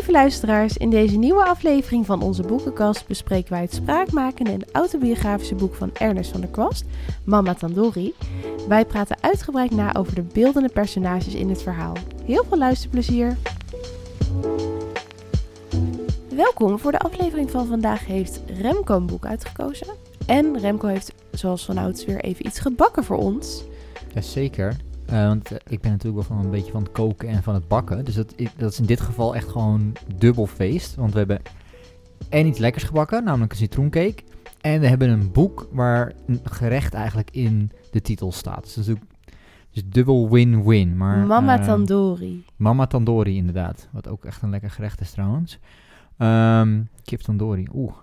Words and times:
Lieve 0.00 0.14
luisteraars, 0.14 0.76
in 0.76 0.90
deze 0.90 1.16
nieuwe 1.16 1.44
aflevering 1.44 2.06
van 2.06 2.22
onze 2.22 2.42
boekenkast 2.42 3.06
bespreken 3.06 3.52
wij 3.52 3.60
het 3.60 3.74
spraakmakende 3.74 4.50
en 4.50 4.64
autobiografische 4.72 5.54
boek 5.54 5.74
van 5.74 5.90
Ernest 5.94 6.30
van 6.30 6.40
der 6.40 6.50
Kwast, 6.50 6.84
Mama 7.24 7.54
Tandori. 7.54 8.14
Wij 8.68 8.84
praten 8.84 9.16
uitgebreid 9.20 9.70
na 9.70 9.94
over 9.94 10.14
de 10.14 10.22
beeldende 10.22 10.68
personages 10.68 11.34
in 11.34 11.48
het 11.48 11.62
verhaal. 11.62 11.96
Heel 12.24 12.44
veel 12.48 12.58
luisterplezier! 12.58 13.36
Welkom, 16.28 16.78
voor 16.78 16.92
de 16.92 16.98
aflevering 16.98 17.50
van 17.50 17.66
vandaag 17.66 18.06
heeft 18.06 18.40
Remco 18.60 18.96
een 18.96 19.06
boek 19.06 19.26
uitgekozen. 19.26 19.86
En 20.26 20.58
Remco 20.58 20.86
heeft 20.86 21.12
zoals 21.32 21.64
vanouds 21.64 22.04
weer 22.04 22.20
even 22.20 22.46
iets 22.46 22.58
gebakken 22.58 23.04
voor 23.04 23.16
ons. 23.16 23.64
Jazeker. 24.14 24.76
Uh, 25.12 25.26
want 25.26 25.50
eh, 25.50 25.58
ik 25.66 25.80
ben 25.80 25.90
natuurlijk 25.90 26.28
wel 26.28 26.36
van 26.36 26.44
een 26.44 26.50
beetje 26.50 26.72
van 26.72 26.82
het 26.82 26.92
koken 26.92 27.28
en 27.28 27.42
van 27.42 27.54
het 27.54 27.68
bakken. 27.68 28.04
Dus 28.04 28.14
dat, 28.14 28.34
is 28.56 28.78
in 28.78 28.86
dit 28.86 29.00
geval 29.00 29.34
echt 29.34 29.48
gewoon 29.48 29.92
dubbel 30.16 30.46
feest. 30.46 30.94
Want 30.94 31.12
we 31.12 31.18
hebben 31.18 31.40
en 32.28 32.46
iets 32.46 32.58
lekkers 32.58 32.84
gebakken, 32.84 33.24
namelijk 33.24 33.52
een 33.52 33.58
citroencake. 33.58 34.22
En 34.60 34.80
we 34.80 34.86
hebben 34.86 35.08
een 35.08 35.32
boek 35.32 35.68
waar 35.72 36.12
een 36.26 36.40
gerecht 36.44 36.94
eigenlijk 36.94 37.30
in 37.30 37.70
de 37.90 38.00
titel 38.00 38.32
staat. 38.32 38.62
Dus 38.64 38.74
dat 38.74 38.86
is 38.86 38.94
dus 39.70 39.82
dubbel 39.86 40.30
win-win. 40.30 40.96
Maar, 40.96 41.26
Mama 41.26 41.56
ehm, 41.56 41.66
Tandori. 41.66 42.44
Mama 42.56 42.86
Tandori 42.86 43.36
inderdaad. 43.36 43.88
Wat 43.92 44.08
ook 44.08 44.24
echt 44.24 44.42
een 44.42 44.50
lekker 44.50 44.70
gerecht 44.70 45.00
is 45.00 45.10
trouwens. 45.10 45.58
Ehm, 46.16 46.82
kip 47.04 47.20
Tandori. 47.20 47.66
Oeh, 47.74 47.94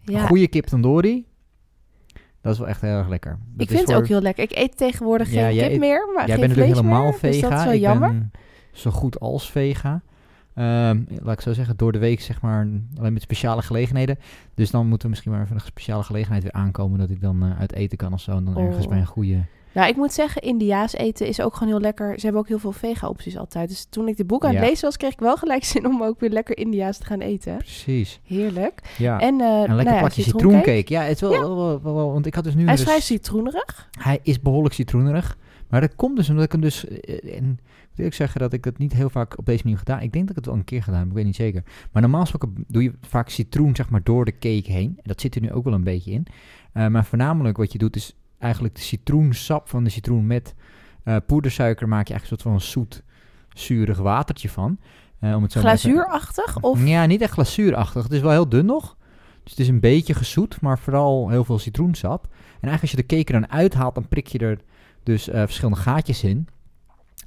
Ja, 0.00 0.26
goede 0.26 0.48
kip 0.48 0.64
Tandori. 0.64 1.26
Dat 2.42 2.52
is 2.52 2.58
wel 2.58 2.68
echt 2.68 2.80
heel 2.80 2.90
erg 2.96 3.08
lekker. 3.08 3.38
Dat 3.52 3.68
ik 3.70 3.76
vind 3.76 3.88
het 3.88 3.96
ook 3.96 4.06
heel 4.06 4.20
lekker. 4.20 4.44
Ik 4.44 4.56
eet 4.56 4.76
tegenwoordig 4.76 5.30
Ja, 5.32 5.46
geen 5.48 5.58
kip 5.58 5.70
eet- 5.70 5.78
meer, 5.78 6.06
maar 6.14 6.26
Jij 6.26 6.36
geen 6.36 6.46
bent 6.46 6.56
natuurlijk 6.56 6.76
helemaal 6.86 7.02
meer, 7.04 7.14
vega. 7.18 7.32
Dus 7.32 7.40
dat 7.40 7.52
is 7.58 7.64
wel 7.64 7.72
ik 7.72 7.80
jammer. 7.80 8.08
ben 8.10 8.30
zo 8.72 8.90
goed 8.90 9.20
als 9.20 9.50
vega. 9.50 10.00
Ehm, 10.54 11.00
laat 11.22 11.34
ik 11.34 11.40
zo 11.40 11.52
zeggen, 11.52 11.76
door 11.76 11.92
de 11.92 11.98
week 11.98 12.20
zeg 12.20 12.40
maar 12.40 12.68
alleen 12.98 13.12
met 13.12 13.22
speciale 13.22 13.62
gelegenheden. 13.62 14.18
Dus 14.54 14.70
dan 14.70 14.82
moeten 14.86 15.02
we 15.02 15.08
misschien 15.08 15.32
maar 15.32 15.42
even 15.42 15.54
een 15.54 15.60
speciale 15.60 16.02
gelegenheid 16.02 16.42
weer 16.42 16.52
aankomen 16.52 16.98
dat 16.98 17.10
ik 17.10 17.20
dan 17.20 17.42
eh, 17.42 17.58
uit 17.60 17.72
eten 17.72 17.98
kan 17.98 18.12
of 18.12 18.20
zo. 18.20 18.36
En 18.36 18.44
dan 18.44 18.58
ergens 18.58 18.84
Oh. 18.84 18.90
bij 18.90 18.98
een 19.00 19.06
goede... 19.06 19.38
Nou, 19.74 19.88
ik 19.88 19.96
moet 19.96 20.12
zeggen, 20.12 20.42
Indiaas 20.42 20.92
eten 20.92 21.26
is 21.26 21.40
ook 21.40 21.54
gewoon 21.54 21.68
heel 21.72 21.80
lekker. 21.82 22.14
Ze 22.18 22.20
hebben 22.24 22.40
ook 22.40 22.48
heel 22.48 22.58
veel 22.58 22.72
vega-opties 22.72 23.36
altijd. 23.38 23.68
Dus 23.68 23.86
toen 23.90 24.08
ik 24.08 24.16
de 24.16 24.24
boek 24.24 24.44
aan 24.44 24.50
het 24.54 24.62
Ja. 24.62 24.68
lezen 24.68 24.84
was, 24.84 24.96
kreeg 24.96 25.12
ik 25.12 25.20
wel 25.20 25.36
gelijk 25.36 25.64
zin 25.74 25.86
om 25.86 26.02
ook 26.02 26.20
weer 26.20 26.30
lekker 26.30 26.56
Indiaas 26.58 26.98
te 26.98 27.04
gaan 27.06 27.20
eten. 27.20 27.56
Precies. 27.56 28.20
Heerlijk. 28.24 28.80
Ja. 28.98 29.20
En, 29.20 29.40
eh 29.40 29.46
een 29.46 29.58
lekker 29.58 29.74
nou 29.76 29.88
ja, 29.94 29.98
plakje 29.98 30.22
citroencake. 30.22 30.56
citroencake. 30.58 30.92
Ja, 30.94 31.02
het 31.02 31.14
is 31.14 31.20
wel, 31.20 31.30
wel, 31.30 31.56
wel, 31.56 31.82
wel- 31.82 31.94
wel- 31.94 32.12
want 32.12 32.26
ik 32.26 32.34
had 32.34 32.44
dus 32.44 32.54
nu... 32.54 32.64
Hij 32.64 32.74
is 32.74 32.80
een 32.80 32.86
vrij 32.86 33.00
citroenerig. 33.00 33.88
Hij 33.98 34.18
is 34.22 34.40
behoorlijk 34.40 34.74
citroenerig. 34.74 35.36
Maar 35.68 35.80
dat 35.80 35.94
komt 35.96 36.16
dus 36.16 36.28
omdat 36.28 36.44
ik 36.44 36.52
hem 36.52 36.60
dus... 36.60 36.88
eh, 36.88 37.14
En 37.36 37.44
ik 37.44 37.88
moet 37.88 37.96
eerlijk 37.96 38.14
zeggen 38.16 38.40
dat 38.40 38.52
ik 38.52 38.64
het 38.64 38.78
niet 38.78 38.92
heel 38.92 39.10
vaak 39.10 39.38
op 39.38 39.46
deze 39.46 39.62
manier 39.62 39.78
gedaan. 39.78 40.00
Ik 40.00 40.12
denk 40.12 40.26
dat 40.26 40.30
ik 40.30 40.36
het 40.36 40.46
wel 40.46 40.54
een 40.54 40.64
keer 40.64 40.82
gedaan 40.82 40.98
heb, 40.98 41.08
ik 41.08 41.14
weet 41.14 41.24
niet 41.24 41.36
zeker. 41.36 41.62
Maar 41.92 42.02
normaal 42.02 42.20
gesproken 42.20 42.64
doe 42.68 42.82
je 42.82 42.92
vaak 43.00 43.28
citroen 43.28 43.76
zeg 43.76 43.90
maar 43.90 44.02
door 44.02 44.24
de 44.24 44.32
cake 44.38 44.72
heen. 44.72 44.88
En 44.96 45.02
dat 45.02 45.20
zit 45.20 45.34
er 45.34 45.40
nu 45.40 45.52
ook 45.52 45.64
wel 45.64 45.74
een 45.74 45.84
beetje 45.84 46.10
in. 46.12 46.26
Eh, 46.72 46.86
maar 46.86 47.04
voornamelijk 47.04 47.56
wat 47.56 47.72
je 47.72 47.78
doet 47.78 47.96
is 47.96 48.16
eigenlijk 48.42 48.74
de 48.74 48.80
citroensap 48.80 49.68
van 49.68 49.84
de 49.84 49.90
citroen 49.90 50.26
met 50.26 50.54
eh, 51.04 51.16
poedersuiker 51.26 51.88
maak 51.88 52.06
je 52.08 52.12
eigenlijk 52.14 52.42
een 52.44 52.50
soort 52.50 52.62
van 52.62 52.70
zoet, 52.72 53.02
zuurig 53.54 53.98
watertje 53.98 54.48
van. 54.48 54.78
Eh, 55.20 55.34
om 55.34 55.42
het 55.42 55.52
zo 55.52 55.58
even- 55.58 55.70
Glazuurachtig? 55.70 56.60
Of 56.60 56.86
ja, 56.86 57.06
niet 57.06 57.20
echt 57.20 57.32
glazuurachtig. 57.32 58.02
Het 58.02 58.12
is 58.12 58.20
wel 58.20 58.30
heel 58.30 58.48
dun 58.48 58.66
nog. 58.66 58.96
Dus 59.42 59.50
het 59.52 59.60
is 59.60 59.68
een 59.68 59.80
beetje 59.80 60.14
gezoet, 60.14 60.60
maar 60.60 60.78
vooral 60.78 61.28
heel 61.28 61.44
veel 61.44 61.58
citroensap. 61.58 62.24
En 62.24 62.68
eigenlijk 62.68 62.82
als 62.82 62.90
je 62.90 62.96
de 62.96 63.06
cake 63.16 63.32
er 63.32 63.40
dan 63.40 63.50
uithaalt, 63.50 63.94
dan 63.94 64.08
prik 64.08 64.26
je 64.26 64.38
er 64.38 64.58
dus 65.02 65.28
eh, 65.28 65.40
verschillende 65.40 65.78
gaatjes 65.80 66.24
in. 66.24 66.48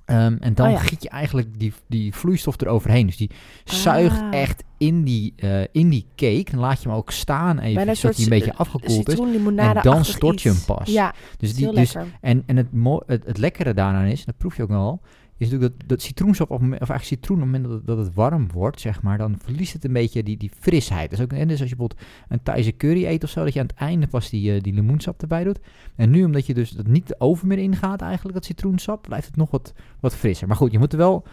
Ehm, 0.06 0.36
en 0.40 0.54
dan 0.54 0.68
Oh 0.68 0.72
ja. 0.74 0.80
giet 0.80 1.04
je 1.04 1.10
eigenlijk 1.10 1.60
die, 1.60 1.74
die 1.88 2.14
vloeistof 2.14 2.62
eroverheen. 2.62 3.06
Dus 3.06 3.18
die 3.18 3.30
zuigt 3.64 4.20
Ah. 4.22 4.34
echt 4.34 4.64
in 4.78 5.04
die, 5.04 5.34
eh, 5.36 5.62
in 5.72 5.90
die 5.90 6.06
cake. 6.16 6.46
Dan 6.52 6.60
laat 6.60 6.82
je 6.82 6.88
hem 6.90 6.98
ook 6.98 7.12
staan 7.12 7.60
even, 7.60 7.96
zodat 7.96 8.16
hij 8.16 8.24
een 8.24 8.30
beetje 8.30 8.56
afgekoeld 8.56 9.10
is. 9.10 9.20
En 9.20 9.80
dan 9.82 10.06
stort 10.06 10.42
je 10.42 10.50
hem 10.50 10.58
pas. 10.66 10.90
Ja, 10.90 11.14
Dus 11.38 11.54
die, 11.56 11.72
dus, 11.74 11.96
en 12.22 12.44
en 12.46 12.58
het, 12.58 12.68
het, 13.06 13.26
het 13.26 13.38
lekkere 13.38 13.74
daaraan 13.74 14.06
is, 14.06 14.26
dat 14.26 14.38
proef 14.38 14.56
je 14.58 14.64
ook 14.64 14.70
wel, 14.70 15.02
is 15.38 15.50
natuurlijk 15.50 15.80
dat, 15.80 15.90
dat 15.90 16.02
citroensap, 16.02 16.52
of 16.52 16.62
eigenlijk 16.62 17.04
citroen, 17.04 17.38
op 17.38 17.44
het 17.44 17.52
moment 17.52 17.64
dat 17.64 17.74
het, 17.74 17.88
dat 17.88 17.98
het 17.98 18.14
warm 18.14 18.52
wordt, 18.52 18.82
zeg 18.82 19.02
maar, 19.02 19.18
dan 19.18 19.36
verliest 19.44 19.74
het 19.74 19.86
een 19.86 19.94
beetje 19.94 20.24
die, 20.24 20.38
die 20.38 20.52
frisheid. 20.60 21.10
Dus 21.10 21.22
ook, 21.22 21.34
en 21.34 21.48
dus 21.48 21.60
als 21.62 21.70
je 21.70 21.76
bijvoorbeeld 21.76 22.08
een 22.28 22.44
Thaise 22.44 22.78
curry 22.78 23.06
eet 23.06 23.24
of 23.24 23.30
zo, 23.30 23.44
dat 23.44 23.54
je 23.54 23.60
aan 23.60 23.66
het 23.66 23.76
einde 23.76 24.08
pas 24.08 24.30
die, 24.30 24.54
eh, 24.54 24.62
die 24.62 24.74
limoensap 24.74 25.22
erbij 25.22 25.44
doet. 25.44 25.60
En 25.96 26.10
nu, 26.10 26.24
omdat 26.24 26.46
je 26.46 26.54
dus 26.54 26.70
dat 26.70 26.88
niet 26.88 27.08
de 27.08 27.20
oven 27.20 27.48
meer 27.48 27.58
ingaat 27.58 28.02
eigenlijk, 28.02 28.34
dat 28.34 28.46
citroensap, 28.46 29.02
blijft 29.02 29.28
het 29.28 29.36
nog 29.36 29.52
wat, 29.52 29.74
wat 30.00 30.16
frisser. 30.16 30.48
Maar 30.48 30.58
goed, 30.58 30.72
je 30.72 30.80
moet 30.80 30.92
er 30.92 30.98
wel... 30.98 31.26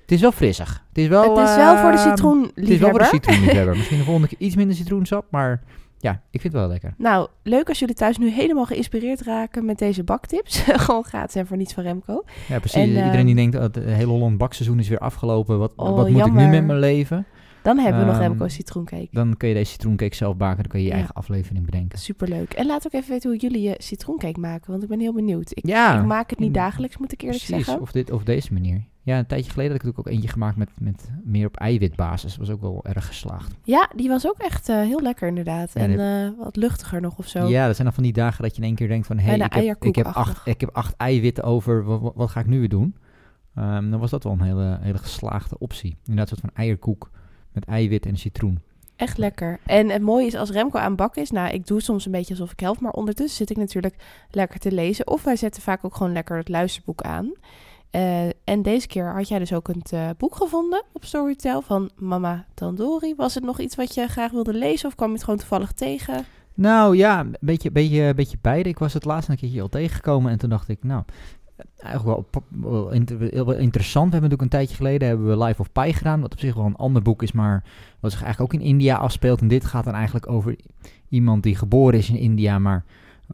Het 0.00 0.12
is 0.12 0.20
wel 0.20 0.32
frissig. 0.32 0.84
Het 0.88 0.98
is 0.98 1.08
wel, 1.08 1.36
het 1.36 1.48
is 1.48 1.56
wel 1.56 1.76
voor 1.76 1.90
de 1.90 1.96
ehm, 1.96 2.08
citroenliefhebber. 2.08 2.62
Het 2.64 2.70
is 2.70 2.78
wel 2.78 2.90
voor 2.90 2.98
de 2.98 3.04
citroenliefhebber. 3.04 3.76
Misschien 3.76 3.98
de 3.98 4.04
volgende 4.04 4.28
keer 4.28 4.38
iets 4.38 4.56
minder 4.56 4.76
citroensap, 4.76 5.26
maar 5.30 5.62
ja, 6.04 6.12
ik 6.30 6.40
vind 6.40 6.52
het 6.52 6.62
wel 6.62 6.70
lekker. 6.70 6.94
Nou, 6.98 7.28
leuk 7.42 7.68
als 7.68 7.78
jullie 7.78 7.94
thuis 7.94 8.18
nu 8.18 8.30
helemaal 8.30 8.64
geïnspireerd 8.66 9.20
raken 9.22 9.64
met 9.64 9.78
deze 9.78 10.04
baktips. 10.04 10.58
Gewoon 10.86 11.04
gratis 11.04 11.34
en 11.34 11.46
voor 11.46 11.56
niets 11.56 11.72
van 11.74 11.82
Remco. 11.82 12.22
Ja, 12.48 12.58
precies. 12.58 12.80
En, 12.82 12.88
Iedereen 12.88 13.12
ehm, 13.14 13.24
die 13.26 13.34
denkt, 13.34 13.52
dat 13.52 13.74
het 13.74 13.84
hele 13.84 14.06
Holland 14.10 14.38
bakseizoen 14.38 14.78
is 14.78 14.88
weer 14.88 14.98
afgelopen. 14.98 15.58
Wat, 15.58 15.72
Oh, 15.76 15.96
wat 15.96 16.08
moet 16.08 16.26
ik 16.26 16.32
nu 16.32 16.46
met 16.46 16.64
mijn 16.66 16.78
leven? 16.78 17.26
Dan 17.62 17.78
hebben 17.78 18.00
we 18.00 18.06
nog 18.06 18.14
Ehm, 18.14 18.24
Remco 18.28 18.48
citroencake. 18.48 19.08
Dan 19.10 19.36
kun 19.36 19.48
je 19.48 19.54
deze 19.54 19.70
citroencake 19.72 20.14
zelf 20.14 20.36
baken. 20.36 20.56
Dan 20.62 20.66
kun 20.70 20.78
je 20.78 20.84
je 20.84 20.90
Ja. 20.90 20.96
eigen 20.96 21.14
aflevering 21.14 21.64
bedenken. 21.64 21.98
Superleuk. 21.98 22.52
En 22.52 22.66
laat 22.66 22.86
ook 22.86 22.92
even 22.92 23.10
weten 23.10 23.30
hoe 23.30 23.38
jullie 23.38 23.62
je 23.62 23.74
citroencake 23.78 24.40
maken, 24.40 24.70
want 24.70 24.82
ik 24.82 24.88
ben 24.88 25.00
heel 25.00 25.12
benieuwd. 25.12 25.50
Ik, 25.54 25.66
Ja, 25.66 25.98
ik 25.98 26.04
maak 26.06 26.30
het 26.30 26.38
niet 26.38 26.48
mm, 26.48 26.54
dagelijks, 26.54 26.98
moet 26.98 27.12
ik 27.12 27.22
eerlijk 27.22 27.44
Precies, 27.44 27.64
zeggen. 27.64 27.82
of, 27.82 27.92
dit, 27.92 28.10
of 28.10 28.22
deze 28.24 28.52
manier. 28.52 28.82
Ja, 29.04 29.18
een 29.18 29.26
tijdje 29.26 29.50
geleden 29.50 29.72
had 29.72 29.80
ik 29.80 29.86
natuurlijk 29.86 30.08
ook 30.08 30.14
eentje 30.14 30.28
gemaakt 30.28 30.56
met, 30.56 30.70
met 30.78 31.10
meer 31.24 31.46
op 31.46 31.56
eiwitbasis. 31.56 32.30
Dat 32.30 32.46
was 32.46 32.56
ook 32.56 32.60
wel 32.60 32.84
erg 32.84 33.06
geslaagd. 33.06 33.54
Ja, 33.62 33.90
die 33.96 34.08
was 34.08 34.26
ook 34.26 34.38
echt 34.38 34.68
eh, 34.68 34.80
heel 34.80 35.00
lekker 35.00 35.28
inderdaad. 35.28 35.70
Ja, 35.74 35.80
en 35.80 35.98
eh, 35.98 36.44
wat 36.44 36.56
luchtiger 36.56 37.00
nog 37.00 37.18
of 37.18 37.28
zo. 37.28 37.48
Ja, 37.48 37.66
dat 37.66 37.74
zijn 37.74 37.86
dan 37.86 37.96
van 37.96 38.04
die 38.04 38.12
dagen 38.12 38.42
dat 38.42 38.56
je 38.56 38.62
in 38.62 38.66
één 38.66 38.76
keer 38.76 38.88
denkt 38.88 39.06
van... 39.06 39.18
Hé, 39.18 39.24
hey, 39.24 39.38
ik, 39.38 39.52
heb, 39.52 39.84
ik, 39.84 39.94
heb 39.94 40.06
acht, 40.06 40.46
ik 40.46 40.60
heb 40.60 40.70
acht 40.72 40.96
eiwitten 40.96 41.44
over. 41.44 41.84
Wat, 42.14 42.30
ga 42.30 42.40
ik 42.40 42.46
nu 42.46 42.58
weer 42.58 42.68
doen? 42.68 42.96
Ehm, 43.54 43.90
dan 43.90 44.00
was 44.00 44.10
dat 44.10 44.24
wel 44.24 44.32
een 44.32 44.42
hele, 44.42 44.78
hele 44.80 44.98
geslaagde 44.98 45.58
optie. 45.58 45.96
Inderdaad, 46.04 46.30
een 46.30 46.36
soort 46.36 46.52
van 46.52 46.64
eierkoek 46.64 47.10
met 47.52 47.64
eiwit 47.64 48.06
en 48.06 48.16
citroen. 48.16 48.60
Echt 48.96 49.18
lekker. 49.18 49.58
En 49.66 49.90
het 49.90 50.02
mooie 50.02 50.26
is 50.26 50.34
als 50.34 50.50
Remco 50.50 50.78
aan 50.78 50.96
bakken 50.96 51.22
is, 51.22 51.30
nou, 51.30 51.54
ik 51.54 51.66
doe 51.66 51.80
soms 51.80 52.06
een 52.06 52.12
beetje 52.12 52.34
alsof 52.34 52.52
ik 52.52 52.60
help, 52.60 52.80
maar 52.80 52.92
ondertussen 52.92 53.36
zit 53.36 53.50
ik 53.50 53.56
natuurlijk 53.56 53.94
lekker 54.30 54.60
te 54.60 54.72
lezen. 54.72 55.06
Of 55.06 55.24
wij 55.24 55.36
zetten 55.36 55.62
vaak 55.62 55.84
ook 55.84 55.94
gewoon 55.94 56.12
lekker 56.12 56.36
het 56.36 56.48
luisterboek 56.48 57.02
aan. 57.02 57.32
Eh, 57.94 58.26
en 58.44 58.62
deze 58.62 58.86
keer 58.86 59.12
had 59.12 59.28
jij 59.28 59.38
dus 59.38 59.52
ook 59.52 59.68
een 59.68 59.82
eh, 59.90 60.08
boek 60.18 60.36
gevonden 60.36 60.82
op 60.92 61.04
Storytel 61.04 61.62
van 61.62 61.90
Mama 61.96 62.46
Tandori. 62.54 63.14
Was 63.14 63.34
het 63.34 63.44
nog 63.44 63.60
iets 63.60 63.76
wat 63.76 63.94
je 63.94 64.06
graag 64.06 64.30
wilde 64.30 64.54
lezen 64.54 64.88
of 64.88 64.94
kwam 64.94 65.08
je 65.08 65.14
het 65.14 65.24
gewoon 65.24 65.38
toevallig 65.38 65.72
tegen? 65.72 66.24
Nou 66.54 66.96
ja, 66.96 67.20
een 67.20 67.36
beetje, 67.40 67.70
beetje, 67.70 68.14
beetje 68.14 68.36
beide. 68.40 68.68
Ik 68.68 68.78
was 68.78 68.92
het 68.92 69.04
laatst 69.04 69.28
een 69.28 69.36
keertje 69.36 69.60
al 69.60 69.68
tegengekomen 69.68 70.32
en 70.32 70.38
toen 70.38 70.50
dacht 70.50 70.68
ik, 70.68 70.78
nou, 70.82 71.02
eigenlijk 71.76 72.26
wel, 72.50 72.90
interessant. 73.58 74.06
We 74.10 74.16
hebben 74.16 74.30
natuurlijk 74.30 74.42
een 74.42 74.48
tijdje 74.48 74.76
geleden 74.76 75.08
hebben 75.08 75.26
we 75.26 75.44
Life 75.44 75.60
of 75.60 75.72
Pi 75.72 75.92
gedaan, 75.92 76.20
wat 76.20 76.32
op 76.32 76.40
zich 76.40 76.54
wel 76.54 76.64
een 76.64 76.76
ander 76.76 77.02
boek 77.02 77.22
is, 77.22 77.32
maar 77.32 77.64
wat 78.00 78.10
zich 78.10 78.22
eigenlijk 78.22 78.54
ook 78.54 78.60
in 78.60 78.66
India 78.66 78.96
afspeelt. 78.96 79.40
En 79.40 79.48
dit 79.48 79.64
gaat 79.64 79.84
dan 79.84 79.94
eigenlijk 79.94 80.30
over 80.30 80.56
iemand 81.08 81.42
die 81.42 81.56
geboren 81.56 81.98
is 81.98 82.10
in 82.10 82.18
India, 82.18 82.58
maar 82.58 82.84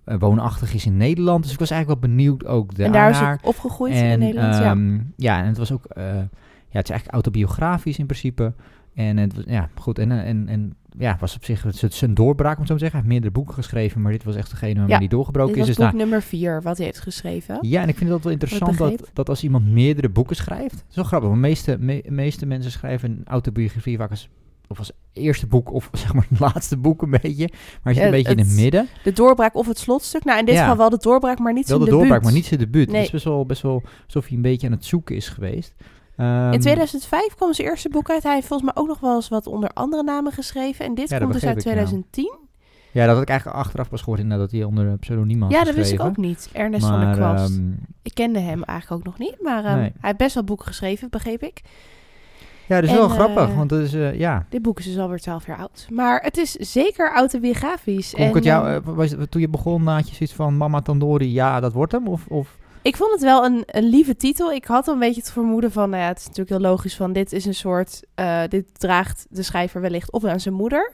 woonachtig 0.05 0.75
is 0.75 0.87
in 0.87 0.97
Nederland. 0.97 1.43
Dus 1.43 1.53
ik 1.53 1.59
was 1.59 1.71
eigenlijk 1.71 2.01
wel 2.01 2.11
benieuwd 2.11 2.47
ook 2.47 2.73
en 2.73 2.93
daar 2.93 3.11
is 3.11 3.39
opgegroeid 3.49 3.95
in 3.95 4.19
Nederland. 4.19 4.55
ja. 4.57 4.71
ehm, 4.71 4.99
ja, 5.17 5.41
en 5.41 5.47
het 5.47 5.59
was 5.59 5.73
ook, 5.73 5.85
eh, 5.85 6.05
ja, 6.05 6.79
het 6.79 6.85
is 6.85 6.91
eigenlijk 6.91 7.13
autobiografisch 7.13 7.99
in 7.99 8.07
principe. 8.07 8.53
En 8.95 9.17
het 9.17 9.35
was, 9.35 9.45
ja, 9.47 9.69
goed, 9.75 9.99
en, 9.99 10.11
eh, 10.13 10.29
en, 10.29 10.49
en 10.49 10.75
ja, 10.99 11.17
was 11.21 11.35
op 11.37 11.45
zich 11.45 11.63
het, 11.63 11.95
zijn 11.95 12.15
doorbraak, 12.15 12.59
om 12.59 12.67
zo 12.67 12.73
te 12.73 12.79
zeggen. 12.79 12.99
Hij 12.99 13.09
heeft 13.09 13.13
meerdere 13.13 13.33
boeken 13.33 13.55
geschreven, 13.55 14.01
maar 14.03 14.13
dit 14.13 14.25
was 14.25 14.35
echt 14.37 14.51
degene 14.51 14.75
waarmee 14.75 14.93
Ja, 14.93 14.99
hij 14.99 15.09
doorgebroken 15.09 15.55
Dit 15.55 15.63
is. 15.63 15.69
boek 15.69 15.77
Dus, 15.77 15.85
nou, 15.87 15.97
nummer 15.97 16.23
vier 16.23 16.63
wat 16.63 16.77
hij 16.77 16.87
heeft 16.87 17.01
geschreven. 17.01 17.59
ja, 17.61 17.83
en 17.83 17.89
ik 17.89 17.97
vind 17.97 18.11
het 18.11 18.23
wel 18.23 18.33
interessant 18.33 18.79
dat, 18.79 19.11
dat 19.13 19.29
als 19.29 19.43
iemand 19.43 19.67
meerdere 19.69 20.09
boeken 20.09 20.37
schrijft, 20.37 20.75
dat 20.77 20.85
is 20.89 20.95
wel 20.97 21.05
grappig, 21.05 21.29
want 21.29 21.41
de 21.43 21.49
meeste, 21.49 21.77
me- 21.79 22.03
meeste 22.09 22.47
mensen 22.47 22.71
schrijven 22.71 23.11
een 23.11 23.23
autobiografie 23.27 23.97
vaak 23.97 24.11
als, 24.11 24.29
of 24.71 24.79
als 24.79 24.93
eerste 25.13 25.47
boek 25.47 25.73
of 25.73 25.89
zeg 26.03 26.15
maar 26.15 26.27
het 26.29 26.41
laatste 26.41 26.77
boek 26.77 27.03
een 27.03 27.11
beetje. 27.11 27.49
Maar 27.83 27.93
je 27.93 27.99
zit 27.99 28.05
een 28.05 28.11
beetje 28.15 28.33
in 28.33 28.39
het 28.39 28.55
midden. 28.55 28.89
De 29.05 29.13
doorbraak 29.13 29.55
of 29.55 29.67
het 29.67 29.79
slotstuk. 29.79 30.25
Nou, 30.25 30.39
in 30.39 30.45
dit 30.45 30.55
Ja. 30.55 30.61
geval 30.61 30.77
wel 30.77 30.91
de 30.91 30.99
doorbraak, 31.01 31.39
maar 31.39 31.53
niet 31.53 31.69
Wel 31.69 31.79
zijn 31.79 31.91
de 31.91 31.97
doorbraak, 31.97 32.23
maar 32.23 32.33
niet 32.33 32.47
zijn 32.47 32.61
debuut. 32.61 32.87
Nee. 32.89 32.97
Het 32.97 33.05
is 33.07 33.11
best 33.13 33.25
wel, 33.25 33.47
best 33.47 33.63
wel 33.63 33.83
alsof 34.07 34.27
hij 34.27 34.37
een 34.37 34.43
beetje 34.43 34.67
aan 34.67 34.73
het 34.73 34.85
zoeken 34.85 35.17
is 35.17 35.29
geweest. 35.29 35.75
Ehm, 36.17 36.53
In 36.53 36.61
2005 36.61 37.35
kwam 37.35 37.53
zijn 37.55 37.69
eerste 37.69 37.89
boek 37.89 38.11
uit. 38.11 38.23
Hij 38.23 38.35
heeft 38.35 38.47
volgens 38.47 38.73
mij 38.73 38.83
ook 38.83 38.89
nog 38.89 39.01
wel 39.01 39.15
eens 39.15 39.29
wat 39.29 39.47
onder 39.47 39.71
andere 39.71 40.03
namen 40.03 40.33
geschreven. 40.33 40.85
En 40.85 40.95
dit 40.95 41.09
Ja, 41.09 41.19
komt 41.19 41.33
dus 41.33 41.45
uit 41.45 41.55
begreep 41.55 41.73
ik, 41.75 41.81
ja. 41.81 41.87
2010. 41.87 42.39
Ja, 42.93 43.05
dat 43.07 43.15
had 43.15 43.23
ik 43.23 43.29
eigenlijk 43.29 43.59
achteraf 43.59 43.89
pas 43.89 44.01
gehoord 44.01 44.21
inderdaad, 44.21 44.51
dat 44.51 44.59
hij 44.59 44.69
onder 44.69 44.99
pseudoniem 44.99 45.43
had 45.43 45.51
Ja, 45.53 45.65
dat 45.65 45.75
wist 45.75 45.93
ik 45.93 46.01
ook 46.01 46.17
niet. 46.17 46.49
Ernest 46.53 46.87
van 46.87 47.01
der 47.01 47.15
Kwast. 47.15 47.57
ehm, 47.57 47.71
ik 48.03 48.15
kende 48.15 48.39
hem 48.39 48.63
eigenlijk 48.65 49.01
ook 49.01 49.07
nog 49.07 49.19
niet. 49.19 49.37
Maar 49.43 49.65
ehm, 49.65 49.75
Nee. 49.77 49.83
hij 49.85 49.93
heeft 50.01 50.17
best 50.17 50.35
wel 50.35 50.45
boeken 50.45 50.67
geschreven, 50.67 51.11
begreep 51.11 51.43
ik. 51.43 51.61
Ja, 52.71 52.81
dat 52.81 52.91
is 52.91 52.91
En, 52.91 52.97
wel 52.97 53.09
eh, 53.09 53.15
grappig, 53.15 53.55
want 53.55 53.69
dat 53.69 53.81
is, 53.81 53.95
eh, 53.95 54.19
ja... 54.19 54.47
Dit 54.49 54.63
boek 54.63 54.79
is 54.79 54.85
dus 54.85 54.99
alweer 54.99 55.21
12 55.21 55.47
jaar 55.47 55.59
oud. 55.59 55.87
Maar 55.91 56.21
het 56.23 56.37
is 56.37 56.53
zeker 56.53 57.13
autobiografisch. 57.13 58.11
Kon 58.11 58.25
En, 58.25 58.35
het 58.35 58.45
jou, 58.45 58.75
eh, 58.75 58.81
was, 58.85 59.15
toen 59.29 59.41
je 59.41 59.49
begon, 59.49 59.87
had 59.87 60.09
je 60.09 60.15
zoiets 60.15 60.35
van 60.35 60.57
Mama 60.57 60.81
Tandori, 60.81 61.33
ja, 61.33 61.61
dat 61.61 61.73
wordt 61.73 61.93
hem? 61.93 62.09
Of, 62.09 62.27
of 62.29 62.57
Ik 62.83 62.97
vond 62.97 63.13
het 63.13 63.23
wel 63.23 63.45
een, 63.45 63.63
een 63.67 63.89
lieve 63.89 64.17
titel. 64.17 64.53
Ik 64.53 64.65
had 64.65 64.89
al 64.89 64.95
een 64.95 65.01
beetje 65.01 65.21
het 65.21 65.33
vermoeden 65.33 65.73
van, 65.73 65.91
nou 65.91 66.03
ja, 66.03 66.09
het 66.09 66.19
is 66.19 66.27
natuurlijk 66.27 66.51
heel 66.51 66.71
logisch 66.71 66.97
van, 66.97 67.13
dit 67.13 67.33
is 67.33 67.45
een 67.45 67.55
soort, 67.55 68.03
dit 68.49 68.65
draagt 68.79 69.27
de 69.29 69.43
schrijver 69.43 69.81
wellicht 69.81 70.13
op 70.13 70.25
aan 70.25 70.41
zijn 70.41 70.55
moeder. 70.55 70.93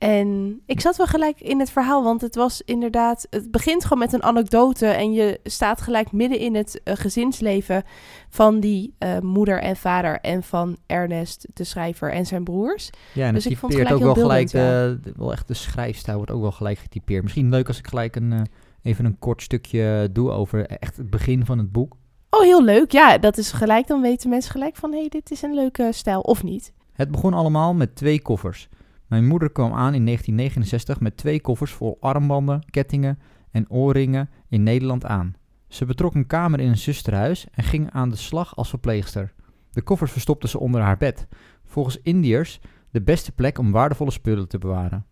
En 0.00 0.60
ik 0.66 0.80
zat 0.80 0.96
wel 0.96 1.06
gelijk 1.06 1.40
in 1.40 1.58
het 1.58 1.70
verhaal, 1.70 2.02
want 2.02 2.20
het 2.20 2.34
was 2.34 2.62
inderdaad, 2.64 3.26
het 3.30 3.50
begint 3.50 3.82
gewoon 3.82 3.98
met 3.98 4.12
een 4.12 4.22
anekdote 4.22 4.86
en 4.86 5.12
je 5.12 5.40
staat 5.44 5.80
gelijk 5.80 6.12
midden 6.12 6.38
in 6.38 6.54
het 6.54 6.80
uh, 6.84 6.94
gezinsleven 6.96 7.82
van 8.28 8.60
die 8.60 8.94
uh, 8.98 9.18
moeder 9.18 9.60
en 9.60 9.76
vader 9.76 10.20
en 10.20 10.42
van 10.42 10.76
Ernest, 10.86 11.46
de 11.54 11.64
schrijver 11.64 12.12
en 12.12 12.26
zijn 12.26 12.44
broers. 12.44 12.90
Ja, 13.12 13.26
en 13.26 13.34
dus 13.34 13.44
het 13.44 13.52
ik 13.52 13.58
vond 13.58 13.72
het 13.72 13.82
ook 13.82 13.88
gelijk 13.88 14.14
wel 14.14 14.24
gelijk, 14.24 14.50
de- 14.50 15.12
wel 15.16 15.32
echt 15.32 15.48
de 15.48 15.54
schrijfstijl 15.54 16.16
wordt 16.16 16.32
ook 16.32 16.40
wel 16.40 16.52
gelijk 16.52 16.78
getypeerd. 16.78 17.22
Misschien 17.22 17.48
leuk 17.48 17.68
als 17.68 17.78
ik 17.78 17.86
gelijk 17.86 18.16
een, 18.16 18.32
eh, 18.32 18.40
even 18.82 19.04
een 19.04 19.18
kort 19.18 19.42
stukje 19.42 20.08
doe 20.12 20.30
over 20.30 20.66
echt 20.66 20.96
het 20.96 21.10
begin 21.10 21.44
van 21.46 21.58
het 21.58 21.72
boek. 21.72 21.96
Oh, 22.30 22.40
heel 22.40 22.64
leuk. 22.64 22.92
Ja, 22.92 23.18
dat 23.18 23.38
is 23.38 23.52
gelijk, 23.52 23.86
dan 23.86 24.00
weten 24.00 24.30
mensen 24.30 24.50
gelijk 24.50 24.76
van, 24.76 24.92
hé, 24.92 24.98
hey, 24.98 25.08
dit 25.08 25.30
is 25.30 25.42
een 25.42 25.54
leuke 25.54 25.88
stijl, 25.92 26.20
of 26.20 26.42
niet. 26.42 26.72
Het 26.92 27.10
begon 27.10 27.34
allemaal 27.34 27.74
met 27.74 27.96
twee 27.96 28.22
koffers. 28.22 28.68
Mijn 29.10 29.26
moeder 29.26 29.50
kwam 29.50 29.72
aan 29.72 29.94
in 29.94 30.04
1969 30.04 31.00
met 31.00 31.16
twee 31.16 31.40
koffers 31.40 31.72
vol 31.72 31.96
armbanden, 32.00 32.64
kettingen 32.70 33.18
en 33.50 33.70
oorringen 33.70 34.30
in 34.48 34.62
Nederland 34.62 35.04
aan. 35.04 35.34
Ze 35.68 35.84
betrok 35.84 36.14
een 36.14 36.26
kamer 36.26 36.60
in 36.60 36.68
een 36.68 36.78
zusterhuis 36.78 37.46
en 37.52 37.64
ging 37.64 37.90
aan 37.90 38.10
de 38.10 38.16
slag 38.16 38.56
als 38.56 38.68
verpleegster. 38.68 39.32
De 39.70 39.82
koffers 39.82 40.12
verstopte 40.12 40.48
ze 40.48 40.58
onder 40.58 40.80
haar 40.80 40.96
bed. 40.96 41.26
Volgens 41.64 42.00
Indiërs 42.02 42.60
de 42.90 43.02
beste 43.02 43.32
plek 43.32 43.58
om 43.58 43.70
waardevolle 43.70 44.10
spullen 44.10 44.48
te 44.48 44.58
bewaren. 44.58 45.06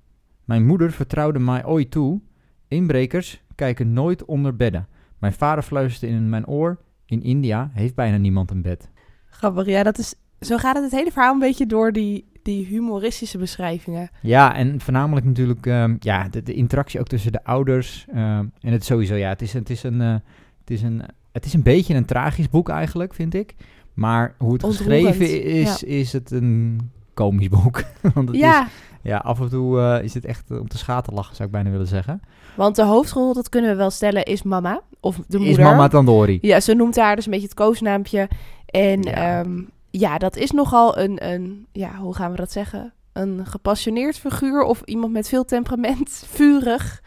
Mijn 0.45 0.67
moeder 0.67 0.93
vertrouwde 0.93 1.39
mij 1.39 1.65
ooit 1.65 1.91
toe: 1.91 2.21
inbrekers 2.69 3.43
kijken 3.55 3.93
nooit 3.93 4.25
onder 4.25 4.57
bedden. 4.57 4.89
Mijn 5.19 5.33
vader 5.33 5.65
fluisterde 5.65 6.15
in 6.15 6.29
mijn 6.29 6.47
oor: 6.47 6.79
in 7.05 7.23
India 7.23 7.71
heeft 7.73 7.95
bijna 7.95 8.17
niemand 8.17 8.51
een 8.51 8.63
bed. 8.63 8.91
Grappig, 9.27 9.67
ja, 9.67 9.83
dat 9.83 9.99
is, 9.99 10.15
zo 10.41 10.57
gaat 10.57 10.75
het 10.75 10.85
het 10.85 10.93
hele 10.93 11.13
verhaal 11.13 11.33
een 11.33 11.39
beetje 11.39 11.67
door 11.67 11.93
die, 11.93 12.29
die 12.49 12.67
humoristische 12.67 13.39
beschrijvingen. 13.39 14.11
Ja, 14.21 14.55
en 14.55 14.81
voornamelijk 14.81 15.27
natuurlijk 15.27 15.67
ehm, 15.67 15.97
ja, 15.99 16.29
de, 16.29 16.43
de 16.43 16.55
interactie 16.55 17.01
ook 17.01 17.07
tussen 17.07 17.33
de 17.33 17.45
ouders. 17.45 18.07
ehm, 18.15 18.45
en 18.61 18.73
het 18.73 18.85
sowieso, 18.85 19.15
ja, 19.15 19.29
het 19.29 19.43
is, 19.43 19.53
het, 19.53 19.71
is 19.71 19.83
een, 19.83 20.01
eh, 20.01 20.15
het, 20.61 20.71
is 20.71 20.83
een, 20.83 21.03
het 21.33 21.45
is 21.45 21.55
een 21.55 21.63
beetje 21.63 21.95
een 21.95 22.05
tragisch 22.05 22.49
boek 22.49 22.69
eigenlijk, 22.69 23.15
vind 23.15 23.35
ik. 23.35 23.55
Maar 23.95 24.35
hoe 24.39 24.53
het 24.53 24.65
Ontroerend, 24.65 25.07
geschreven 25.07 25.45
is, 25.45 25.83
is 25.83 26.13
het 26.13 26.31
een 26.31 26.81
komisch 27.15 27.49
boek. 27.49 27.83
Want 28.15 28.29
het 28.29 28.37
is, 28.37 28.43
Ja, 28.43 28.69
ja, 29.03 29.17
af 29.17 29.41
en 29.41 29.49
toe 29.49 29.81
eh, 29.81 30.05
is 30.05 30.15
het 30.15 30.25
echt 30.25 30.51
eh, 30.51 30.61
om 30.61 30.69
te 30.69 30.79
schaten 30.79 31.15
lachen, 31.15 31.37
zou 31.37 31.49
ik 31.49 31.55
bijna 31.55 31.71
willen 31.71 31.87
zeggen. 31.87 32.21
want 32.57 32.77
de 32.77 32.85
hoofdrol, 32.85 33.35
dat 33.35 33.49
kunnen 33.49 33.71
we 33.71 33.77
wel 33.77 33.91
stellen, 33.91 34.25
is 34.25 34.43
mama. 34.43 34.81
Of 35.01 35.17
de 35.17 35.37
moeder. 35.39 35.59
Is 35.59 35.65
Mama 35.65 35.89
Tandori. 35.89 36.39
Ja, 36.41 36.61
ze 36.61 36.75
noemt 36.75 36.97
haar 36.97 37.17
dus 37.17 37.25
een 37.25 37.31
beetje 37.31 37.47
het 37.47 37.57
koosnaampje. 37.57 38.29
En 38.67 39.03
Ja. 39.03 39.39
ja, 39.39 39.45
ja 39.91 40.19
dat 40.19 40.37
is 40.37 40.51
nogal 40.51 40.99
een, 40.99 41.29
een, 41.31 41.67
ja, 41.73 41.97
hoe 41.97 42.15
gaan 42.15 42.31
we 42.31 42.37
dat 42.37 42.53
zeggen? 42.53 42.93
Een 43.13 43.47
gepassioneerd 43.47 44.19
figuur 44.19 44.63
of 44.63 44.83
iemand 44.85 45.13
met 45.13 45.29
veel 45.29 45.45
temperament, 45.45 46.11
vurig, 46.35 47.03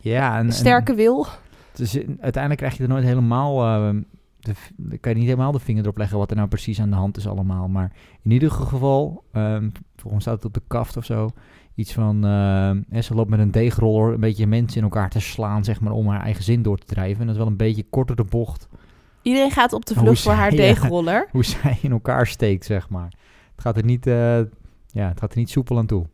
Ja, 0.00 0.38
en, 0.38 0.46
en 0.46 0.52
sterke 0.52 0.94
wil. 0.94 1.26
is- 1.76 1.96
uiteindelijk 2.20 2.56
krijg 2.56 2.76
je 2.76 2.82
er 2.82 2.88
nooit 2.88 3.04
helemaal... 3.04 3.62
eh, 3.64 3.96
de, 4.76 4.98
kan 4.98 5.12
je 5.12 5.18
niet 5.18 5.26
helemaal 5.28 5.52
de 5.52 5.58
vinger 5.58 5.82
erop 5.82 5.96
leggen 5.98 6.18
wat 6.18 6.30
er 6.30 6.36
nou 6.36 6.48
precies 6.48 6.80
aan 6.80 6.90
de 6.90 6.96
hand 6.96 7.16
is 7.16 7.28
allemaal. 7.28 7.68
Maar 7.68 7.92
in 8.22 8.30
ieder 8.30 8.50
geval, 8.50 9.24
ehm 9.32 9.68
volgens 9.96 10.12
mij 10.12 10.20
staat 10.20 10.34
het 10.34 10.44
op 10.44 10.54
de 10.54 10.62
kaft 10.66 10.96
of 10.96 11.04
zo, 11.04 11.28
iets 11.74 11.92
van, 11.92 12.22
hè, 12.90 13.02
ze 13.02 13.14
loopt 13.14 13.30
met 13.30 13.38
een 13.38 13.50
deegroller 13.50 14.12
een 14.14 14.20
beetje 14.20 14.46
mensen 14.46 14.76
in 14.78 14.82
elkaar 14.82 15.10
te 15.10 15.20
slaan, 15.20 15.64
zeg 15.64 15.80
maar, 15.80 15.92
om 15.92 16.08
haar 16.08 16.22
eigen 16.22 16.44
zin 16.44 16.62
door 16.62 16.78
te 16.78 16.86
drijven. 16.86 17.20
En 17.20 17.26
dat 17.26 17.34
is 17.34 17.40
wel 17.40 17.50
een 17.50 17.56
beetje 17.56 17.86
korter 17.90 18.16
de 18.16 18.24
bocht, 18.24 18.68
Iedereen 19.26 19.50
gaat 19.50 19.72
op 19.72 19.86
de 19.86 19.94
vlucht 19.94 20.22
voor 20.22 20.32
haar 20.32 20.50
ja. 20.54 20.56
deegroller. 20.56 21.28
hoe 21.30 21.44
zij 21.44 21.78
in 21.82 21.90
elkaar 21.92 22.26
steekt, 22.26 22.64
zeg 22.64 22.88
maar. 22.88 23.12
Het 23.54 23.60
gaat 23.64 23.76
er 23.76 23.84
niet, 23.84 24.06
eh, 24.06 24.38
ja, 24.86 25.08
het 25.08 25.20
gaat 25.20 25.32
er 25.32 25.38
niet 25.38 25.50
soepel 25.50 25.78
aan 25.78 25.86
toe. 25.86 26.06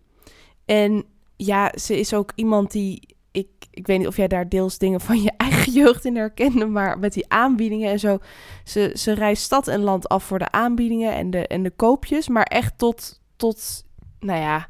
En 0.65 1.05
ja, 1.37 1.73
ze 1.75 1.99
is 1.99 2.15
ook 2.15 2.33
iemand 2.35 2.71
die. 2.73 3.17
Ik, 3.31 3.49
ik 3.71 3.87
weet 3.87 3.99
niet 3.99 4.07
of 4.07 4.17
jij 4.17 4.29
daar 4.29 4.49
deels 4.49 4.79
dingen 4.79 5.01
van 5.01 5.23
je 5.23 5.33
eigen 5.47 5.73
jeugd 5.73 6.05
in 6.05 6.17
herkende, 6.17 6.67
maar 6.67 6.99
met 6.99 7.13
die 7.13 7.25
aanbiedingen 7.29 7.91
en 7.91 7.99
zo. 7.99 8.19
Ze, 8.65 8.91
ze 8.95 9.13
reist 9.13 9.43
stad 9.43 9.69
en 9.69 9.81
land 9.81 10.09
af 10.09 10.25
voor 10.25 10.39
de 10.39 10.51
aanbiedingen 10.51 11.15
en 11.15 11.31
de, 11.31 11.47
en 11.47 11.63
de 11.63 11.71
koopjes, 11.71 12.29
maar 12.29 12.45
echt 12.45 12.79
tot, 12.79 13.21
tot. 13.37 13.85
Nou 14.21 14.41
ja, 14.41 14.67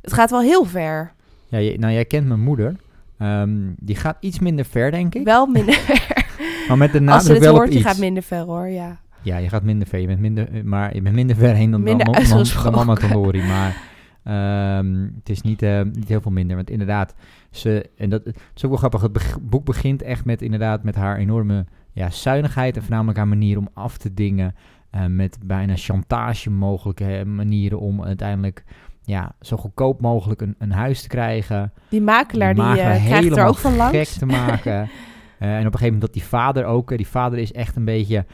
het 0.00 0.12
gaat 0.12 0.30
wel 0.30 0.40
heel 0.40 0.64
ver. 0.64 1.12
Ja, 1.48 1.58
nou, 1.58 1.92
jij 1.92 2.04
kent 2.04 2.26
mijn 2.26 2.40
moeder. 2.40 2.76
Ehm, 3.18 3.72
die 3.76 3.96
gaat 3.96 4.16
iets 4.20 4.38
minder 4.38 4.64
ver, 4.64 4.90
denk 4.90 5.14
ik. 5.14 5.24
Wel 5.24 5.46
minder 5.46 5.74
ver. 5.88 6.23
Maar 6.68 6.78
met 6.78 6.92
de 6.92 7.00
nadruk 7.00 7.38
wel 7.40 7.54
op 7.54 7.66
je 7.66 7.80
gaat 7.80 7.98
minder 7.98 8.22
ver 8.22 8.40
hoor, 8.44 8.68
ja. 8.68 9.00
Ja, 9.22 9.36
je 9.36 9.48
gaat 9.48 9.62
minder 9.62 9.88
ver. 9.88 10.00
Je 10.00 10.06
bent 10.06 10.20
minder, 10.20 10.52
eh, 10.52 10.62
maar 10.62 10.94
je 10.94 11.02
bent 11.02 11.14
minder 11.14 11.36
ver 11.36 11.54
heen 11.54 11.70
dan, 11.70 11.82
Minder 11.82 12.04
dan, 12.04 12.14
dan, 12.14 12.24
dan 12.28 12.36
uitgesproken. 12.38 12.86
Mama. 12.86 13.46
Maar 13.46 13.76
ehm, 14.24 15.08
het 15.18 15.28
is 15.28 15.40
niet, 15.40 15.62
eh, 15.62 15.80
niet 15.92 16.08
heel 16.08 16.20
veel 16.20 16.30
minder. 16.32 16.56
Want 16.56 16.70
inderdaad, 16.70 17.14
ze, 17.50 17.90
en 17.96 18.10
dat, 18.10 18.24
het 18.24 18.36
is 18.54 18.64
ook 18.64 18.70
wel 18.70 18.78
grappig. 18.78 19.00
Het 19.02 19.50
boek 19.50 19.64
begint 19.64 20.02
echt 20.02 20.24
met 20.24 20.42
inderdaad 20.42 20.82
met 20.82 20.94
haar 20.94 21.16
enorme 21.16 21.64
ja, 21.92 22.10
zuinigheid. 22.10 22.76
En 22.76 22.82
voornamelijk 22.82 23.18
haar 23.18 23.28
manier 23.28 23.58
om 23.58 23.68
af 23.74 23.96
te 23.96 24.14
dingen. 24.14 24.54
eh, 24.90 25.04
met 25.06 25.38
bijna 25.44 25.76
chantage 25.76 26.50
mogelijke 26.50 27.22
manieren 27.26 27.80
om 27.80 28.04
uiteindelijk 28.04 28.64
ja, 29.02 29.34
zo 29.40 29.56
goedkoop 29.56 30.00
mogelijk 30.00 30.40
een, 30.40 30.54
een 30.58 30.72
huis 30.72 31.02
te 31.02 31.08
krijgen. 31.08 31.72
Die 31.88 32.02
makelaar, 32.02 32.54
die, 32.54 32.62
makelaar 32.62 32.94
eh, 32.94 33.04
krijgt 33.04 33.36
er 33.36 33.44
ook 33.44 33.56
van 33.56 33.72
gek 33.72 33.92
langs. 33.92 34.18
te 34.18 34.26
maken. 34.26 34.88
Eh, 35.38 35.48
en 35.48 35.58
op 35.58 35.58
een 35.58 35.62
gegeven 35.64 35.84
moment 35.84 36.00
dat 36.00 36.12
die 36.12 36.22
vader 36.24 36.64
ook, 36.64 36.90
eh, 36.90 36.96
die 36.96 37.06
vader 37.08 37.38
is 37.38 37.52
echt 37.52 37.76
een 37.76 37.84
beetje, 37.84 38.24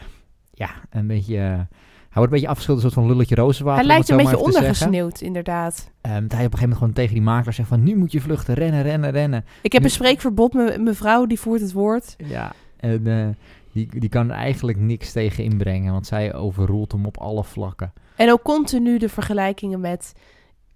ja, 0.53 0.71
een 0.91 1.07
beetje, 1.07 1.37
eh, 1.37 1.43
hij 1.43 1.67
wordt 2.13 2.33
een 2.33 2.39
beetje 2.39 2.49
afgeschilderd 2.49 2.87
een 2.87 2.93
soort 2.93 3.05
van 3.07 3.13
lulletje 3.13 3.35
rozenwater. 3.35 3.79
Hij 3.85 3.93
lijkt 3.93 4.09
een 4.09 4.17
beetje 4.17 4.39
ondergesneeuwd, 4.39 5.21
inderdaad. 5.21 5.91
Ehm, 6.01 6.23
dat 6.23 6.33
hij 6.33 6.45
op 6.47 6.53
een 6.53 6.59
gegeven 6.59 6.59
moment 6.61 6.79
gewoon 6.79 6.93
tegen 6.93 7.15
die 7.15 7.23
makelaar 7.23 7.55
zegt 7.55 7.69
van, 7.69 7.83
nu 7.83 7.97
moet 7.97 8.13
je 8.13 8.21
vluchten, 8.21 8.55
rennen, 8.55 8.83
rennen, 8.83 9.11
rennen. 9.11 9.45
Ik 9.63 9.73
heb 9.73 9.81
Nu- 9.83 9.87
een 9.89 9.95
spreekverbod, 9.95 10.53
me- 10.53 10.79
mevrouw 10.79 11.27
die 11.27 11.41
voert 11.41 11.61
het 11.61 11.73
woord. 11.73 12.15
Ja, 12.19 12.53
en 12.77 13.37
die, 13.73 13.89
die 14.01 14.09
kan 14.09 14.31
er 14.31 14.37
eigenlijk 14.37 14.79
niks 14.79 15.13
tegen 15.13 15.45
inbrengen, 15.45 15.93
want 15.93 16.07
zij 16.07 16.35
overroelt 16.35 16.93
hem 16.93 17.07
op 17.07 17.19
alle 17.19 17.45
vlakken. 17.45 17.93
En 18.17 18.31
ook 18.33 18.43
continu 18.43 18.99
de 18.99 19.09
vergelijkingen 19.09 19.81
met... 19.81 20.13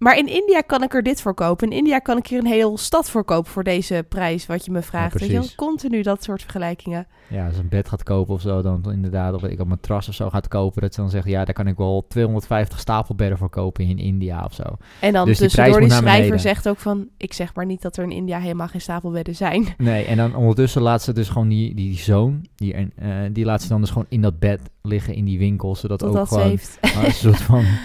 Maar 0.05 0.17
in 0.17 0.27
India 0.27 0.61
kan 0.61 0.83
ik 0.83 0.93
er 0.93 1.03
dit 1.03 1.21
voor 1.21 1.33
kopen. 1.33 1.69
In 1.69 1.77
India 1.77 1.99
kan 1.99 2.17
ik 2.17 2.27
hier 2.27 2.39
een 2.39 2.45
heel 2.45 2.77
stad 2.77 3.09
voor 3.09 3.23
kopen 3.23 3.51
voor 3.51 3.63
deze 3.63 4.05
prijs 4.09 4.45
wat 4.45 4.65
je 4.65 4.71
me 4.71 4.81
vraagt. 4.81 5.19
Weet 5.19 5.29
je 5.29 5.33
wel? 5.33 5.47
Continu 5.55 6.01
dat 6.01 6.23
soort 6.23 6.41
vergelijkingen. 6.41 7.07
Ja, 7.27 7.47
als 7.47 7.57
een 7.57 7.69
bed 7.69 7.89
gaat 7.89 8.03
kopen 8.03 8.33
of 8.33 8.41
zo, 8.41 8.61
dan 8.61 8.91
inderdaad, 8.91 9.33
of 9.33 9.43
ik 9.43 9.59
een 9.59 9.67
matras 9.67 10.07
of 10.07 10.13
zo 10.13 10.29
gaat 10.29 10.47
kopen, 10.47 10.81
dat 10.81 10.93
ze 10.93 11.01
dan 11.01 11.09
zeggen, 11.09 11.31
ja, 11.31 11.45
daar 11.45 11.53
kan 11.53 11.67
ik 11.67 11.77
wel 11.77 12.05
250 12.07 12.79
stapelbedden 12.79 13.37
voor 13.37 13.49
kopen 13.49 13.85
in 13.85 13.97
India 13.97 14.43
of 14.43 14.53
zo. 14.53 14.63
En 14.99 15.13
dan 15.13 15.25
Dus 15.25 15.37
tussendoor 15.37 15.79
die 15.79 15.91
schrijver 15.91 16.39
zegt 16.39 16.69
ook 16.69 16.79
van... 16.79 17.07
Ik 17.17 17.33
zeg 17.33 17.55
maar 17.55 17.65
niet 17.65 17.81
dat 17.81 17.97
er 17.97 18.03
in 18.03 18.11
India 18.11 18.39
helemaal 18.39 18.67
geen 18.67 18.81
stapelbedden 18.81 19.35
zijn. 19.35 19.67
Nee, 19.77 20.05
en 20.05 20.17
dan 20.17 20.35
ondertussen 20.35 20.81
laat 20.81 21.01
ze 21.01 21.13
dus 21.13 21.29
gewoon 21.29 21.47
die, 21.47 21.75
die 21.75 21.97
zoon, 21.97 22.47
die, 22.55 22.73
eh, 22.73 23.09
die 23.31 23.45
laat 23.45 23.61
ze 23.61 23.67
dan 23.67 23.81
dus 23.81 23.89
gewoon 23.89 24.05
in 24.09 24.21
dat 24.21 24.39
bed 24.39 24.61
liggen 24.81 25.13
in 25.13 25.25
die 25.25 25.37
winkel, 25.37 25.75
zodat 25.75 26.03
ook 26.03 26.27
gewoon 26.27 26.51
een 27.03 27.11
soort 27.11 27.41
van... 27.41 27.65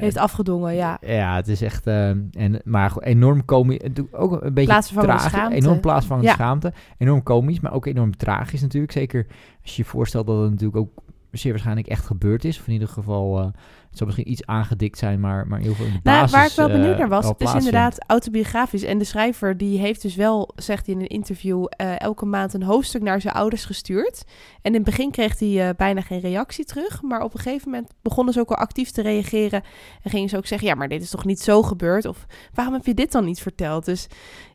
heeft 0.00 0.16
afgedwongen, 0.16 0.74
ja. 0.74 0.98
Ja, 1.00 1.36
het 1.36 1.48
is 1.48 1.62
echt, 1.62 1.86
eh, 1.86 2.08
en, 2.08 2.60
maar 2.64 2.92
enorm 2.98 3.44
komisch, 3.44 3.78
ook 4.12 4.42
een 4.42 4.54
beetje 4.54 4.82
tragisch, 4.92 5.30
schaamte. 5.30 5.54
enorm 5.56 5.80
plaatsvervangende 5.80 6.28
Ja. 6.30 6.34
schaamte, 6.34 6.72
enorm 6.98 7.22
komisch, 7.22 7.60
maar 7.60 7.72
ook 7.72 7.86
enorm 7.86 8.16
tragisch 8.16 8.60
natuurlijk, 8.60 8.92
zeker 8.92 9.26
als 9.62 9.76
je 9.76 9.82
je 9.82 9.88
voorstelt 9.88 10.26
dat 10.26 10.40
het 10.40 10.50
natuurlijk 10.50 10.76
ook 10.76 10.90
zeer 11.38 11.50
waarschijnlijk 11.50 11.86
echt 11.86 12.06
gebeurd 12.06 12.44
is, 12.44 12.58
of 12.58 12.66
in 12.66 12.72
ieder 12.72 12.88
geval, 12.88 13.38
eh, 13.38 13.44
het 13.44 13.98
zal 13.98 14.06
misschien 14.06 14.30
iets 14.30 14.46
aangedikt 14.46 14.98
zijn, 14.98 15.20
maar, 15.20 15.46
maar 15.46 15.60
heel 15.60 15.74
veel 15.74 15.86
in 15.86 15.92
de 15.92 16.00
Nou, 16.02 16.20
basis 16.20 16.36
waar 16.36 16.46
ik 16.46 16.52
wel 16.52 16.68
eh, 16.68 16.72
benieuwd 16.72 16.98
naar 16.98 17.08
was, 17.08 17.22
wel 17.22 17.34
het 17.38 17.48
is 17.48 17.54
inderdaad 17.54 18.04
autobiografisch. 18.06 18.82
En 18.82 18.98
de 18.98 19.04
schrijver 19.04 19.56
die 19.56 19.78
heeft 19.78 20.02
dus 20.02 20.14
wel, 20.14 20.52
zegt 20.56 20.86
hij 20.86 20.94
in 20.94 21.00
een 21.00 21.06
interview, 21.06 21.66
eh, 21.68 22.00
elke 22.00 22.26
maand 22.26 22.54
een 22.54 22.62
hoofdstuk 22.62 23.02
naar 23.02 23.20
zijn 23.20 23.34
ouders 23.34 23.64
gestuurd. 23.64 24.24
En 24.62 24.70
in 24.70 24.74
het 24.74 24.84
begin 24.84 25.10
kreeg 25.10 25.38
hij 25.38 25.74
bijna 25.76 26.00
geen 26.00 26.20
reactie 26.20 26.64
terug. 26.64 27.02
Maar 27.02 27.22
op 27.22 27.34
een 27.34 27.40
gegeven 27.40 27.70
moment 27.70 27.92
begonnen 28.02 28.34
ze 28.34 28.40
ook 28.40 28.50
al 28.50 28.56
actief 28.56 28.90
te 28.90 29.02
reageren. 29.02 29.62
En 30.02 30.10
gingen 30.10 30.28
ze 30.28 30.36
ook 30.36 30.46
zeggen, 30.46 30.68
ja, 30.68 30.74
maar 30.74 30.88
dit 30.88 31.02
is 31.02 31.10
toch 31.10 31.24
niet 31.24 31.40
zo 31.40 31.62
gebeurd? 31.62 32.04
Of 32.04 32.26
waarom 32.54 32.74
heb 32.74 32.86
je 32.86 32.94
dit 32.94 33.12
dan 33.12 33.24
niet 33.24 33.40
verteld? 33.40 33.84
Dus 33.84 34.06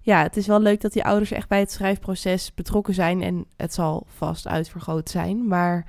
ja, 0.02 0.22
het 0.22 0.38
is 0.38 0.48
wel 0.48 0.60
leuk 0.60 0.82
dat 0.82 0.94
die 0.94 1.04
ouders 1.04 1.32
echt 1.32 1.48
bij 1.48 1.60
het 1.60 1.72
schrijfproces 1.72 2.54
betrokken 2.54 2.94
zijn. 2.94 3.22
En 3.22 3.46
het 3.58 3.74
zal 3.74 4.06
vast 4.08 4.48
uitvergroot 4.48 5.10
zijn. 5.10 5.48
Maar 5.48 5.86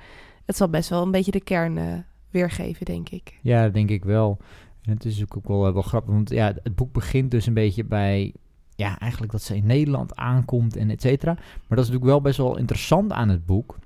het 0.47 0.55
zal 0.55 0.69
best 0.69 0.89
wel 0.89 1.01
een 1.01 1.11
beetje 1.11 1.31
de 1.31 1.41
kern 1.41 1.77
eh, 1.77 1.85
weergeven, 2.29 2.85
denk 2.85 3.09
ik. 3.09 3.39
Ja, 3.41 3.63
dat 3.63 3.73
denk 3.73 3.89
ik 3.89 4.05
wel. 4.05 4.37
En 4.81 4.93
het 4.93 5.05
is 5.05 5.23
ook 5.23 5.47
wel, 5.47 5.67
eh, 5.67 5.73
wel 5.73 5.81
grappig, 5.81 6.13
want 6.13 6.29
ja, 6.29 6.53
het 6.63 6.75
boek 6.75 6.93
begint 6.93 7.31
dus 7.31 7.45
een 7.45 7.53
beetje 7.53 7.83
bij, 7.83 8.33
ja, 8.75 8.99
eigenlijk 8.99 9.31
dat 9.31 9.41
ze 9.41 9.55
in 9.55 9.65
Nederland 9.65 10.15
aankomt 10.15 10.75
en 10.75 10.89
et 10.89 11.01
cetera. 11.01 11.33
Maar 11.33 11.43
dat 11.77 11.79
is 11.79 11.85
natuurlijk 11.85 12.11
wel 12.11 12.21
best 12.21 12.37
wel 12.37 12.57
interessant 12.57 13.11
aan 13.11 13.29
het 13.29 13.45
boek. 13.45 13.77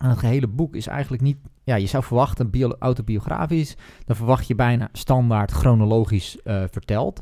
Aan 0.00 0.10
het 0.10 0.18
gehele 0.18 0.48
boek 0.48 0.74
is 0.76 0.86
eigenlijk 0.86 1.22
niet, 1.22 1.36
ja, 1.64 1.74
je 1.74 1.86
zou 1.86 2.04
verwachten 2.04 2.50
bio- 2.50 2.76
autobiografisch, 2.78 3.76
dan 4.04 4.16
verwacht 4.16 4.46
je 4.46 4.54
bijna 4.54 4.88
standaard 4.92 5.50
chronologisch 5.50 6.42
eh, 6.42 6.62
verteld. 6.70 7.20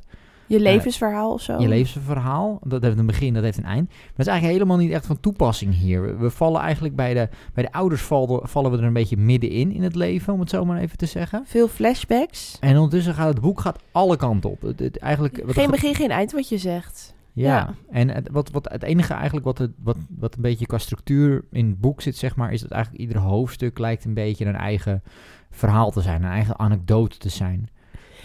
Je 0.48 0.60
levensverhaal 0.60 1.32
of 1.32 1.40
zo. 1.42 1.60
Je 1.60 1.68
levensverhaal, 1.68 2.58
dat 2.64 2.82
heeft 2.82 2.98
een 2.98 3.06
begin, 3.06 3.34
dat 3.34 3.42
heeft 3.42 3.58
een 3.58 3.64
eind. 3.64 3.88
Maar 3.88 3.98
dat 4.16 4.26
is 4.26 4.26
eigenlijk 4.26 4.58
helemaal 4.58 4.84
niet 4.84 4.92
echt 4.94 5.06
van 5.06 5.20
toepassing 5.20 5.74
hier. 5.74 6.02
We, 6.02 6.16
we 6.16 6.30
vallen 6.30 6.60
eigenlijk 6.60 6.96
bij 6.96 7.14
de, 7.14 7.28
bij 7.54 7.64
de 7.64 7.72
ouders 7.72 8.02
vallen, 8.02 8.48
vallen 8.48 8.70
we 8.70 8.76
er 8.78 8.84
een 8.84 8.92
beetje 8.92 9.16
middenin 9.16 9.72
in 9.72 9.82
het 9.82 9.94
leven, 9.94 10.32
om 10.32 10.40
het 10.40 10.50
zo 10.50 10.64
maar 10.64 10.78
even 10.80 10.96
te 10.98 11.06
zeggen. 11.06 11.42
Veel 11.46 11.68
flashbacks. 11.68 12.56
En 12.60 12.74
ondertussen 12.76 13.14
gaat 13.14 13.28
het 13.28 13.40
boek 13.40 13.60
gaat 13.60 13.78
alle 13.92 14.16
kanten 14.16 14.50
op. 14.50 14.62
Het, 14.62 14.78
het- 14.78 14.98
eigenlijk, 14.98 15.42
wat 15.44 15.54
Geen 15.54 15.70
begin, 15.70 15.94
geen 15.94 16.10
eind 16.10 16.32
wat 16.32 16.48
je 16.48 16.58
zegt. 16.58 17.14
Ja, 17.32 17.46
ja. 17.56 17.74
en 17.90 18.08
het, 18.08 18.28
wat, 18.32 18.50
wat, 18.50 18.68
het 18.70 18.82
enige 18.82 19.12
eigenlijk 19.14 19.46
wat, 19.46 19.58
het, 19.58 19.70
wat, 19.82 19.96
wat 20.18 20.34
een 20.36 20.42
beetje 20.42 20.66
qua 20.66 20.78
structuur 20.78 21.44
in 21.50 21.66
het 21.66 21.80
boek 21.80 22.02
zit, 22.02 22.16
zeg 22.16 22.36
maar, 22.36 22.52
is 22.52 22.60
dat 22.60 22.70
eigenlijk 22.70 23.02
ieder 23.02 23.18
hoofdstuk 23.22 23.78
lijkt 23.78 24.04
een 24.04 24.14
beetje 24.14 24.44
een 24.46 24.56
eigen 24.56 25.02
verhaal 25.50 25.90
te 25.90 26.00
zijn, 26.00 26.22
een 26.22 26.30
eigen 26.30 26.58
anekdote 26.58 27.18
te 27.18 27.28
zijn. 27.28 27.68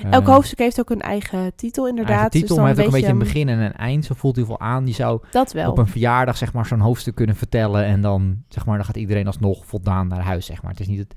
Elk 0.10 0.28
Eh, 0.28 0.34
hoofdstuk 0.34 0.60
heeft 0.60 0.80
ook 0.80 0.90
een 0.90 1.02
eigen 1.02 1.56
titel 1.56 1.88
inderdaad. 1.88 2.14
eigen 2.14 2.30
titel, 2.32 2.48
dus 2.56 2.58
maar 2.58 2.66
dan 2.68 2.76
heeft 2.76 2.88
ook 2.88 2.94
een 2.94 3.00
beetje 3.00 3.14
een 3.14 3.34
begin 3.34 3.50
en 3.50 3.60
een 3.60 3.74
eind. 3.74 4.06
Zo 4.06 4.14
voelt 4.18 4.36
hij 4.36 4.46
wel 4.46 4.60
aan. 4.60 4.84
Die 4.84 4.94
zou 4.94 5.22
op 5.68 5.78
een 5.78 5.88
verjaardag 5.88 6.38
zeg 6.38 6.54
maar 6.54 6.66
zo'n 6.66 6.80
hoofdstuk 6.80 7.16
kunnen 7.16 7.36
vertellen 7.36 7.86
en 7.86 8.02
dan 8.02 8.38
zeg 8.50 8.66
maar 8.66 8.76
dan 8.76 8.86
gaat 8.86 8.98
iedereen 8.98 9.28
alsnog 9.28 9.66
voldaan 9.66 10.08
naar 10.08 10.22
huis 10.22 10.46
zeg 10.46 10.62
maar. 10.62 10.72
Het 10.72 10.80
is 10.80 10.88
niet 10.88 11.00
het 11.00 11.14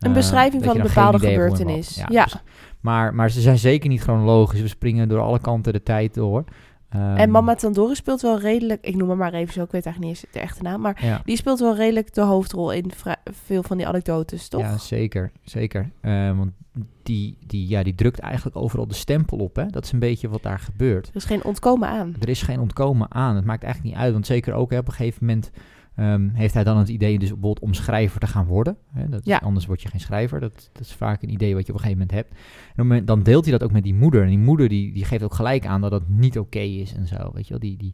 Een 0.00 0.08
eh, 0.08 0.14
beschrijving 0.14 0.64
van 0.64 0.76
een 0.76 0.82
bepaalde 0.82 1.18
gebeurtenis. 1.18 2.02
Ja. 2.08 2.24
dus- 2.24 2.36
maar, 2.80 3.14
maar 3.14 3.30
ze 3.30 3.40
zijn 3.40 3.58
zeker 3.58 3.88
niet 3.88 4.00
chronologisch. 4.00 4.60
We 4.60 4.68
springen 4.68 5.08
door 5.08 5.20
alle 5.20 5.40
kanten 5.40 5.72
de 5.72 5.82
tijd 5.82 6.14
door. 6.14 6.44
En 6.88 7.16
Ehm, 7.16 7.30
Mama 7.30 7.54
Tandori 7.54 7.94
speelt 7.94 8.20
wel 8.20 8.38
redelijk, 8.40 8.84
ik 8.86 8.96
noem 8.96 9.08
hem 9.08 9.18
maar 9.18 9.32
even 9.32 9.52
zo, 9.52 9.62
ik 9.62 9.70
weet 9.70 9.84
eigenlijk 9.86 10.14
niet 10.14 10.24
eens 10.24 10.32
de 10.34 10.40
echte 10.40 10.62
naam, 10.62 10.80
maar 10.80 11.04
Ja. 11.04 11.20
die 11.24 11.36
speelt 11.36 11.58
wel 11.60 11.74
redelijk 11.76 12.14
de 12.14 12.20
hoofdrol 12.20 12.72
in 12.72 12.90
veel 13.24 13.62
van 13.62 13.76
die 13.76 13.86
anekdotes, 13.86 14.48
toch? 14.48 14.60
Ja, 14.60 14.78
zeker. 14.78 15.30
zeker. 15.42 15.90
Eh, 16.00 16.36
want 16.36 16.50
die, 17.02 17.38
die, 17.46 17.68
ja, 17.68 17.82
die 17.82 17.94
drukt 17.94 18.18
eigenlijk 18.18 18.56
overal 18.56 18.86
de 18.86 18.94
stempel 18.94 19.38
op. 19.38 19.56
Hè? 19.56 19.66
Dat 19.66 19.84
is 19.84 19.92
een 19.92 19.98
beetje 19.98 20.28
wat 20.28 20.42
daar 20.42 20.58
gebeurt. 20.58 21.06
Er 21.08 21.16
is 21.16 21.24
geen 21.24 21.44
ontkomen 21.44 21.88
aan. 21.88 22.14
Er 22.20 22.28
is 22.28 22.42
geen 22.42 22.60
ontkomen 22.60 23.14
aan. 23.14 23.36
Het 23.36 23.44
maakt 23.44 23.62
eigenlijk 23.62 23.94
niet 23.94 24.02
uit. 24.04 24.12
Want 24.12 24.26
zeker 24.26 24.54
ook 24.54 24.70
hè, 24.70 24.78
op 24.78 24.86
een 24.86 24.92
gegeven 24.94 25.26
moment 25.26 25.50
ehm, 25.96 26.28
heeft 26.32 26.54
hij 26.54 26.64
dan 26.64 26.78
het 26.78 26.88
idee 26.88 27.18
dus 27.18 27.28
bijvoorbeeld 27.28 27.60
om 27.60 27.74
schrijver 27.74 28.20
te 28.20 28.26
gaan 28.26 28.46
worden. 28.46 28.76
Hè? 28.92 29.08
Dat 29.08 29.24
Ja. 29.24 29.36
Anders 29.36 29.66
word 29.66 29.82
je 29.82 29.88
geen 29.88 30.00
schrijver. 30.00 30.40
Dat, 30.40 30.70
dat 30.72 30.82
is 30.82 30.92
vaak 30.92 31.22
een 31.22 31.32
idee 31.32 31.54
wat 31.54 31.66
je 31.66 31.72
op 31.72 31.78
een 31.78 31.84
gegeven 31.84 32.06
moment 32.08 32.26
hebt. 32.26 32.40
En 32.76 33.04
dan 33.04 33.22
deelt 33.22 33.44
hij 33.44 33.52
dat 33.52 33.62
ook 33.62 33.72
met 33.72 33.82
die 33.82 33.94
moeder. 33.94 34.22
En 34.22 34.28
die 34.28 34.38
moeder 34.38 34.68
die, 34.68 34.92
die 34.92 35.04
geeft 35.04 35.22
ook 35.22 35.34
gelijk 35.34 35.66
aan 35.66 35.80
dat 35.80 35.90
dat 35.90 36.08
niet 36.08 36.38
oké 36.38 36.58
is 36.58 36.94
en 36.94 37.06
zo. 37.06 37.30
Weet 37.32 37.44
je 37.44 37.50
wel? 37.50 37.58
Die, 37.58 37.76
die, 37.76 37.92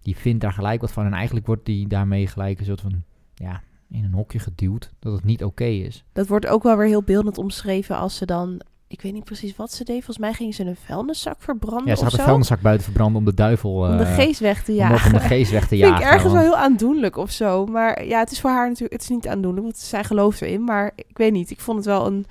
die 0.00 0.16
vindt 0.16 0.40
daar 0.40 0.52
gelijk 0.52 0.80
wat 0.80 0.92
van. 0.92 1.04
En 1.04 1.12
eigenlijk 1.12 1.46
wordt 1.46 1.64
die 1.66 1.88
daarmee 1.88 2.26
gelijk 2.26 2.58
een 2.58 2.66
soort 2.66 2.80
van... 2.80 3.02
Ja, 3.34 3.62
in 3.92 4.04
een 4.04 4.12
hokje 4.12 4.38
geduwd. 4.38 4.92
Dat 4.98 5.12
het 5.12 5.24
niet 5.24 5.44
oké 5.44 5.64
is. 5.64 6.04
Dat 6.12 6.26
wordt 6.26 6.46
ook 6.46 6.62
wel 6.62 6.76
weer 6.76 6.86
heel 6.86 7.02
beeldend 7.02 7.38
omschreven 7.38 7.96
als 7.96 8.16
ze 8.16 8.26
dan, 8.26 8.60
ik 8.92 9.00
weet 9.02 9.12
niet 9.12 9.24
precies 9.24 9.56
wat 9.56 9.72
ze 9.72 9.84
deed, 9.84 9.94
volgens 9.94 10.18
mij 10.18 10.32
ging 10.32 10.54
ze 10.54 10.64
een 10.64 10.76
vuilniszak 10.76 11.36
verbranden 11.38 11.86
Ja, 11.88 11.96
ze 11.96 12.04
had 12.04 12.12
een 12.12 12.18
vuilniszak 12.24 12.60
buiten 12.60 12.84
verbranden 12.84 13.16
om 13.18 13.24
de 13.24 13.34
duivel... 13.34 13.70
om 13.72 13.96
de 13.96 14.02
eh, 14.04 14.14
geest 14.14 14.40
weg 14.40 14.64
te 14.64 14.74
jagen. 14.74 14.96
dat- 14.96 15.06
om 15.06 15.12
de 15.28 15.34
geest 15.34 15.50
weg 15.50 15.62
te 15.62 15.68
Vind 15.76 15.80
jagen. 15.80 16.06
ik 16.06 16.12
ergens 16.12 16.32
wel 16.32 16.42
heel 16.42 16.56
aandoenlijk 16.56 17.16
of 17.16 17.30
zo. 17.30 17.66
Maar 17.66 18.04
ja, 18.06 18.18
het 18.18 18.30
is 18.30 18.40
voor 18.40 18.50
haar 18.50 18.66
natuurlijk, 18.66 18.92
het 18.92 19.02
is 19.02 19.08
niet 19.08 19.28
aandoenlijk, 19.28 19.62
want 19.62 19.76
zij 19.78 20.04
gelooft 20.04 20.40
erin. 20.42 20.64
Maar 20.64 20.92
ik 20.96 21.16
weet 21.18 21.32
niet, 21.32 21.50
ik 21.50 21.60
vond 21.60 21.76
het 21.76 21.86
wel 21.86 22.06
een, 22.06 22.26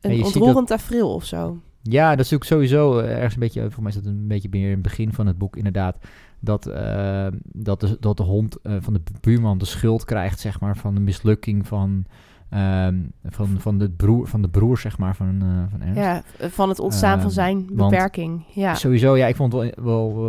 een 0.00 0.24
ontroerend 0.24 0.66
tafereel 0.66 1.14
of 1.14 1.24
zo. 1.24 1.58
Ja, 1.82 2.16
dat 2.16 2.24
is 2.24 2.32
ook 2.34 2.44
sowieso 2.44 2.98
eh, 2.98 3.10
ergens 3.14 3.34
een 3.34 3.40
beetje, 3.40 3.70
voor 3.70 3.82
mij 3.82 3.92
is 3.92 3.98
dat 4.02 4.06
een 4.12 4.26
beetje 4.28 4.48
meer 4.50 4.64
in 4.66 4.70
het 4.72 4.82
begin 4.82 5.12
van 5.12 5.26
het 5.26 5.38
boek 5.38 5.56
inderdaad, 5.56 5.96
dat, 6.40 6.66
eh, 6.66 7.26
dat, 7.42 7.80
de, 7.80 7.96
dat 8.00 8.16
de 8.16 8.22
hond 8.22 8.56
van 8.80 8.92
de 8.92 9.00
buurman 9.20 9.58
de 9.58 9.64
schuld 9.64 10.04
krijgt, 10.04 10.40
zeg 10.40 10.60
maar, 10.60 10.76
van 10.76 10.94
de 10.94 11.00
mislukking 11.00 11.66
van, 11.66 12.04
ehm, 12.50 12.96
van, 13.24 13.48
van, 13.58 13.78
de, 13.78 13.90
broer, 13.90 14.26
van 14.26 14.42
de 14.42 14.48
broer, 14.48 14.78
zeg 14.78 14.98
maar, 14.98 15.16
van, 15.16 15.42
eh 15.42 15.70
van 15.70 15.80
Ernst. 15.80 16.00
Ja, 16.00 16.22
van 16.48 16.68
het 16.68 16.78
ontstaan 16.80 17.16
van 17.16 17.26
Ehm, 17.26 17.30
zijn 17.34 17.66
beperking. 17.72 18.44
Ja. 18.54 18.74
Sowieso, 18.74 19.16
ja, 19.16 19.26
ik 19.26 19.36
vond 19.36 19.52
wel, 19.52 19.72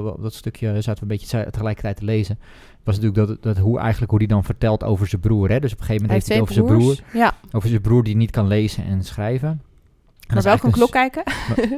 wel, 0.03 0.17
dat 0.21 0.33
stukje 0.33 0.81
zaten 0.81 0.93
we 0.93 1.01
een 1.01 1.07
beetje 1.19 1.43
te- 1.43 1.51
tegelijkertijd 1.51 1.97
te 1.97 2.05
lezen. 2.05 2.39
Was 2.83 2.99
natuurlijk 2.99 3.27
dat, 3.27 3.43
dat 3.43 3.57
hoe 3.57 3.79
eigenlijk 3.79 4.09
hoe 4.09 4.19
die 4.19 4.27
dan 4.27 4.43
vertelt 4.43 4.83
over 4.83 5.07
zijn 5.07 5.21
broer. 5.21 5.49
Hè? 5.49 5.59
Dus 5.59 5.73
op 5.73 5.79
een 5.79 5.85
gegeven 5.85 6.07
Hij 6.09 6.17
moment 6.17 6.47
heeft 6.47 6.55
hij 6.55 6.63
het 6.63 6.73
over 6.73 6.85
zijn 6.87 6.97
broer. 7.11 7.21
Ja, 7.21 7.33
Over 7.51 7.69
zijn 7.69 7.81
broer 7.81 8.03
die 8.03 8.15
niet 8.15 8.31
kan 8.31 8.47
lezen 8.47 8.85
en 8.85 9.03
schrijven. 9.03 9.49
En 9.49 10.35
dat 10.35 10.37
is 10.37 10.45
eigenlijk 10.45 10.77
klok 10.77 10.95
een 10.95 11.11
kijken. 11.11 11.23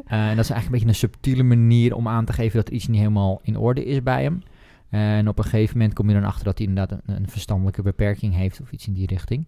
Eh, 0.08 0.30
en 0.30 0.36
dat 0.36 0.44
is 0.46 0.50
eigenlijk 0.52 0.66
een 0.66 0.72
beetje 0.72 0.88
een 0.88 0.96
subtiele 0.96 1.44
manier 1.44 1.96
om 1.96 2.08
aan 2.08 2.26
te 2.26 2.34
geven 2.34 2.58
dat 2.58 2.68
er 2.68 2.74
iets 2.74 2.88
niet 2.88 2.98
helemaal 3.00 3.40
in 3.44 3.58
orde 3.58 3.86
is 3.86 4.04
bij 4.04 4.24
hem. 4.24 4.42
En 4.90 5.28
op 5.28 5.38
een 5.38 5.44
gegeven 5.44 5.78
moment 5.78 5.96
kom 5.96 6.08
je 6.08 6.14
dan 6.14 6.24
achter 6.24 6.44
dat 6.46 6.58
hij 6.58 6.68
inderdaad 6.68 7.00
een, 7.06 7.16
een 7.16 7.30
verstandelijke 7.30 7.82
beperking 7.82 8.36
heeft 8.36 8.62
of 8.62 8.72
iets 8.72 8.88
in 8.88 8.94
die 8.94 9.08
richting. 9.08 9.48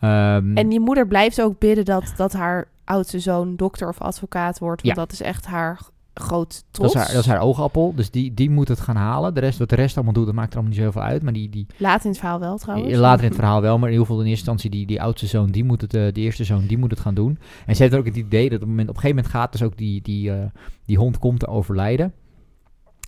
Ehm, 0.00 0.56
En 0.56 0.68
die 0.68 0.80
moeder 0.80 1.06
blijft 1.06 1.42
ook 1.42 1.58
bidden 1.58 1.84
dat, 1.84 2.12
dat 2.16 2.32
haar 2.32 2.68
oudste 2.84 3.18
zoon 3.18 3.56
dokter 3.56 3.88
of 3.88 4.00
advocaat 4.00 4.58
wordt. 4.58 4.82
Want 4.82 4.96
Ja. 4.96 5.02
dat 5.02 5.12
is 5.12 5.22
echt 5.22 5.46
haar 5.46 5.78
groot 6.14 6.48
dat, 6.54 6.64
trots. 6.70 6.94
is 6.94 7.00
haar, 7.00 7.12
dat 7.12 7.20
is 7.24 7.26
haar 7.26 7.40
oogappel, 7.40 7.92
dus 7.94 8.10
die, 8.10 8.34
die 8.34 8.50
moet 8.50 8.68
het 8.68 8.80
gaan 8.80 8.96
halen. 8.96 9.34
De 9.34 9.40
rest, 9.40 9.58
wat 9.58 9.68
de 9.68 9.74
rest 9.74 9.94
allemaal 9.96 10.12
doet, 10.14 10.26
dat 10.26 10.34
maakt 10.34 10.48
er 10.52 10.58
allemaal 10.58 10.76
niet 10.76 10.84
zoveel 10.84 11.02
uit. 11.02 11.22
Maar 11.22 11.32
die, 11.32 11.48
die, 11.50 11.66
Laat 11.76 12.04
in 12.04 12.10
het 12.10 12.18
verhaal 12.18 12.40
wel 12.40 12.56
trouwens. 12.58 12.94
later 12.96 13.22
in 13.22 13.26
het 13.30 13.38
verhaal 13.38 13.60
wel, 13.60 13.78
maar 13.78 13.88
in 13.88 13.92
ieder 13.94 14.06
geval 14.06 14.22
in 14.22 14.28
eerste 14.28 14.50
instantie 14.50 14.70
die, 14.78 14.86
die 14.86 15.02
oudste 15.02 15.26
zoon, 15.26 15.50
die 15.50 15.64
moet 15.64 15.80
het, 15.80 15.94
eh, 15.94 16.12
die 16.12 16.24
eerste 16.24 16.44
zoon, 16.44 16.66
die 16.66 16.78
moet 16.78 16.90
het 16.90 17.00
gaan 17.00 17.14
doen. 17.14 17.38
En 17.66 17.76
ze 17.76 17.82
heeft 17.82 17.94
ook 17.94 18.04
het 18.06 18.16
idee 18.16 18.44
dat 18.48 18.52
op, 18.54 18.60
het 18.60 18.68
moment, 18.68 18.88
op 18.88 18.94
een 18.94 19.00
gegeven 19.00 19.22
moment 19.22 19.34
gaat 19.34 19.52
dus 19.52 19.62
ook 19.62 19.76
die, 19.76 20.02
die, 20.02 20.30
eh, 20.32 20.44
die 20.86 20.96
hond 20.98 21.18
komt 21.18 21.38
te 21.40 21.46
overlijden. 21.46 22.12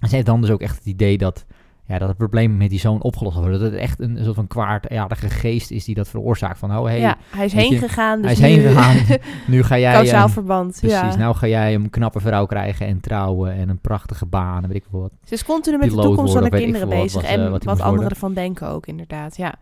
En 0.01 0.09
ze 0.09 0.15
heeft 0.15 0.27
dan 0.27 0.41
dus 0.41 0.51
ook 0.51 0.61
echt 0.61 0.77
het 0.77 0.87
idee 0.87 1.19
dat, 1.19 1.45
ja, 1.89 1.99
dat 1.99 2.09
het 2.09 2.17
probleem 2.17 2.57
met 2.57 2.71
die 2.71 2.79
zoon 2.79 3.03
opgelost 3.03 3.37
wordt. 3.37 3.53
Dat 3.53 3.61
het 3.61 3.75
echt 3.75 4.01
een, 4.01 4.19
soort 4.23 4.35
van 4.35 4.47
kwaadaardige 4.47 5.31
geest 5.31 5.71
is 5.71 5.85
die 5.85 5.95
dat 5.95 6.09
veroorzaakt. 6.09 6.59
Van, 6.59 6.77
oh 6.77 6.85
hey, 6.85 7.01
ja, 7.01 7.17
hij 7.31 7.45
is 7.45 7.53
heen 7.53 7.73
je, 7.73 7.79
gegaan. 7.79 8.23
Dus 8.23 8.39
hij 8.39 8.51
is 8.51 8.57
nu- 8.57 8.63
heen 8.63 8.75
gegaan. 8.75 9.19
nu 9.47 9.63
ga 9.63 9.79
jij... 9.79 9.93
Kausaal 9.93 10.27
eh, 10.27 10.33
verband. 10.33 10.77
Precies, 10.81 10.99
ja. 10.99 11.17
nou 11.17 11.35
ga 11.35 11.47
jij 11.47 11.75
een 11.75 11.91
knappe 11.91 12.21
vrouw 12.21 12.47
krijgen 12.47 12.87
en 12.87 13.01
trouwen 13.01 13.53
en 13.53 13.69
een 13.69 13.79
prachtige 13.79 14.27
baan 14.27 14.63
en 14.63 14.69
weet 14.69 14.77
ik 14.77 14.85
veel 14.91 15.01
wat. 15.01 15.13
Ze 15.25 15.35
is 15.35 15.45
continu 15.45 15.79
met 15.79 15.91
de 15.91 15.97
toekomst 15.97 16.33
van 16.33 16.43
de 16.43 16.51
kinderen 16.51 16.89
bezig. 16.89 17.13
wat, 17.13 17.31
eh, 17.31 17.45
en 17.45 17.65
wat 17.65 17.81
anderen 17.81 18.11
ervan 18.11 18.35
denken 18.35 18.69
ook, 18.69 18.87
inderdaad. 18.87 19.37
Ja. 19.37 19.55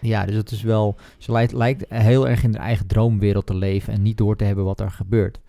Ja, 0.00 0.24
dus 0.24 0.34
het 0.34 0.50
is 0.50 0.62
wel, 0.62 0.96
ze 1.18 1.32
lijkt, 1.32 1.52
lijkt 1.52 1.84
heel 1.88 2.28
erg 2.28 2.42
in 2.42 2.54
haar 2.54 2.66
eigen 2.66 2.86
droomwereld 2.86 3.46
te 3.46 3.54
leven 3.54 3.92
en 3.92 4.02
niet 4.02 4.18
door 4.18 4.36
te 4.36 4.44
hebben 4.44 4.64
wat 4.64 4.80
er 4.80 4.90
gebeurt. 4.90 5.40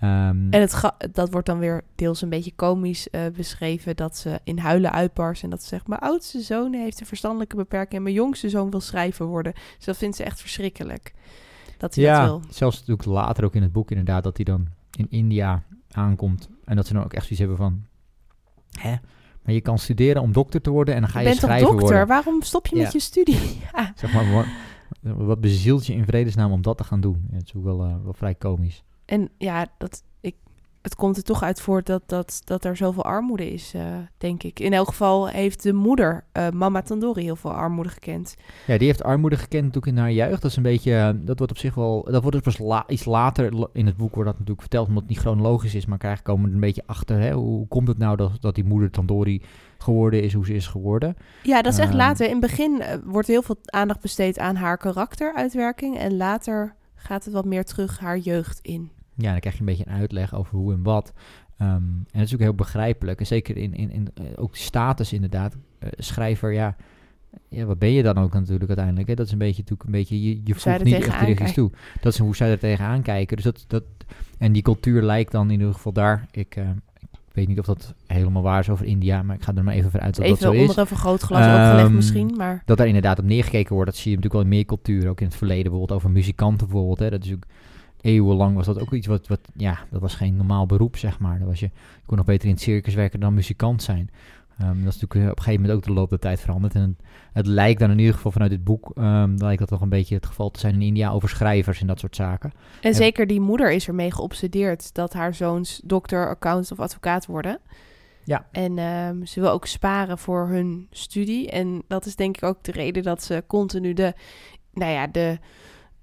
Ehm, 0.00 0.50
En 0.50 0.60
het 0.60 0.92
dat 1.12 1.30
wordt 1.30 1.46
dan 1.46 1.58
weer 1.58 1.84
deels 1.94 2.22
een 2.22 2.28
beetje 2.28 2.52
komisch 2.56 3.10
eh, 3.10 3.20
beschreven. 3.36 3.96
Dat 3.96 4.16
ze 4.16 4.40
in 4.44 4.58
huilen 4.58 4.92
uitbarst. 4.92 5.42
En 5.42 5.50
dat 5.50 5.62
ze 5.62 5.68
zegt, 5.68 5.86
mijn 5.86 6.00
oudste 6.00 6.40
zoon 6.40 6.72
heeft 6.72 7.00
een 7.00 7.06
verstandelijke 7.06 7.56
beperking. 7.56 7.94
En 7.94 8.02
mijn 8.02 8.14
jongste 8.14 8.48
zoon 8.48 8.70
wil 8.70 8.80
schrijver 8.80 9.26
worden. 9.26 9.52
Dus 9.76 9.84
dat 9.84 9.96
vindt 9.96 10.16
ze 10.16 10.24
echt 10.24 10.40
verschrikkelijk. 10.40 11.14
Dat 11.78 11.94
hij 11.94 12.04
dat 12.04 12.14
ja, 12.14 12.24
wil. 12.24 12.42
zelfs 12.50 12.78
natuurlijk 12.78 13.08
later 13.08 13.44
ook 13.44 13.54
in 13.54 13.62
het 13.62 13.72
boek 13.72 13.90
inderdaad, 13.90 14.22
dat 14.24 14.36
hij 14.36 14.44
dan 14.44 14.66
in 14.96 15.06
India 15.10 15.62
aankomt 15.90 16.48
en 16.64 16.76
dat 16.76 16.86
ze 16.86 16.92
dan 16.92 17.04
ook 17.04 17.12
echt 17.12 17.22
zoiets 17.22 17.38
hebben 17.38 17.56
van, 17.56 17.84
hè, 18.80 18.94
maar 19.42 19.54
je 19.54 19.60
kan 19.60 19.78
studeren 19.78 20.22
om 20.22 20.32
dokter 20.32 20.60
te 20.60 20.70
worden 20.70 20.94
en 20.94 21.00
dan 21.00 21.10
ga 21.10 21.18
Je 21.20 21.24
je, 21.24 21.30
bent 21.30 21.40
toch 21.40 21.50
schrijver 21.50 21.70
dokter? 21.70 21.88
worden. 21.88 22.06
Waarom 22.06 22.42
stop 22.42 22.66
je 22.66 22.76
Ja. 22.76 22.82
met 22.82 22.92
je 22.92 23.00
studie? 23.00 23.38
Ja. 23.74 23.92
Zeg 23.96 24.12
maar, 24.12 24.32
wat, 24.32 24.46
wat 25.26 25.40
bezielt 25.40 25.86
je 25.86 25.92
in 25.92 26.04
vredesnaam 26.04 26.52
om 26.52 26.62
dat 26.62 26.76
te 26.76 26.84
gaan 26.84 27.00
doen? 27.00 27.26
Ja, 27.30 27.36
het 27.36 27.46
is 27.46 27.54
ook 27.54 27.64
wel, 27.64 27.84
eh, 27.84 27.94
wel 28.04 28.12
vrij 28.12 28.34
komisch. 28.34 28.82
En 29.08 29.28
ja, 29.38 29.66
dat, 29.78 30.02
ik, 30.20 30.34
het 30.82 30.94
komt 30.94 31.16
er 31.16 31.22
toch 31.22 31.42
uit 31.42 31.60
voort 31.60 31.86
dat, 31.86 32.02
dat, 32.06 32.40
dat 32.44 32.64
er 32.64 32.76
zoveel 32.76 33.04
armoede 33.04 33.52
is, 33.52 33.74
eh, 33.74 33.82
denk 34.18 34.42
ik. 34.42 34.60
In 34.60 34.72
elk 34.72 34.88
geval 34.88 35.28
heeft 35.28 35.62
de 35.62 35.72
moeder, 35.72 36.24
eh, 36.32 36.48
mama 36.50 36.82
Tandori, 36.82 37.22
heel 37.22 37.36
veel 37.36 37.52
armoede 37.52 37.88
gekend. 37.90 38.34
Ja, 38.66 38.78
die 38.78 38.86
heeft 38.86 39.02
armoede 39.02 39.36
gekend 39.36 39.64
natuurlijk 39.64 39.96
in 39.96 40.02
haar 40.02 40.12
jeugd. 40.12 40.42
Dat 40.42 40.50
is 40.50 40.56
een 40.56 40.62
beetje, 40.62 40.94
eh, 40.96 41.10
dat 41.14 41.38
wordt 41.38 41.52
op 41.52 41.58
zich 41.58 41.74
wel, 41.74 42.04
dat 42.10 42.22
wordt 42.22 42.44
dus 42.44 42.56
pas 42.56 42.66
la- 42.66 42.84
iets 42.88 43.04
later 43.04 43.54
la- 43.54 43.68
in 43.72 43.86
het 43.86 43.96
boek 43.96 44.10
wordt 44.14 44.24
dat 44.28 44.34
natuurlijk 44.38 44.60
verteld, 44.60 44.88
omdat 44.88 45.02
het 45.02 45.10
niet 45.10 45.20
chronologisch 45.20 45.74
is, 45.74 45.86
maar 45.86 45.98
krijg 45.98 46.22
komen 46.22 46.48
we 46.48 46.54
een 46.54 46.60
beetje 46.60 46.82
achter, 46.86 47.18
hè, 47.20 47.32
hoe 47.32 47.68
komt 47.68 47.88
het 47.88 47.98
nou 47.98 48.16
dat, 48.16 48.32
dat 48.40 48.54
die 48.54 48.64
moeder 48.64 48.90
Tandori 48.90 49.42
geworden 49.78 50.22
is 50.22 50.32
hoe 50.32 50.46
ze 50.46 50.54
is 50.54 50.66
geworden. 50.66 51.16
Ja, 51.42 51.62
dat 51.62 51.72
is 51.72 51.78
echt 51.78 51.88
Ehm. 51.88 51.96
later. 51.98 52.26
In 52.26 52.32
het 52.32 52.40
begin 52.40 52.82
wordt 53.04 53.28
heel 53.28 53.42
veel 53.42 53.56
aandacht 53.64 54.00
besteed 54.00 54.38
aan 54.38 54.56
haar 54.56 54.76
karakteruitwerking. 54.78 55.98
En 55.98 56.16
later 56.16 56.74
gaat 56.94 57.24
het 57.24 57.34
wat 57.34 57.44
meer 57.44 57.64
terug 57.64 57.98
haar 57.98 58.18
jeugd 58.18 58.58
in. 58.62 58.90
Ja, 59.18 59.30
dan 59.30 59.40
krijg 59.40 59.54
je 59.54 59.60
een 59.60 59.66
beetje 59.66 59.86
een 59.86 59.98
uitleg 59.98 60.34
over 60.34 60.56
hoe 60.56 60.72
en 60.72 60.82
wat. 60.82 61.12
Ehm, 61.56 61.72
en 61.72 62.06
dat 62.12 62.22
is 62.22 62.34
ook 62.34 62.40
heel 62.40 62.54
begrijpelijk. 62.54 63.20
En 63.20 63.26
zeker 63.26 63.56
in, 63.56 63.74
in, 63.74 63.90
in 63.90 64.08
eh, 64.14 64.24
ook 64.36 64.56
status 64.56 65.12
inderdaad. 65.12 65.56
Eh, 65.78 65.88
schrijver, 65.96 66.52
ja, 66.52 66.76
ja, 67.48 67.64
wat 67.64 67.78
ben 67.78 67.92
je 67.92 68.02
dan 68.02 68.18
ook 68.18 68.32
natuurlijk 68.32 68.68
uiteindelijk? 68.68 69.08
Hè? 69.08 69.14
Dat 69.14 69.26
is 69.26 69.32
een 69.32 69.38
beetje, 69.38 69.62
natuurlijk 69.62 69.84
een 69.84 69.94
beetje 69.94 70.22
je, 70.22 70.40
je 70.44 70.70
er 70.70 70.84
niet 70.84 70.94
echt 70.94 71.28
ergens 71.28 71.52
toe. 71.52 71.70
Dat 72.00 72.12
is 72.12 72.18
hoe 72.18 72.36
zij 72.36 72.50
er 72.50 72.58
tegenaan 72.58 73.02
kijken. 73.02 73.36
Dus 73.36 73.44
dat, 73.44 73.64
dat, 73.66 73.82
en 74.38 74.52
die 74.52 74.62
cultuur 74.62 75.02
lijkt 75.02 75.32
dan 75.32 75.50
in 75.50 75.58
ieder 75.58 75.74
geval 75.74 75.92
daar. 75.92 76.26
Ik, 76.30 76.56
eh, 76.56 76.68
ik 77.02 77.34
weet 77.34 77.48
niet 77.48 77.58
of 77.58 77.66
dat 77.66 77.94
helemaal 78.06 78.42
waar 78.42 78.60
is 78.60 78.70
over 78.70 78.86
India, 78.86 79.22
maar 79.22 79.36
ik 79.36 79.42
ga 79.42 79.54
er 79.54 79.64
maar 79.64 79.74
even 79.74 79.90
vanuit 79.90 80.16
dat 80.16 80.24
Even 80.24 80.38
dat 80.38 80.44
zo 80.44 80.50
onder 80.50 80.70
is. 80.70 80.76
een 80.76 80.86
vergrootglas 80.86 81.46
opgelegd 81.46 81.86
Ehm, 81.86 81.94
misschien, 81.94 82.34
maar... 82.36 82.62
Dat 82.64 82.76
daar 82.76 82.86
inderdaad 82.86 83.18
op 83.18 83.24
neergekeken 83.24 83.74
wordt, 83.74 83.90
dat 83.90 84.00
zie 84.00 84.10
je 84.10 84.16
natuurlijk 84.16 84.42
wel 84.42 84.52
in 84.52 84.56
meer 84.58 84.66
culturen. 84.66 85.10
Ook 85.10 85.20
in 85.20 85.26
het 85.26 85.36
verleden 85.36 85.62
bijvoorbeeld 85.62 85.98
over 85.98 86.10
muzikanten 86.10 86.66
bijvoorbeeld. 86.66 86.98
Hè? 86.98 87.10
Dat 87.10 87.24
is 87.24 87.32
ook 87.32 87.44
eeuwenlang 88.00 88.56
was 88.56 88.66
dat 88.66 88.80
ook 88.80 88.92
iets 88.92 89.06
wat, 89.06 89.26
wat, 89.26 89.40
ja, 89.54 89.78
dat 89.90 90.00
was 90.00 90.14
geen 90.14 90.36
normaal 90.36 90.66
beroep 90.66 90.96
zeg 90.96 91.18
maar. 91.18 91.38
Dat 91.38 91.48
was 91.48 91.60
je, 91.60 91.70
je 91.74 92.06
kon 92.06 92.16
nog 92.16 92.26
beter 92.26 92.48
in 92.48 92.54
het 92.54 92.62
circus 92.62 92.94
werken 92.94 93.20
dan 93.20 93.34
muzikant 93.34 93.82
zijn. 93.82 94.10
Ehm, 94.58 94.84
dat 94.84 94.94
is 94.94 95.00
natuurlijk 95.00 95.30
op 95.30 95.38
een 95.38 95.44
gegeven 95.44 95.60
moment 95.60 95.78
ook 95.78 95.84
de 95.84 95.92
loop 95.92 96.10
der 96.10 96.18
tijd 96.18 96.40
veranderd. 96.40 96.74
En 96.74 96.98
het 97.32 97.46
lijkt 97.46 97.80
dan 97.80 97.90
in 97.90 97.98
ieder 97.98 98.14
geval 98.14 98.32
vanuit 98.32 98.50
dit 98.50 98.64
boek, 98.64 98.92
um, 98.94 99.34
lijkt 99.36 99.58
dat 99.58 99.68
toch 99.68 99.80
een 99.80 99.88
beetje 99.88 100.14
het 100.14 100.26
geval 100.26 100.50
te 100.50 100.60
zijn 100.60 100.74
in 100.74 100.82
India 100.82 101.10
over 101.10 101.28
schrijvers 101.28 101.80
en 101.80 101.86
dat 101.86 101.98
soort 101.98 102.16
zaken. 102.16 102.52
En 102.80 102.94
zeker 102.94 103.26
die 103.26 103.40
moeder 103.40 103.72
is 103.72 103.88
ermee 103.88 104.12
geobsedeerd 104.12 104.94
dat 104.94 105.12
haar 105.12 105.34
zoons 105.34 105.80
dokter, 105.84 106.28
accountant 106.28 106.72
of 106.72 106.80
advocaat 106.80 107.26
worden. 107.26 107.58
Ja. 108.24 108.46
En 108.52 108.78
um, 108.78 109.26
ze 109.26 109.40
wil 109.40 109.50
ook 109.50 109.66
sparen 109.66 110.18
voor 110.18 110.48
hun 110.48 110.86
studie. 110.90 111.50
En 111.50 111.82
dat 111.86 112.06
is 112.06 112.16
denk 112.16 112.36
ik 112.36 112.42
ook 112.42 112.62
de 112.62 112.72
reden 112.72 113.02
dat 113.02 113.22
ze 113.22 113.44
continu 113.46 113.92
de, 113.92 114.14
nou 114.72 114.92
ja, 114.92 115.06
de 115.06 115.38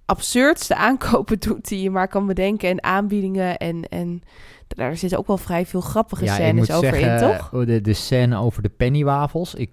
absurdste 0.05 0.75
aankopen 0.87 1.39
doet 1.39 1.67
die 1.67 1.81
je 1.81 1.89
maar 1.89 2.07
kan 2.07 2.25
bedenken. 2.25 2.69
En 2.69 2.83
aanbiedingen 2.83 3.57
en, 3.57 3.89
en 3.89 4.21
daar 4.67 4.97
zitten 4.97 5.17
ook 5.19 5.27
wel 5.27 5.37
vrij 5.37 5.65
veel 5.65 5.81
grappige 5.81 6.25
ja, 6.25 6.33
scènes 6.33 6.71
over 6.71 6.89
zeggen, 6.89 7.29
in, 7.29 7.37
toch? 7.37 7.53
oh, 7.53 7.65
De, 7.65 7.81
de 7.81 7.93
scène 7.93 8.37
over 8.37 8.61
de 8.61 8.69
pennywafels. 8.69 9.53
Ik, 9.53 9.71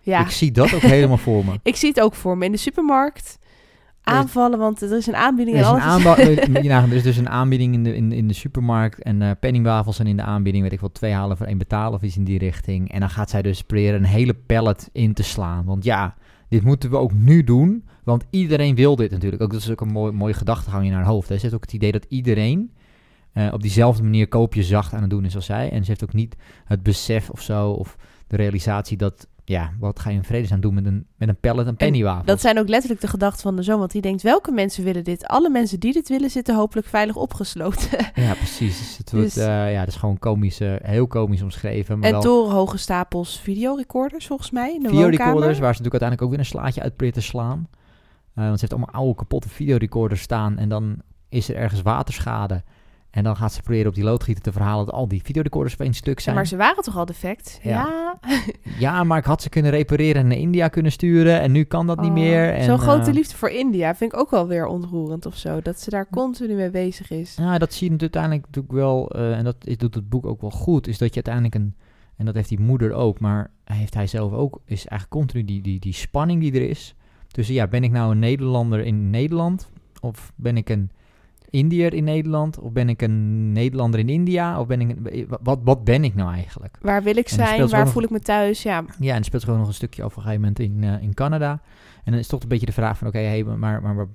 ja. 0.00 0.20
ik 0.20 0.30
zie 0.30 0.50
dat 0.50 0.74
ook 0.74 0.80
helemaal 0.80 1.16
voor 1.16 1.44
me. 1.44 1.52
Ik 1.62 1.76
zie 1.76 1.88
het 1.88 2.00
ook 2.00 2.14
voor 2.14 2.38
me 2.38 2.44
in 2.44 2.52
de 2.52 2.58
supermarkt. 2.58 3.38
Aanvallen, 4.02 4.58
want 4.58 4.82
er 4.82 4.96
is 4.96 5.06
een 5.06 5.16
aanbieding. 5.16 5.56
Er 5.56 5.62
is, 5.62 5.68
een 5.68 5.80
aanba 5.80 6.20
ja, 6.62 6.82
er 6.82 6.92
is 6.92 7.02
dus 7.02 7.16
een 7.16 7.28
aanbieding 7.28 7.74
in 7.74 7.84
de, 7.84 7.94
in, 7.96 8.12
in 8.12 8.28
de 8.28 8.34
supermarkt. 8.34 9.02
En 9.02 9.20
uh, 9.20 9.30
pennywafels 9.40 9.96
zijn 9.96 10.08
in 10.08 10.16
de 10.16 10.22
aanbieding, 10.22 10.62
weet 10.62 10.72
ik 10.72 10.80
wel, 10.80 10.92
twee 10.92 11.12
halen 11.12 11.36
voor 11.36 11.46
één 11.46 11.58
betalen 11.58 11.92
of 11.92 12.02
iets 12.02 12.16
in 12.16 12.24
die 12.24 12.38
richting. 12.38 12.92
En 12.92 13.00
dan 13.00 13.10
gaat 13.10 13.30
zij 13.30 13.42
dus 13.42 13.62
proberen 13.62 13.98
een 13.98 14.06
hele 14.06 14.34
pallet 14.34 14.88
in 14.92 15.14
te 15.14 15.22
slaan. 15.22 15.64
Want 15.64 15.84
ja, 15.84 16.14
dit 16.48 16.62
moeten 16.62 16.90
we 16.90 16.96
ook 16.96 17.12
nu 17.12 17.44
doen. 17.44 17.84
Want 18.08 18.24
iedereen 18.30 18.74
wil 18.74 18.96
dit 18.96 19.10
natuurlijk. 19.10 19.42
Ook 19.42 19.52
dat 19.52 19.60
is 19.60 19.70
ook 19.70 19.80
een 19.80 19.92
mooi, 19.92 20.12
mooie 20.12 20.34
gedachtegang 20.34 20.86
in 20.86 20.92
haar 20.92 21.04
hoofd. 21.04 21.28
Hè. 21.28 21.34
Ze 21.34 21.40
heeft 21.40 21.54
ook 21.54 21.62
het 21.62 21.72
idee 21.72 21.92
dat 21.92 22.06
iedereen 22.08 22.72
uh, 23.34 23.52
op 23.52 23.62
diezelfde 23.62 24.02
manier 24.02 24.28
koopje 24.28 24.62
zacht 24.62 24.92
aan 24.94 25.00
het 25.00 25.10
doen 25.10 25.24
is 25.24 25.34
als 25.34 25.46
zij. 25.46 25.70
En 25.70 25.82
ze 25.82 25.88
heeft 25.88 26.02
ook 26.02 26.12
niet 26.12 26.36
het 26.64 26.82
besef 26.82 27.30
of 27.30 27.40
zo, 27.40 27.70
of 27.70 27.96
de 28.26 28.36
realisatie 28.36 28.96
dat, 28.96 29.26
ja, 29.44 29.72
wat 29.78 29.98
ga 29.98 30.10
je 30.10 30.16
in 30.16 30.24
vredesnaam 30.24 30.60
doen 30.60 30.74
met 30.74 30.86
een, 30.86 31.06
met 31.16 31.28
een 31.28 31.40
pallet 31.40 31.66
en 31.66 31.76
pennywafels? 31.76 32.26
Dat 32.26 32.40
zijn 32.40 32.58
ook 32.58 32.68
letterlijk 32.68 33.00
de 33.00 33.08
gedachten 33.08 33.42
van 33.42 33.56
de 33.56 33.62
zoon, 33.62 33.78
want 33.78 33.90
die 33.90 34.02
denkt, 34.02 34.22
welke 34.22 34.52
mensen 34.52 34.84
willen 34.84 35.04
dit? 35.04 35.26
Alle 35.26 35.50
mensen 35.50 35.80
die 35.80 35.92
dit 35.92 36.08
willen 36.08 36.30
zitten 36.30 36.54
hopelijk 36.54 36.86
veilig 36.86 37.16
opgesloten. 37.16 37.98
ja, 38.26 38.34
precies. 38.34 38.78
Dus 38.78 38.98
het 38.98 39.12
wordt, 39.12 39.34
dus, 39.34 39.46
uh, 39.46 39.72
ja, 39.72 39.78
dat 39.78 39.88
is 39.88 39.96
gewoon 39.96 40.18
komisch, 40.18 40.60
uh, 40.60 40.74
heel 40.82 41.06
komisch 41.06 41.42
omschreven. 41.42 41.98
Maar 41.98 42.12
en 42.12 42.20
torenhoge 42.20 42.78
stapels 42.78 43.40
videorecorders 43.40 44.26
volgens 44.26 44.50
mij 44.50 44.74
in 44.74 44.82
de 44.82 44.88
Videorecorders, 44.88 45.58
waar 45.58 45.74
ze 45.74 45.82
natuurlijk 45.82 46.02
uiteindelijk 46.02 46.22
ook 46.22 46.30
weer 46.30 46.38
een 46.38 46.44
slaatje 46.44 46.82
uit 46.82 47.14
te 47.14 47.20
slaan. 47.20 47.68
Want 48.46 48.60
ze 48.60 48.66
heeft 48.66 48.72
allemaal 48.72 49.02
oude 49.02 49.14
kapotte 49.14 49.48
videorecorders 49.48 50.20
staan 50.20 50.58
en 50.58 50.68
dan 50.68 50.96
is 51.28 51.48
er 51.48 51.56
ergens 51.56 51.82
waterschade. 51.82 52.62
En 53.10 53.24
dan 53.24 53.36
gaat 53.36 53.52
ze 53.52 53.62
proberen 53.62 53.88
op 53.88 53.94
die 53.94 54.04
loodgieter 54.04 54.42
te 54.42 54.52
verhalen 54.52 54.86
dat 54.86 54.94
al 54.94 55.08
die 55.08 55.22
videorecorders 55.22 55.74
op 55.74 55.80
één 55.80 55.94
stuk 55.94 56.20
zijn. 56.20 56.34
Ja, 56.34 56.40
maar 56.40 56.50
ze 56.50 56.56
waren 56.56 56.82
toch 56.82 56.96
al 56.96 57.06
defect? 57.06 57.60
Ja. 57.62 58.16
Ja, 58.78 59.04
maar 59.04 59.18
ik 59.18 59.24
had 59.24 59.42
ze 59.42 59.48
kunnen 59.48 59.70
repareren 59.70 60.22
en 60.22 60.28
naar 60.28 60.36
India 60.36 60.68
kunnen 60.68 60.92
sturen. 60.92 61.40
En 61.40 61.52
nu 61.52 61.64
kan 61.64 61.86
dat 61.86 62.00
niet 62.00 62.08
oh, 62.08 62.14
meer. 62.14 62.62
Zo'n 62.62 62.78
grote 62.78 63.08
uh, 63.08 63.14
liefde 63.14 63.36
voor 63.36 63.50
India 63.50 63.94
vind 63.94 64.12
ik 64.12 64.18
ook 64.18 64.30
wel 64.30 64.46
weer 64.46 64.66
ontroerend 64.66 65.26
of 65.26 65.36
zo. 65.36 65.62
Dat 65.62 65.80
ze 65.80 65.90
daar 65.90 66.08
continu 66.10 66.54
mee 66.54 66.70
bezig 66.70 67.10
is. 67.10 67.34
Ja, 67.34 67.58
dat 67.58 67.72
zie 67.72 67.90
je 67.92 67.98
uiteindelijk 67.98 68.46
natuurlijk 68.46 68.74
wel. 68.74 69.16
Uh, 69.16 69.36
en 69.36 69.44
dat 69.44 69.56
is, 69.64 69.76
doet 69.76 69.94
het 69.94 70.08
boek 70.08 70.26
ook 70.26 70.40
wel 70.40 70.50
goed. 70.50 70.86
Is 70.86 70.98
dat 70.98 71.08
je 71.08 71.14
uiteindelijk 71.14 71.54
een... 71.54 71.74
En 72.16 72.24
dat 72.24 72.34
heeft 72.34 72.48
die 72.48 72.60
moeder 72.60 72.92
ook. 72.92 73.20
Maar 73.20 73.50
heeft 73.64 73.94
hij 73.94 74.06
zelf 74.06 74.32
ook. 74.32 74.60
Is 74.64 74.86
eigenlijk 74.86 75.10
continu 75.10 75.44
die, 75.44 75.62
die, 75.62 75.80
die 75.80 75.92
spanning 75.92 76.40
die 76.40 76.52
er 76.52 76.68
is. 76.68 76.94
Tussen 77.30 77.54
ja, 77.54 77.66
ben 77.66 77.84
ik 77.84 77.90
nou 77.90 78.10
een 78.10 78.18
Nederlander 78.18 78.84
in 78.84 79.10
Nederland? 79.10 79.68
Of 80.00 80.32
ben 80.36 80.56
ik 80.56 80.68
een 80.68 80.90
Indiër 81.50 81.94
in 81.94 82.04
Nederland? 82.04 82.58
Of 82.58 82.72
ben 82.72 82.88
ik 82.88 83.02
een 83.02 83.52
Nederlander 83.52 84.00
in 84.00 84.08
India? 84.08 84.60
Of 84.60 84.66
ben 84.66 84.80
ik 84.80 84.90
een, 84.90 85.26
wat, 85.40 85.58
wat 85.62 85.84
ben 85.84 86.04
ik 86.04 86.14
nou 86.14 86.32
eigenlijk? 86.32 86.78
Waar 86.80 87.02
wil 87.02 87.16
ik 87.16 87.28
zijn? 87.28 87.68
Waar 87.68 87.88
voel 87.88 88.02
ik 88.02 88.10
me 88.10 88.20
thuis? 88.20 88.62
Ja. 88.62 88.84
Ja, 88.98 89.10
en 89.10 89.16
het 89.16 89.24
speelt 89.24 89.44
gewoon 89.44 89.58
nog 89.58 89.68
een 89.68 89.74
stukje 89.74 90.04
over 90.04 90.16
een 90.16 90.22
gegeven 90.22 90.42
moment 90.42 90.60
in, 90.60 90.82
uh, 90.82 91.02
in 91.02 91.14
Canada. 91.14 91.60
En 92.04 92.12
dan 92.12 92.20
is 92.20 92.26
toch 92.26 92.42
een 92.42 92.48
beetje 92.48 92.66
de 92.66 92.72
vraag 92.72 92.98
van, 92.98 93.06
oké, 93.06 93.18
okay, 93.18 93.28
hey, 93.28 93.44
maar, 93.44 93.82
maar, 93.82 93.94
maar, 93.94 94.06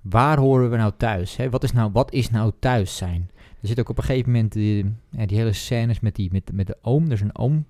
waar 0.00 0.38
horen 0.38 0.70
we 0.70 0.76
nou 0.76 0.92
thuis? 0.96 1.36
Hè? 1.36 1.50
Wat, 1.50 1.62
is 1.62 1.72
nou, 1.72 1.90
wat 1.92 2.12
is 2.12 2.30
nou 2.30 2.52
thuis 2.58 2.96
zijn? 2.96 3.30
Er 3.60 3.68
zit 3.68 3.80
ook 3.80 3.88
op 3.88 3.98
een 3.98 4.04
gegeven 4.04 4.32
moment 4.32 4.52
die, 4.52 4.94
ja, 5.10 5.26
die 5.26 5.38
hele 5.38 5.52
scènes 5.52 6.00
met, 6.00 6.14
die, 6.14 6.28
met, 6.32 6.50
met 6.52 6.66
de 6.66 6.76
oom. 6.82 7.06
Er 7.06 7.12
is 7.12 7.20
een 7.20 7.38
oom. 7.38 7.66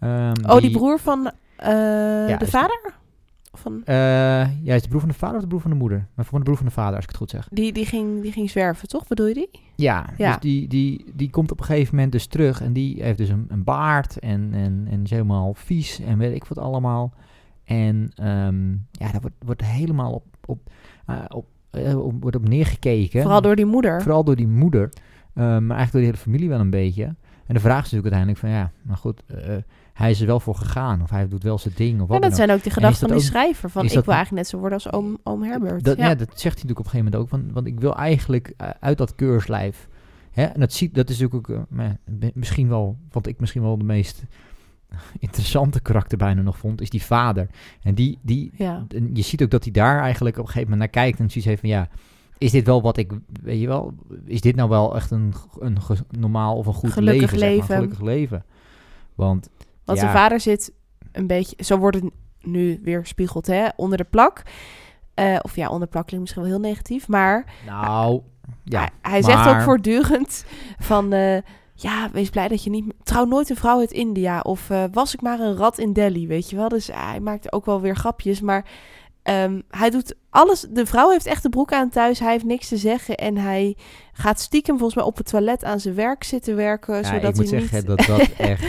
Um, 0.00 0.32
oh, 0.46 0.52
die, 0.52 0.60
die, 0.60 0.70
broer 0.70 0.98
van 0.98 1.18
uh, 1.62 1.68
ja, 2.28 2.36
de 2.36 2.46
vader? 2.46 2.98
Van... 3.52 3.72
Uh, 3.72 3.84
ja, 4.64 4.74
is 4.74 4.82
de 4.82 4.88
broer 4.88 5.00
van 5.00 5.08
de 5.08 5.14
vader 5.14 5.36
of 5.36 5.42
de 5.42 5.48
broer 5.48 5.60
van 5.60 5.70
de 5.70 5.76
moeder? 5.76 6.06
Maar 6.14 6.24
van 6.24 6.38
de 6.38 6.44
broer 6.44 6.56
van 6.56 6.66
de 6.66 6.72
vader, 6.72 6.94
als 6.94 7.02
ik 7.02 7.08
het 7.08 7.18
goed 7.18 7.30
zeg. 7.30 7.48
Die, 7.50 7.72
die, 7.72 7.86
ging, 7.86 8.22
die 8.22 8.32
ging 8.32 8.50
zwerven, 8.50 8.88
toch? 8.88 9.06
Bedoel 9.06 9.26
je 9.26 9.34
die? 9.34 9.50
Ja, 9.76 10.06
ja. 10.16 10.30
dus 10.30 10.40
die, 10.40 10.68
die, 10.68 11.04
die 11.14 11.30
komt 11.30 11.50
op 11.50 11.60
een 11.60 11.64
gegeven 11.64 11.94
moment 11.94 12.12
dus 12.12 12.26
terug. 12.26 12.60
En 12.62 12.72
die 12.72 13.02
heeft 13.02 13.18
dus 13.18 13.28
een, 13.28 13.46
een 13.48 13.64
baard 13.64 14.18
en, 14.18 14.50
en, 14.52 14.86
en 14.90 15.02
is 15.02 15.10
helemaal 15.10 15.54
vies 15.54 16.00
en 16.00 16.18
weet 16.18 16.34
ik 16.34 16.44
wat 16.44 16.58
allemaal. 16.58 17.12
En 17.64 18.12
um, 18.22 18.86
ja, 18.90 19.12
daar 19.12 19.20
wordt, 19.20 19.36
wordt 19.44 19.64
helemaal 19.64 20.12
op, 20.12 20.24
op, 20.46 20.70
uh, 21.06 21.16
op, 21.28 21.46
uh, 21.72 22.04
op, 22.04 22.22
wordt 22.22 22.36
op 22.36 22.48
neergekeken. 22.48 23.22
Vooral 23.22 23.42
door 23.42 23.56
die 23.56 23.66
moeder. 23.66 24.02
Vooral 24.02 24.24
door 24.24 24.36
die 24.36 24.48
moeder. 24.48 24.82
Um, 24.82 25.66
maar 25.66 25.76
eigenlijk 25.76 25.92
door 25.92 26.00
de 26.00 26.06
hele 26.06 26.16
familie 26.16 26.48
wel 26.48 26.60
een 26.60 26.70
beetje. 26.70 27.04
En 27.46 27.54
de 27.54 27.60
vraag 27.60 27.84
is 27.84 27.90
natuurlijk 27.90 28.14
uiteindelijk 28.14 28.38
van 28.38 28.50
ja, 28.50 28.72
maar 28.82 28.96
goed, 28.96 29.22
hij 30.00 30.10
is 30.10 30.20
er 30.20 30.26
wel 30.26 30.40
voor 30.40 30.54
gegaan. 30.54 31.02
Of 31.02 31.10
hij 31.10 31.28
doet 31.28 31.42
wel 31.42 31.58
zijn 31.58 31.74
ding. 31.76 32.00
Of 32.00 32.08
wat 32.08 32.22
ja, 32.22 32.28
dat 32.28 32.36
zijn 32.36 32.50
ook 32.50 32.62
de 32.62 32.70
gedachten 32.70 33.08
van 33.08 33.16
die 33.16 33.26
schrijver. 33.26 33.70
Van 33.70 33.84
ik 33.84 33.90
wil 33.90 34.02
eigenlijk 34.02 34.32
net 34.32 34.46
zo 34.46 34.58
worden 34.58 34.78
als 34.78 34.92
oom, 34.92 35.18
oom 35.22 35.42
Herbert. 35.42 35.84
Dat, 35.84 35.96
ja. 35.96 36.14
dat 36.14 36.28
zegt 36.28 36.42
hij 36.42 36.52
natuurlijk 36.52 36.78
op 36.78 36.84
een 36.84 36.90
gegeven 36.90 37.04
moment 37.04 37.22
ook. 37.22 37.30
Want, 37.30 37.52
want 37.52 37.66
ik 37.66 37.80
wil 37.80 37.96
eigenlijk 37.96 38.52
uh, 38.60 38.68
uit 38.80 38.98
dat 38.98 39.14
keurslijf. 39.14 39.88
Hè, 40.30 40.44
en 40.44 40.60
dat, 40.60 40.72
ziet, 40.72 40.94
dat 40.94 41.10
is 41.10 41.18
natuurlijk 41.18 41.50
ook 41.50 41.66
uh, 41.78 42.28
misschien 42.34 42.68
wel, 42.68 42.96
wat 43.10 43.26
ik 43.26 43.40
misschien 43.40 43.62
wel 43.62 43.78
de 43.78 43.84
meest 43.84 44.22
interessante 45.18 45.80
karakter 45.80 46.18
bijna 46.18 46.42
nog 46.42 46.58
vond, 46.58 46.80
is 46.80 46.90
die 46.90 47.02
vader. 47.02 47.46
En 47.82 47.94
die, 47.94 48.18
die 48.22 48.50
ja. 48.54 48.84
en 48.88 49.10
je 49.14 49.22
ziet 49.22 49.42
ook 49.42 49.50
dat 49.50 49.64
hij 49.64 49.72
daar 49.72 50.00
eigenlijk 50.00 50.36
op 50.36 50.42
een 50.42 50.50
gegeven 50.50 50.70
moment 50.70 50.92
naar 50.92 51.02
kijkt 51.02 51.18
en 51.20 51.30
zoiets 51.30 51.48
heeft 51.48 51.60
van 51.60 51.70
ja, 51.70 51.88
is 52.38 52.50
dit 52.50 52.66
wel 52.66 52.82
wat 52.82 52.96
ik, 52.96 53.12
weet 53.42 53.60
je 53.60 53.66
wel, 53.66 53.94
is 54.24 54.40
dit 54.40 54.56
nou 54.56 54.68
wel 54.68 54.96
echt 54.96 55.10
een, 55.10 55.32
een 55.58 55.78
normaal 56.10 56.56
of 56.56 56.66
een 56.66 56.72
goed 56.72 56.92
gelukkig 56.92 57.30
leven, 57.30 57.38
leven. 57.38 57.66
Zeg 57.66 57.68
maar, 57.68 57.76
gelukkig 57.76 58.00
leven? 58.00 58.44
Want 59.14 59.50
want 59.94 60.06
ja. 60.06 60.12
vader 60.12 60.40
zit 60.40 60.72
een 61.12 61.26
beetje, 61.26 61.64
zo 61.64 61.78
wordt 61.78 61.96
het 61.96 62.10
nu 62.40 62.80
weer 62.82 63.06
spiegeld, 63.06 63.46
hè, 63.46 63.68
onder 63.76 63.98
de 63.98 64.04
plak. 64.04 64.42
Uh, 65.14 65.38
of 65.42 65.56
ja, 65.56 65.66
onder 65.66 65.80
de 65.80 65.92
plak 65.92 66.06
klinkt 66.06 66.24
misschien 66.24 66.42
wel 66.42 66.52
heel 66.52 66.70
negatief, 66.70 67.08
maar... 67.08 67.44
Nou, 67.66 68.20
ja. 68.64 68.80
Hij, 68.80 68.90
hij 69.02 69.22
zegt 69.22 69.48
ook 69.48 69.60
voortdurend 69.60 70.44
van... 70.78 71.14
Uh, 71.14 71.38
ja, 71.74 72.10
wees 72.12 72.30
blij 72.30 72.48
dat 72.48 72.64
je 72.64 72.70
niet... 72.70 72.94
Trouw 73.02 73.24
nooit 73.24 73.50
een 73.50 73.56
vrouw 73.56 73.78
uit 73.78 73.90
India. 73.92 74.40
Of 74.40 74.70
uh, 74.70 74.84
was 74.92 75.14
ik 75.14 75.20
maar 75.20 75.40
een 75.40 75.56
rat 75.56 75.78
in 75.78 75.92
Delhi, 75.92 76.26
weet 76.26 76.50
je 76.50 76.56
wel. 76.56 76.68
Dus 76.68 76.90
hij 76.92 77.20
maakt 77.20 77.52
ook 77.52 77.66
wel 77.66 77.80
weer 77.80 77.96
grapjes, 77.96 78.40
maar... 78.40 78.64
Um, 79.22 79.62
hij 79.70 79.90
doet 79.90 80.14
alles. 80.30 80.66
De 80.70 80.86
vrouw 80.86 81.10
heeft 81.10 81.26
echt 81.26 81.42
de 81.42 81.48
broek 81.48 81.72
aan 81.72 81.88
thuis. 81.88 82.18
Hij 82.18 82.30
heeft 82.30 82.44
niks 82.44 82.68
te 82.68 82.76
zeggen. 82.76 83.16
En 83.16 83.36
hij 83.36 83.76
gaat 84.12 84.40
stiekem 84.40 84.74
volgens 84.74 84.94
mij 84.94 85.04
op 85.04 85.16
het 85.16 85.26
toilet 85.26 85.64
aan 85.64 85.80
zijn 85.80 85.94
werk 85.94 86.24
zitten 86.24 86.56
werken. 86.56 86.94
Ja, 86.94 87.02
zodat 87.02 87.30
ik 87.30 87.36
moet 87.36 87.50
hij 87.50 87.60
zeggen 87.60 87.78
niet... 87.78 87.86
dat 87.86 88.06
dat 88.06 88.28
echt 88.48 88.64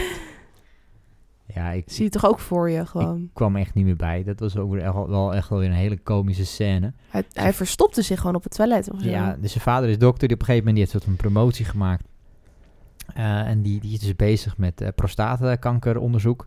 Ja, 1.54 1.70
ik 1.70 1.84
zie 1.86 2.04
het 2.04 2.12
toch 2.12 2.26
ook 2.26 2.38
voor 2.38 2.70
je 2.70 2.86
gewoon. 2.86 3.22
Ik 3.22 3.30
kwam 3.32 3.56
echt 3.56 3.74
niet 3.74 3.84
meer 3.84 3.96
bij. 3.96 4.24
Dat 4.24 4.40
was 4.40 4.56
ook 4.56 4.74
wel 5.08 5.34
echt 5.34 5.48
wel 5.48 5.58
weer 5.58 5.68
een 5.68 5.74
hele 5.74 5.98
komische 5.98 6.46
scène. 6.46 6.92
Hij, 7.08 7.24
hij 7.32 7.52
verstopte 7.52 8.02
zich 8.02 8.20
gewoon 8.20 8.34
op 8.34 8.42
het 8.42 8.54
toilet 8.54 8.90
of 8.90 9.00
zo. 9.00 9.08
Ja, 9.08 9.36
dus 9.40 9.52
zijn 9.52 9.64
vader 9.64 9.88
is 9.88 9.98
dokter. 9.98 10.28
Die 10.28 10.36
op 10.36 10.40
een 10.42 10.46
gegeven 10.46 10.68
moment 10.68 10.84
die 10.86 10.92
heeft 10.92 11.06
een 11.06 11.16
promotie 11.16 11.64
gemaakt. 11.64 12.04
Uh, 13.16 13.48
en 13.48 13.62
die, 13.62 13.80
die 13.80 13.92
is 13.92 13.98
dus 13.98 14.16
bezig 14.16 14.56
met 14.56 14.80
uh, 14.80 14.88
prostaatkankeronderzoek. 14.94 16.46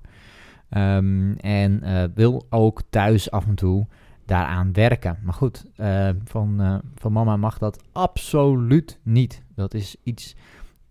Um, 0.70 1.38
en 1.38 1.82
uh, 1.84 2.04
wil 2.16 2.46
ook 2.50 2.82
thuis 2.90 3.32
af 3.32 3.48
en 3.48 3.56
toe 3.56 3.88
daaraan 4.26 4.74
werken. 4.74 5.18
Maar 5.24 5.34
goed, 5.34 5.66
van, 6.24 6.82
van 6.96 7.12
mama 7.12 7.38
mag 7.38 7.58
dat 7.58 7.84
absoluut 7.92 9.00
niet. 9.04 9.44
Dat 9.56 9.74
is 9.74 9.96
iets... 10.04 10.36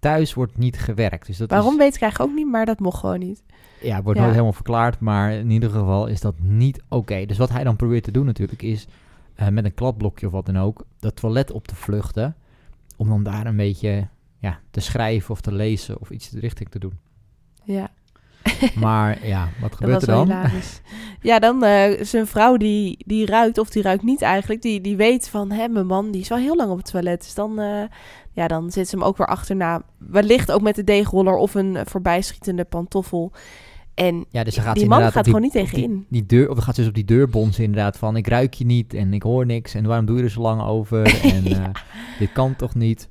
Thuis 0.05 0.35
wordt 0.35 0.57
niet 0.57 0.79
gewerkt. 0.79 1.27
Dus 1.27 1.37
dat 1.37 1.51
Waarom 1.51 1.73
is... 1.73 1.79
weet 1.79 1.95
ik 1.95 2.01
eigenlijk 2.01 2.31
ook 2.31 2.37
niet, 2.37 2.47
maar 2.51 2.67
dat 2.67 2.79
mocht 2.79 2.99
gewoon 2.99 3.19
niet. 3.19 3.43
Ja, 3.83 4.03
wordt 4.03 4.19
nooit 4.19 4.31
helemaal 4.33 4.53
verklaard, 4.53 5.01
maar 5.01 5.33
in 5.33 5.51
ieder 5.51 5.71
geval 5.71 6.07
is 6.07 6.21
dat 6.21 6.35
niet 6.39 6.83
oké. 6.89 7.27
Dus 7.27 7.39
wat 7.39 7.51
hij 7.51 7.65
dan 7.65 7.77
probeert 7.77 8.05
te 8.05 8.11
doen 8.11 8.27
natuurlijk 8.27 8.63
is 8.63 8.87
uh, 9.41 9.49
met 9.49 9.65
een 9.65 9.75
kladblokje 9.75 10.27
of 10.27 10.33
wat 10.33 10.47
dan 10.47 10.59
ook, 10.59 10.85
dat 10.99 11.17
toilet 11.17 11.51
op 11.51 11.67
te 11.67 11.75
vluchten. 11.75 12.37
Om 12.97 13.09
dan 13.09 13.23
daar 13.23 13.47
een 13.47 13.57
beetje 13.57 14.09
ja, 14.39 14.61
te 14.71 14.81
schrijven 14.81 15.31
of 15.31 15.41
te 15.41 15.53
lezen 15.53 16.01
of 16.01 16.11
iets 16.11 16.29
in 16.29 16.35
de 16.35 16.41
richting 16.41 16.71
te 16.71 16.79
doen. 16.79 16.99
Ja. 17.63 17.91
Maar 18.75 19.27
ja, 19.27 19.49
wat 19.61 19.75
gebeurt 19.77 20.03
er 20.03 20.09
dan? 20.09 20.29
Ja, 21.25 21.39
dan 21.39 21.65
uh, 21.65 21.85
zijn 22.01 22.27
vrouw 22.27 22.57
die, 22.57 22.97
die 23.07 23.27
ruikt, 23.27 23.59
of 23.59 23.71
die 23.71 23.83
ruikt 23.83 24.03
niet 24.03 24.23
eigenlijk, 24.23 24.63
die, 24.63 24.81
die 24.81 24.97
weet 24.97 25.29
van, 25.29 25.51
hè, 25.51 25.69
mijn 25.69 25.87
man 25.87 26.11
die 26.11 26.21
is 26.21 26.29
wel 26.29 26.39
heel 26.39 26.57
lang 26.57 26.71
op 26.71 26.77
het 26.77 26.91
toilet. 26.91 27.21
Dus 27.21 27.35
dan, 27.35 27.61
uh, 27.61 27.83
ja, 28.33 28.49
dan 28.49 28.71
zit 28.71 28.89
ze 28.89 28.97
hem 28.97 29.05
ook 29.05 29.17
weer 29.17 29.27
achterna. 29.27 29.83
Wellicht 29.99 30.53
ook 30.53 30.63
met 30.63 30.75
de 30.75 30.85
deegroller 30.85 31.37
of 31.37 31.55
een 31.55 31.79
voorbijschietende 31.85 32.65
pantoffel. 32.65 33.33
En 33.95 34.25
ja, 34.29 34.45
dus 34.45 34.57
gaat 34.57 34.75
die 34.75 34.89
man 34.89 35.13
gaat 35.13 35.27
gewoon 35.27 35.41
niet 35.41 35.53
tegenin. 35.53 35.95
Die, 35.95 36.07
die, 36.09 36.27
deur, 36.27 36.49
of 36.49 36.55
dan 36.55 36.65
gaat 36.65 36.75
ze 36.75 36.81
dus 36.81 36.89
op 36.91 36.97
die 36.97 37.05
deur 37.05 37.29
bonzen 37.29 37.65
inderdaad 37.65 37.99
van... 37.99 38.17
ik 38.17 38.27
ruik 38.27 38.55
je 38.55 38.65
niet 38.65 38.95
en 38.95 39.15
ik 39.15 39.23
hoor 39.23 39.47
niks 39.47 39.75
en 39.75 39.87
waarom 39.87 40.07
doe 40.07 40.17
je 40.17 40.23
er 40.23 40.31
zo 40.31 40.41
lang 40.41 40.63
over? 40.63 41.03
En 41.35 41.45
ja. 41.45 41.59
uh, 41.59 41.69
dit 42.19 42.33
kan 42.33 42.57
toch 42.57 42.75
niet? 42.75 43.09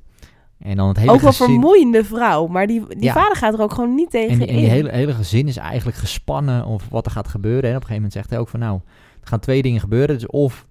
En 0.64 0.76
dan 0.76 0.88
het 0.88 0.96
hele 0.98 1.12
ook 1.12 1.20
wel 1.20 1.30
gezin... 1.30 1.46
vermoeiende 1.46 2.04
vrouw. 2.04 2.46
Maar 2.46 2.66
die, 2.66 2.82
die 2.88 3.02
Ja. 3.04 3.12
vader 3.12 3.36
gaat 3.36 3.54
er 3.54 3.60
ook 3.60 3.72
gewoon 3.74 3.94
niet 3.94 4.10
tegen 4.10 4.30
En 4.32 4.38
die, 4.38 4.46
en 4.48 4.54
in. 4.54 4.60
die 4.60 4.68
hele, 4.70 4.90
hele 4.90 5.12
gezin 5.14 5.48
is 5.48 5.56
eigenlijk 5.56 5.96
gespannen 5.96 6.64
of 6.64 6.88
wat 6.90 7.06
er 7.06 7.12
gaat 7.12 7.28
gebeuren. 7.28 7.62
En 7.70 7.76
op 7.76 7.82
een 7.82 7.88
gegeven 7.88 7.94
moment 7.94 8.12
zegt 8.12 8.30
hij 8.30 8.38
ook 8.38 8.48
van 8.48 8.60
nou, 8.60 8.80
er 9.20 9.28
gaan 9.28 9.40
twee 9.40 9.62
dingen 9.62 9.80
gebeuren. 9.80 10.14
Dus 10.14 10.26
of, 10.26 10.66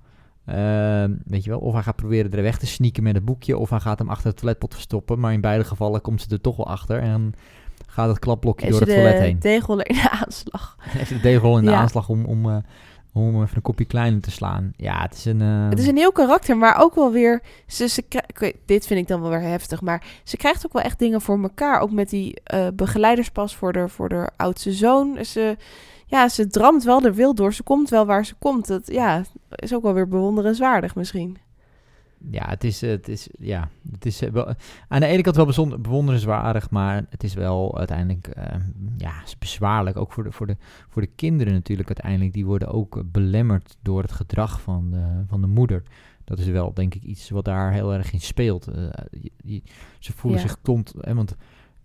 eh, 0.46 1.04
weet 1.26 1.44
je 1.44 1.50
wel, 1.50 1.60
of 1.60 1.74
hij 1.74 1.82
gaat 1.84 1.96
proberen 1.96 2.32
er 2.32 2.42
weg 2.42 2.58
te 2.58 2.66
sneaken 2.66 3.04
met 3.04 3.16
het 3.16 3.26
boekje. 3.26 3.58
Of 3.58 3.70
hij 3.70 3.80
gaat 3.80 4.00
hem 4.00 4.10
achter 4.10 4.28
het 4.28 4.38
toiletpot 4.38 4.74
verstoppen. 4.74 5.20
Maar 5.20 5.34
in 5.34 5.42
beide 5.42 5.64
gevallen 5.64 6.02
komt 6.02 6.22
ze 6.22 6.28
er 6.30 6.42
toch 6.42 6.56
wel 6.58 6.68
achter. 6.68 7.00
En 7.00 7.34
gaat 7.88 8.08
het 8.10 8.20
klapblokje 8.20 8.70
door 8.70 8.80
het 8.80 8.90
toilet 8.90 9.18
de 9.18 9.24
heen. 9.24 9.40
tegel 9.40 9.80
er 9.80 9.88
in 9.90 9.96
de 9.96 10.10
aanslag. 10.26 10.76
Heeft 10.80 11.10
de 11.10 11.20
degel 11.20 11.58
in 11.58 11.66
de 11.66 11.72
Ja. 11.72 11.78
aanslag 11.78 12.10
om, 12.10 12.26
om, 12.26 12.50
eh, 12.50 12.56
om 13.14 13.42
even 13.42 13.56
een 13.56 13.62
kopje 13.62 13.86
kleiner 13.86 14.22
te 14.22 14.32
slaan. 14.32 14.74
Ja, 14.78 15.02
het 15.02 15.14
is 15.14 15.26
een... 15.26 15.42
eh, 15.42 15.70
Het 15.70 15.80
is 15.80 15.88
een 15.88 15.98
heel 15.98 16.12
karakter, 16.12 16.58
maar 16.58 16.82
ook 16.82 16.96
wel 16.96 17.12
weer... 17.12 17.42
Ze, 17.68 17.88
ze, 17.88 18.04
dit 18.66 18.88
vind 18.88 19.00
ik 19.00 19.08
dan 19.08 19.22
wel 19.22 19.30
weer 19.30 19.42
heftig, 19.42 19.82
maar 19.82 20.04
ze 20.24 20.38
krijgt 20.38 20.66
ook 20.66 20.74
wel 20.74 20.82
echt 20.82 21.00
dingen 21.00 21.22
voor 21.22 21.42
elkaar. 21.42 21.80
Ook 21.80 21.92
met 21.92 22.10
die 22.10 22.42
eh, 22.44 22.68
begeleiderspas 22.74 23.56
voor 23.56 23.74
de, 23.74 23.90
voor 23.90 24.10
de 24.10 24.30
oudste 24.38 24.72
zoon. 24.72 25.26
Ze, 25.26 25.58
ja, 26.06 26.30
ze 26.30 26.48
dramt 26.48 26.84
wel 26.84 27.02
er 27.04 27.14
wil 27.14 27.36
door. 27.36 27.54
Ze 27.54 27.64
komt 27.64 27.90
wel 27.90 28.06
waar 28.06 28.26
ze 28.26 28.36
komt. 28.40 28.68
Dat 28.68 28.88
ja, 28.92 29.22
is 29.50 29.74
ook 29.74 29.84
wel 29.84 29.94
weer 29.94 30.08
bewonderenswaardig 30.08 30.96
misschien. 30.96 31.38
Ja, 32.32 32.50
het 32.50 32.64
is, 32.64 32.82
het 32.82 33.08
is, 33.08 33.28
ja, 33.40 33.70
het 33.92 34.06
is 34.06 34.22
eh, 34.22 34.32
wel, 34.32 34.54
aan 34.88 35.00
de 35.00 35.06
ene 35.06 35.22
kant 35.22 35.36
wel 35.36 35.46
bijzonder, 35.46 35.82
bewonderenswaardig, 35.82 36.70
maar 36.70 37.06
het 37.10 37.24
is 37.24 37.34
wel 37.34 37.78
uiteindelijk, 37.78 38.28
eh, 38.28 38.56
ja, 38.98 39.14
bezwaarlijk. 39.40 39.98
Ook 39.98 40.12
voor 40.14 40.24
de, 40.24 40.32
voor, 40.32 40.48
de, 40.48 40.58
voor 40.90 41.02
de 41.02 41.10
kinderen 41.16 41.54
natuurlijk 41.54 41.88
uiteindelijk, 41.88 42.34
die 42.34 42.46
worden 42.46 42.68
ook 42.68 42.98
eh, 42.98 43.04
belemmerd 43.06 43.78
door 43.82 44.02
het 44.02 44.12
gedrag 44.12 44.62
van 44.62 44.92
de, 44.92 45.24
van 45.28 45.42
de 45.42 45.48
moeder. 45.48 45.84
Dat 46.24 46.40
is 46.40 46.46
wel, 46.48 46.74
denk 46.74 46.96
ik, 46.96 47.04
iets 47.04 47.30
wat 47.30 47.46
daar 47.46 47.72
heel 47.74 47.94
erg 47.94 48.12
in 48.14 48.22
speelt. 48.22 48.66
Je- 49.12 49.32
je- 49.44 49.64
ze 50.00 50.14
voelen 50.14 50.40
Ja. 50.42 50.48
zich 50.48 50.62
kont, 50.62 50.94
hè, 51.00 51.14
want 51.14 51.36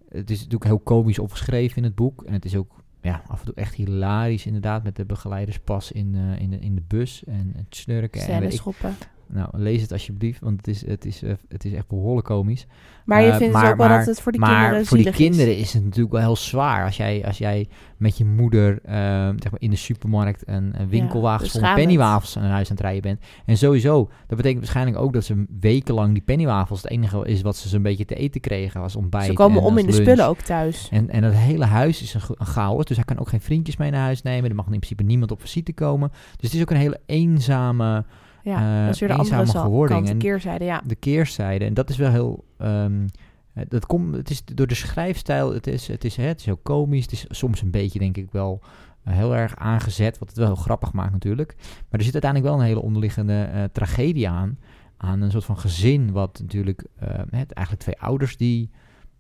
het 0.09 0.31
is 0.31 0.37
natuurlijk 0.37 0.65
heel 0.65 0.79
komisch 0.79 1.19
opgeschreven 1.19 1.77
in 1.77 1.85
het 1.85 1.95
boek. 1.95 2.23
En 2.23 2.33
het 2.33 2.45
is 2.45 2.57
ook 2.57 2.75
ja, 3.03 3.23
af 3.27 3.39
en 3.41 3.47
toe 3.47 3.55
echt 3.55 3.75
hilarisch 3.75 4.47
inderdaad, 4.47 4.83
met 4.83 4.97
de 4.97 5.05
begeleiderspas 5.05 5.93
in, 5.93 6.15
in, 6.15 6.51
de, 6.51 6.59
in 6.59 6.75
de 6.75 6.83
bus 6.87 7.25
en 7.25 7.53
het 7.57 7.77
snurken. 7.77 8.21
en 8.29 8.43
ik 8.43 8.53
schoppen. 8.53 8.95
Nou, 9.29 9.49
lees 9.53 9.83
het 9.83 9.93
alsjeblieft, 9.93 10.41
want 10.41 10.57
het 10.57 10.67
is, 10.69 10.87
het 10.87 11.05
is, 11.05 11.23
eh, 11.23 11.33
het 11.49 11.65
is 11.65 11.73
echt 11.73 11.89
behoorlijk 11.89 12.27
komisch. 12.27 12.67
Maar 13.05 13.23
je 13.23 13.31
Eh, 13.31 13.37
vindt 13.37 13.53
maar- 13.53 13.63
dus 13.63 13.71
ook 13.73 13.77
wel 13.79 13.89
dat 13.89 14.07
het 14.07 14.21
voor 14.21 14.33
die 14.33 14.41
maar 14.41 14.61
kinderen 14.61 14.87
voor 14.87 14.97
die 14.97 15.11
kinderen 15.11 15.57
is. 15.57 15.61
is. 15.61 15.73
het 15.73 15.85
natuurlijk 15.85 16.13
wel 16.13 16.21
heel 16.23 16.37
zwaar 16.37 16.85
als 16.85 16.97
jij, 16.97 17.25
als 17.27 17.39
jij 17.39 17.69
met 17.97 18.19
je 18.19 18.25
moeder 18.25 18.79
eh, 18.85 18.95
zeg 19.29 19.51
maar 19.51 19.61
in 19.61 19.71
de 19.71 19.77
supermarkt 19.77 20.49
een, 20.49 20.73
een 20.81 20.89
winkelwagen 20.89 21.43
dus 21.43 21.53
vol 21.53 21.75
pennywafels 21.75 22.39
aan 22.39 22.45
huis 22.45 22.71
aan 22.71 22.77
het 22.77 22.85
rijden 22.85 23.03
bent. 23.03 23.21
En 23.47 23.57
sowieso, 23.57 24.11
dat 24.27 24.37
betekent 24.37 24.59
waarschijnlijk 24.59 24.99
ook 24.99 25.13
dat 25.13 25.25
ze 25.25 25.45
wekenlang 25.61 26.13
die 26.13 26.23
pennywafels, 26.23 26.83
het 26.83 26.91
enige 26.91 27.27
is 27.27 27.43
wat 27.43 27.57
ze 27.57 27.69
zo'n 27.69 27.83
beetje 27.83 28.05
te 28.05 28.15
eten 28.15 28.41
kregen 28.41 28.81
als 28.81 28.97
ontbijt. 28.97 29.25
Ze 29.27 29.33
komen 29.33 29.61
en 29.61 29.67
om 29.67 29.79
in 29.79 29.87
de 29.87 29.93
spullen 29.93 30.27
ook 30.27 30.41
thuis. 30.41 30.89
En, 30.91 31.11
en 31.11 31.23
het 31.23 31.35
hele 31.35 31.65
huis 31.65 32.03
is 32.03 32.15
een, 32.15 32.21
een 32.35 32.47
chaos, 32.47 32.85
dus 32.85 32.97
hij 32.97 33.05
kan 33.05 33.19
ook 33.19 33.29
geen 33.29 33.41
vriendjes 33.41 33.77
mee 33.77 33.91
naar 33.91 34.01
huis 34.03 34.23
nemen. 34.23 34.51
Er 34.51 34.57
mag 34.57 34.65
in 34.65 34.71
principe 34.71 35.03
niemand 35.03 35.31
op 35.31 35.41
visite 35.41 35.73
komen. 35.73 36.09
Dus 36.11 36.41
het 36.41 36.55
is 36.55 36.61
ook 36.61 36.71
een 36.71 36.77
hele 36.77 37.01
eenzame 37.07 38.05
Ja, 38.49 38.79
eh, 38.79 38.85
dat 38.85 38.95
is 38.95 39.01
weer 39.01 39.09
de 39.09 39.15
andere 39.15 39.87
kant, 39.87 40.07
de 40.07 40.17
keerzijde, 40.17 40.65
ja. 40.65 40.83
de 40.87 40.95
keerzijde. 40.95 41.65
En 41.65 41.75
dat 41.75 41.91
is 41.91 41.97
wel 41.97 42.11
heel. 42.11 42.45
ehm, 42.59 43.07
eh, 43.53 43.65
dat 43.69 43.87
komt, 43.87 44.15
het 44.15 44.31
is 44.31 44.45
door 44.45 44.67
de 44.67 44.75
schrijfstijl. 44.75 45.53
Het 45.53 45.67
is, 45.67 45.87
het 45.87 46.05
is, 46.05 46.17
hè, 46.17 46.25
het 46.25 46.41
is 46.41 46.47
heel 46.47 46.57
komisch. 46.57 47.03
Het 47.03 47.13
is 47.13 47.27
soms 47.29 47.63
een 47.63 47.71
beetje, 47.71 47.99
denk 47.99 48.17
ik, 48.17 48.31
wel 48.31 48.63
eh, 49.05 49.15
heel 49.15 49.37
erg 49.37 49.57
aangezet. 49.57 50.19
Wat 50.19 50.29
het 50.29 50.37
wel 50.37 50.47
heel 50.47 50.57
grappig 50.57 50.93
maakt, 50.93 51.13
natuurlijk. 51.13 51.55
Maar 51.59 51.99
er 52.01 52.05
zit 52.05 52.13
uiteindelijk 52.13 52.53
wel 52.53 52.61
een 52.61 52.69
hele 52.69 52.83
onderliggende 52.83 53.71
tragedie 53.73 54.29
aan. 54.29 54.59
Aan 54.97 55.21
een 55.21 55.31
soort 55.31 55.45
van 55.45 55.59
gezin. 55.59 56.13
Wat 56.13 56.39
natuurlijk. 56.41 56.85
het, 57.31 57.53
eigenlijk 57.53 57.81
twee 57.81 58.01
ouders 58.01 58.37
die. 58.37 58.71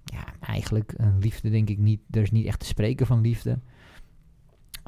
Ja, 0.04 0.24
eigenlijk 0.40 0.94
een 0.96 1.18
liefde, 1.18 1.50
denk 1.50 1.68
ik 1.68 1.78
niet. 1.78 2.00
Er 2.10 2.22
is 2.22 2.30
niet 2.30 2.46
echt 2.46 2.60
te 2.60 2.66
spreken 2.66 3.06
van 3.06 3.20
liefde. 3.20 3.58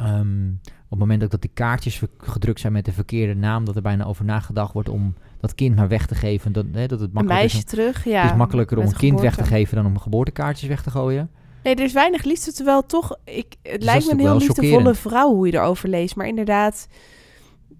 Ehm, 0.00 0.48
op 0.64 0.90
het 0.90 0.98
moment 0.98 1.24
ook 1.24 1.30
dat 1.30 1.40
die 1.40 1.50
kaartjes 1.54 2.02
gedrukt 2.18 2.60
zijn 2.60 2.72
met 2.72 2.84
de 2.84 2.92
verkeerde 2.92 3.34
naam, 3.34 3.64
dat 3.64 3.76
er 3.76 3.82
bijna 3.82 4.04
over 4.04 4.24
nagedacht 4.24 4.72
wordt 4.72 4.88
om 4.88 5.14
dat 5.40 5.54
kind 5.54 5.76
maar 5.76 5.88
weg 5.88 6.06
te 6.06 6.14
geven. 6.14 6.52
Dat, 6.52 6.66
hè, 6.72 6.86
dat 6.86 7.00
het 7.00 7.12
makkelijker 7.12 7.46
is. 7.46 7.52
meisje 7.52 7.68
terug, 7.68 8.04
ja. 8.04 8.22
het 8.22 8.30
is 8.30 8.36
makkelijker 8.36 8.78
om 8.78 8.86
een 8.86 8.96
kind 8.96 9.20
weg 9.20 9.36
te 9.36 9.44
geven 9.44 9.76
dan 9.76 9.86
om 9.86 9.98
geboortekaartjes 9.98 10.68
weg 10.68 10.82
te 10.82 10.90
gooien. 10.90 11.30
Nee, 11.62 11.74
er 11.74 11.84
is 11.84 11.92
weinig 11.92 12.24
liefde, 12.24 12.52
terwijl 12.52 12.86
toch... 12.86 13.16
Ik, 13.24 13.54
het 13.62 13.72
dat 13.72 13.82
lijkt 13.82 14.02
is 14.02 14.06
me 14.06 14.12
een 14.12 14.18
heel 14.18 14.38
liefdevolle 14.38 14.72
chockerend. 14.72 14.98
vrouw 14.98 15.34
hoe 15.34 15.46
je 15.46 15.54
erover 15.54 15.88
leest. 15.88 16.16
Maar 16.16 16.26
inderdaad, 16.26 16.88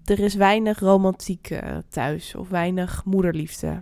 er 0.05 0.19
is 0.19 0.35
weinig 0.35 0.79
romantiek 0.79 1.49
eh, 1.49 1.77
thuis. 1.89 2.35
Of 2.35 2.49
weinig 2.49 3.05
moederliefde. 3.05 3.81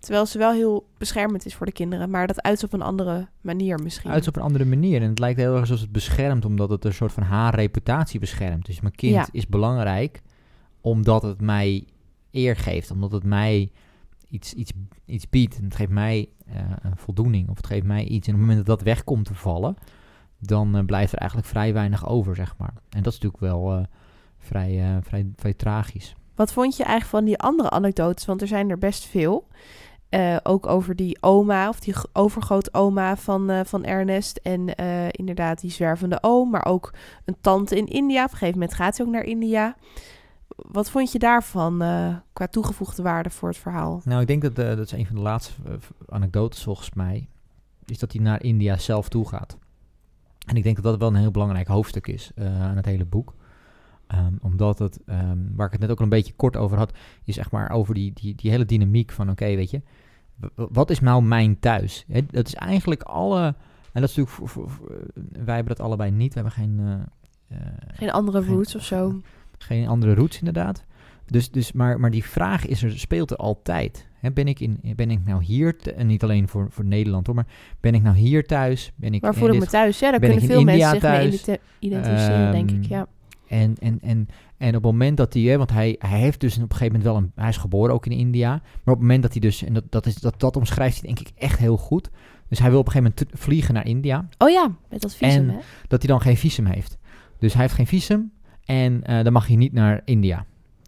Terwijl 0.00 0.26
ze 0.26 0.38
wel 0.38 0.52
heel 0.52 0.88
beschermend 0.98 1.46
is 1.46 1.54
voor 1.54 1.66
de 1.66 1.72
kinderen. 1.72 2.10
Maar 2.10 2.26
dat 2.26 2.42
uit 2.42 2.64
op 2.64 2.72
een 2.72 2.82
andere 2.82 3.28
manier 3.40 3.78
misschien. 3.82 4.10
Uit 4.10 4.28
op 4.28 4.36
een 4.36 4.42
andere 4.42 4.64
manier. 4.64 5.02
En 5.02 5.08
het 5.08 5.18
lijkt 5.18 5.38
heel 5.38 5.52
erg 5.52 5.60
alsof 5.60 5.80
het 5.80 5.92
beschermt, 5.92 6.44
omdat 6.44 6.70
het 6.70 6.84
een 6.84 6.94
soort 6.94 7.12
van 7.12 7.22
haar 7.22 7.54
reputatie 7.54 8.20
beschermt. 8.20 8.66
Dus 8.66 8.80
mijn 8.80 8.94
kind 8.94 9.14
Ja. 9.14 9.28
is 9.32 9.46
belangrijk 9.46 10.22
omdat 10.80 11.22
het 11.22 11.40
mij 11.40 11.84
eer 12.30 12.56
geeft. 12.56 12.90
Omdat 12.90 13.12
het 13.12 13.24
mij 13.24 13.70
iets, 14.28 14.52
iets, 14.54 14.72
iets 15.04 15.28
biedt. 15.30 15.58
En 15.58 15.64
het 15.64 15.74
geeft 15.74 15.90
mij 15.90 16.28
eh, 16.46 16.60
een 16.82 16.96
voldoening. 16.96 17.48
Of 17.48 17.56
het 17.56 17.66
geeft 17.66 17.86
mij 17.86 18.04
iets. 18.04 18.28
En 18.28 18.34
op 18.34 18.40
het 18.40 18.48
moment 18.48 18.66
dat 18.66 18.76
dat 18.78 18.86
weg 18.86 19.04
komt 19.04 19.24
te 19.24 19.34
vallen, 19.34 19.76
dan 20.38 20.76
eh, 20.76 20.84
blijft 20.84 21.12
er 21.12 21.18
eigenlijk 21.18 21.48
vrij 21.48 21.72
weinig 21.72 22.08
over, 22.08 22.34
zeg 22.36 22.54
maar. 22.58 22.72
En 22.88 23.02
dat 23.02 23.12
is 23.12 23.18
natuurlijk 23.20 23.40
wel 23.52 23.72
eh, 23.76 23.82
vrij, 24.38 24.98
vrij, 25.02 25.30
vrij 25.36 25.54
tragisch. 25.54 26.14
Wat 26.34 26.52
vond 26.52 26.76
je 26.76 26.84
eigenlijk 26.84 27.14
van 27.16 27.24
die 27.24 27.38
andere 27.38 27.70
anekdotes? 27.70 28.24
Want 28.24 28.40
er 28.40 28.48
zijn 28.48 28.70
er 28.70 28.78
best 28.78 29.04
veel. 29.04 29.48
Eh, 30.10 30.36
ook 30.42 30.66
over 30.66 30.96
die 30.96 31.22
oma, 31.22 31.68
of 31.68 31.80
die 31.80 31.94
overgrootoma 32.12 33.16
van, 33.16 33.50
eh, 33.50 33.60
van 33.64 33.84
Ernest. 33.84 34.36
En 34.36 34.74
eh, 34.74 35.06
inderdaad 35.10 35.60
die 35.60 35.70
zwervende 35.70 36.18
oom. 36.20 36.50
Maar 36.50 36.64
ook 36.64 36.94
een 37.24 37.36
tante 37.40 37.76
in 37.76 37.86
India. 37.86 38.24
Op 38.24 38.30
een 38.30 38.36
gegeven 38.36 38.58
moment 38.58 38.76
gaat 38.76 38.96
hij 38.96 39.06
ook 39.06 39.12
naar 39.12 39.24
India. 39.24 39.76
Wat 40.56 40.90
vond 40.90 41.12
je 41.12 41.18
daarvan 41.18 41.78
qua 42.32 42.46
toegevoegde 42.46 43.02
waarde 43.02 43.30
voor 43.30 43.48
het 43.48 43.58
verhaal? 43.58 44.00
Nou, 44.04 44.20
ik 44.20 44.26
denk 44.26 44.42
dat, 44.42 44.56
dat 44.56 44.78
is 44.78 44.92
een 44.92 45.06
van 45.06 45.16
de 45.16 45.22
laatste 45.22 45.52
anekdotes 46.08 46.62
volgens 46.62 46.90
mij, 46.94 47.28
is 47.84 47.98
dat 47.98 48.12
hij 48.12 48.22
naar 48.22 48.42
India 48.42 48.78
zelf 48.78 49.08
toe 49.08 49.28
gaat. 49.28 49.56
En 50.46 50.56
ik 50.56 50.62
denk 50.62 50.76
dat 50.76 50.84
dat 50.84 50.98
wel 50.98 51.08
een 51.08 51.14
heel 51.14 51.30
belangrijk 51.30 51.68
hoofdstuk 51.68 52.06
is 52.06 52.30
aan 52.36 52.76
het 52.76 52.84
hele 52.84 53.04
boek. 53.04 53.34
Ehm, 54.10 54.32
omdat 54.40 54.78
het, 54.78 54.98
ehm, 55.06 55.38
waar 55.54 55.66
ik 55.66 55.72
het 55.72 55.80
net 55.80 55.90
ook 55.90 55.98
al 55.98 56.04
een 56.04 56.10
beetje 56.10 56.32
kort 56.36 56.56
over 56.56 56.76
had, 56.78 56.92
is 57.24 57.34
zeg 57.34 57.50
maar 57.50 57.70
over 57.70 57.94
die, 57.94 58.12
die, 58.12 58.34
die 58.34 58.50
hele 58.50 58.64
dynamiek 58.64 59.12
van, 59.12 59.30
oké, 59.30 59.44
weet 59.54 59.70
je, 59.70 59.82
wat 60.54 60.90
is 60.90 61.00
nou 61.00 61.22
mijn 61.22 61.58
thuis? 61.58 62.04
Dat 62.30 62.46
is 62.46 62.54
eigenlijk 62.54 63.02
alle, 63.02 63.44
en 63.92 64.00
dat 64.00 64.10
is 64.10 64.16
natuurlijk, 64.16 64.30
voor, 64.36 64.48
voor- 64.48 64.70
voor- 64.70 65.02
wij 65.44 65.54
hebben 65.54 65.76
dat 65.76 65.86
allebei 65.86 66.10
niet, 66.10 66.34
we 66.34 66.40
hebben 66.40 66.52
geen... 66.52 66.78
eh, 66.80 67.56
eh, 67.58 67.66
Geen 67.94 68.10
andere 68.10 68.42
Geen- 68.42 68.54
roots 68.54 68.74
of 68.74 68.84
zo? 68.84 69.20
geen 69.58 69.88
andere 69.88 70.14
roots 70.14 70.38
inderdaad. 70.38 70.84
Dus, 71.26 71.50
dus, 71.50 71.72
maar, 71.72 72.00
maar 72.00 72.10
die 72.10 72.24
vraag 72.24 72.66
is 72.66 72.82
er, 72.82 72.98
speelt 72.98 73.30
er 73.30 73.36
altijd. 73.36 74.08
Hè, 74.18 74.30
ben, 74.32 74.48
ik 74.48 74.60
in, 74.60 74.80
ben 74.96 75.10
ik 75.10 75.24
nou 75.24 75.44
hier, 75.44 75.76
te- 75.78 75.92
en 75.92 76.06
niet 76.06 76.22
alleen 76.22 76.48
voor, 76.48 76.66
voor 76.70 76.84
Nederland 76.84 77.26
hoor, 77.26 77.34
maar 77.34 77.46
ben 77.80 77.94
ik 77.94 78.02
nou 78.02 78.16
hier 78.16 78.46
thuis? 78.46 78.92
Ben 78.96 79.14
ik 79.14 79.20
Waar 79.20 79.34
voel 79.34 79.48
ik 79.52 79.60
me 79.60 79.66
thuis? 79.66 79.98
Ja, 79.98 80.10
daar 80.10 80.20
kunnen 80.20 80.40
veel 80.42 80.64
mensen 80.64 80.90
zich 80.90 81.02
mee 81.02 81.10
thuis? 81.30 81.58
identificeren, 81.78 82.52
denk 82.52 82.70
ik. 82.70 82.82
Ehm, 82.82 82.92
Ja. 82.92 83.06
En, 83.50 83.74
en, 83.78 83.98
en, 84.02 84.28
en 84.56 84.68
op 84.68 84.74
het 84.74 84.82
moment 84.82 85.16
dat 85.16 85.32
hij, 85.34 85.42
hè, 85.42 85.56
want 85.56 85.70
hij, 85.70 85.96
hij 85.98 86.18
heeft 86.18 86.40
dus 86.40 86.56
op 86.56 86.62
een 86.62 86.70
gegeven 86.76 86.86
moment 86.86 87.04
wel 87.04 87.16
een, 87.16 87.32
hij 87.34 87.48
is 87.48 87.56
geboren 87.56 87.94
ook 87.94 88.06
in 88.06 88.12
India, 88.18 88.48
maar 88.50 88.60
op 88.84 88.84
het 88.84 89.00
moment 89.00 89.22
dat 89.22 89.32
hij 89.32 89.40
dus, 89.40 89.64
en 89.64 89.72
dat, 89.72 89.84
dat, 89.90 90.06
is, 90.06 90.14
dat, 90.14 90.40
dat 90.40 90.56
omschrijft 90.56 91.00
hij 91.00 91.14
denk 91.14 91.28
ik 91.28 91.32
echt 91.36 91.58
heel 91.58 91.76
goed. 91.76 92.10
Dus 92.48 92.58
hij 92.58 92.70
wil 92.70 92.78
op 92.78 92.86
een 92.86 92.92
gegeven 92.92 93.14
moment 93.18 93.40
vliegen 93.40 93.74
naar 93.74 93.86
India, 93.86 94.28
Oh 94.38 94.50
ja, 94.50 94.76
met 94.88 95.00
dat 95.00 95.14
visum, 95.14 95.48
En- 95.48 95.54
hè? 95.54 95.58
dat 95.88 96.02
hij 96.02 96.10
dan 96.10 96.20
geen 96.20 96.36
visum 96.36 96.66
heeft. 96.66 96.98
Dus 97.38 97.52
hij 97.52 97.62
heeft 97.62 97.74
geen 97.74 97.86
visum 97.86 98.32
en 98.64 99.04
eh, 99.04 99.24
dan 99.24 99.32
mag 99.32 99.46
hij 99.46 99.56
niet 99.56 99.72
naar 99.72 100.02
India. 100.04 100.44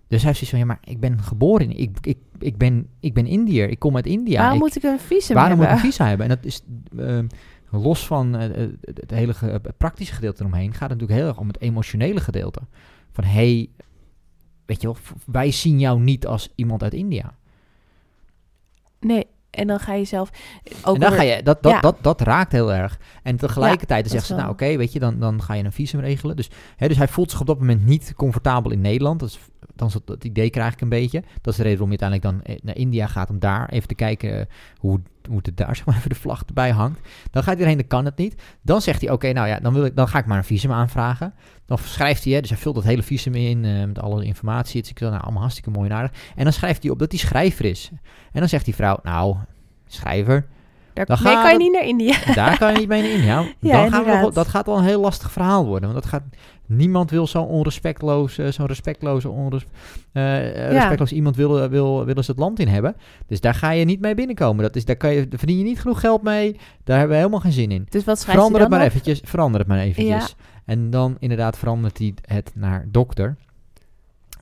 Dus 0.08 0.22
hij 0.22 0.32
heeft 0.32 0.38
zoiets 0.38 0.50
van, 0.50 0.58
ja, 0.58 0.64
maar 0.64 0.80
ik 0.84 1.00
ben 1.00 1.22
geboren 1.22 1.70
in, 1.70 1.78
ik, 1.78 1.96
ik, 2.00 2.18
ik 2.38 2.56
ben, 2.56 2.86
ik 3.00 3.14
ben 3.14 3.26
Indiër, 3.26 3.68
ik 3.68 3.78
kom 3.78 3.96
uit 3.96 4.06
India. 4.06 4.38
Waarom 4.38 4.54
ik, 4.56 4.62
moet 4.62 4.76
ik 4.76 4.82
een 4.82 4.98
visum 5.00 5.34
waarom 5.34 5.56
moet 5.56 5.66
hebben? 5.66 5.84
ik 5.84 5.84
een 5.84 5.90
visa 5.90 6.06
hebben? 6.08 6.28
En 6.28 6.36
dat 6.36 6.44
is, 6.44 6.62
ehm, 6.98 7.26
los 7.72 8.06
van 8.06 8.36
eh, 8.36 8.62
eh, 8.62 8.70
het, 8.80 9.10
hele 9.10 9.34
ge- 9.34 9.46
het 9.62 9.76
praktische 9.76 10.14
gedeelte 10.14 10.40
eromheen, 10.40 10.72
gaat 10.72 10.90
het 10.90 11.00
natuurlijk 11.00 11.18
heel 11.18 11.28
erg 11.28 11.38
om 11.38 11.46
het 11.46 11.60
emotionele 11.60 12.20
gedeelte. 12.20 12.60
Van, 13.12 13.24
hey, 13.24 13.70
weet 14.66 14.80
je 14.80 14.86
wel, 14.86 14.96
wij 15.26 15.50
zien 15.50 15.78
jou 15.78 16.00
niet 16.00 16.26
als 16.26 16.52
iemand 16.54 16.82
uit 16.82 16.94
India. 16.94 17.34
Nee, 19.00 19.26
en 19.50 19.66
dan 19.66 19.80
ga 19.80 19.94
je 19.94 20.04
zelf... 20.04 20.30
Ook 20.82 20.94
en 20.94 21.00
dan 21.00 21.12
ga 21.12 21.22
je, 21.22 21.42
dat, 21.42 21.62
dat, 21.62 21.72
ja. 21.72 21.80
dat, 21.80 21.96
dat 22.00 22.20
raakt 22.20 22.52
heel 22.52 22.72
erg. 22.72 23.00
En 23.22 23.36
tegelijkertijd 23.36 24.02
dat 24.02 24.12
zegt 24.12 24.26
ze, 24.26 24.34
nou 24.34 24.50
oké, 24.50 24.76
weet 24.76 24.92
je, 24.92 24.98
dan, 24.98 25.18
dan 25.18 25.42
ga 25.42 25.54
je 25.54 25.64
een 25.64 25.72
visum 25.72 26.00
regelen. 26.00 26.36
Dus, 26.36 26.50
hè, 26.76 26.88
dus 26.88 26.96
hij 26.96 27.08
voelt 27.08 27.30
zich 27.30 27.40
op 27.40 27.46
dat 27.46 27.58
moment 27.58 27.84
niet 27.84 28.12
comfortabel 28.16 28.70
in 28.70 28.80
Nederland. 28.80 29.20
Dat, 29.20 29.28
is, 29.28 29.38
dan 29.74 29.90
dat, 29.92 30.06
dat 30.06 30.24
idee 30.24 30.50
krijg 30.50 30.72
ik 30.72 30.80
een 30.80 30.88
beetje. 30.88 31.22
Dat 31.40 31.52
is 31.52 31.56
de 31.56 31.62
reden 31.62 31.78
waarom 31.78 31.92
je 31.92 32.00
uiteindelijk 32.00 32.44
dan 32.46 32.54
eh, 32.54 32.62
naar 32.62 32.76
India 32.76 33.06
gaat 33.06 33.30
om 33.30 33.38
daar 33.38 33.68
even 33.68 33.88
te 33.88 33.94
kijken 33.94 34.40
eh, 34.40 34.46
hoe, 34.76 35.00
hoe 35.26 35.40
het 35.42 35.56
daar 35.56 35.76
zeg 35.76 35.86
maar 35.86 35.96
even 35.96 36.08
de 36.08 36.14
vlag 36.14 36.42
erbij 36.46 36.70
hangt. 36.70 37.08
Dan 37.30 37.42
gaat 37.42 37.52
hij 37.52 37.62
erheen, 37.62 37.76
dan 37.76 37.86
kan 37.86 38.04
het 38.04 38.16
niet. 38.16 38.42
Dan 38.62 38.82
zegt 38.82 39.00
hij, 39.00 39.10
oké, 39.10 39.32
nou 39.32 39.48
ja, 39.48 39.60
dan, 39.60 39.72
wil 39.72 39.84
ik, 39.84 39.96
dan 39.96 40.08
ga 40.08 40.18
ik 40.18 40.26
maar 40.26 40.38
een 40.38 40.44
visum 40.44 40.72
aanvragen. 40.72 41.34
Dan 41.66 41.78
schrijft 41.78 42.24
hij, 42.24 42.32
hè, 42.32 42.40
dus 42.40 42.50
hij 42.50 42.58
vult 42.58 42.74
dat 42.74 42.84
hele 42.84 43.02
visum 43.02 43.34
in 43.34 43.64
eh, 43.64 43.84
met 43.84 43.98
alle 43.98 44.24
informatie. 44.24 44.80
Het 44.80 44.92
is 44.94 45.00
nou, 45.00 45.22
allemaal 45.22 45.40
hartstikke 45.40 45.70
mooi 45.70 45.90
en 45.90 45.96
aardig. 45.96 46.12
En 46.36 46.44
dan 46.44 46.52
schrijft 46.52 46.82
hij 46.82 46.92
op 46.92 46.98
dat 46.98 47.10
hij 47.10 47.20
schrijver 47.20 47.64
is. 47.64 47.90
En 48.32 48.40
dan 48.40 48.48
zegt 48.48 48.64
die 48.64 48.74
vrouw, 48.74 48.98
nou, 49.02 49.36
schrijver, 49.86 50.46
Daar 50.94 51.06
Dan 51.06 51.18
kan 51.18 51.52
je 51.52 51.58
niet 51.58 51.72
naar 51.72 51.84
India. 51.84 52.14
Daar 52.34 52.58
kan 52.58 52.72
je 52.72 52.78
niet 52.78 52.88
mee 52.88 53.12
in. 53.12 53.20
Ja, 53.24 53.44
dan 53.60 53.90
gaan 53.92 54.04
we 54.04 54.18
nog, 54.20 54.32
dat 54.32 54.48
gaat 54.48 54.66
wel 54.66 54.78
een 54.78 54.84
heel 54.84 55.00
lastig 55.00 55.32
verhaal 55.32 55.66
worden. 55.66 55.92
Want 55.92 56.02
dat 56.02 56.10
gaat, 56.10 56.22
niemand 56.66 57.10
wil 57.10 57.26
zo'n 57.26 57.46
onrespectloos, 57.46 58.38
eh, 58.38 58.46
zo'n 58.46 58.66
respectloze, 58.66 59.28
onres, 59.28 59.66
eh, 60.12 60.66
eh, 60.66 60.72
respectloos 60.72 61.12
iemand 61.12 61.36
willen, 61.36 61.70
wil, 61.70 62.04
willen 62.04 62.24
ze 62.24 62.30
het 62.30 62.40
land 62.40 62.58
in 62.58 62.68
hebben. 62.68 62.96
Dus 63.26 63.40
daar 63.40 63.54
ga 63.54 63.70
je 63.70 63.84
niet 63.84 64.00
mee 64.00 64.14
binnenkomen. 64.14 64.62
Dat 64.62 64.76
is, 64.76 64.84
daar, 64.84 64.96
kan 64.96 65.12
je, 65.12 65.28
daar 65.28 65.38
verdien 65.38 65.58
je 65.58 65.64
niet 65.64 65.80
genoeg 65.80 66.00
geld 66.00 66.22
mee. 66.22 66.56
Daar 66.84 66.98
hebben 66.98 67.16
we 67.16 67.22
helemaal 67.22 67.40
geen 67.40 67.52
zin 67.52 67.70
in. 67.70 67.86
Dus 67.88 68.04
wat 68.04 68.24
Verander 68.24 68.60
het 68.60 68.70
maar 68.70 68.80
op? 68.80 68.86
eventjes. 68.86 69.20
Verander 69.24 69.60
het 69.60 69.68
maar 69.68 69.78
eventjes. 69.78 70.36
En 70.64 70.90
dan 70.90 71.16
inderdaad 71.18 71.58
verandert 71.58 71.98
hij 71.98 72.14
het 72.22 72.52
naar 72.54 72.86
dokter. 72.90 73.36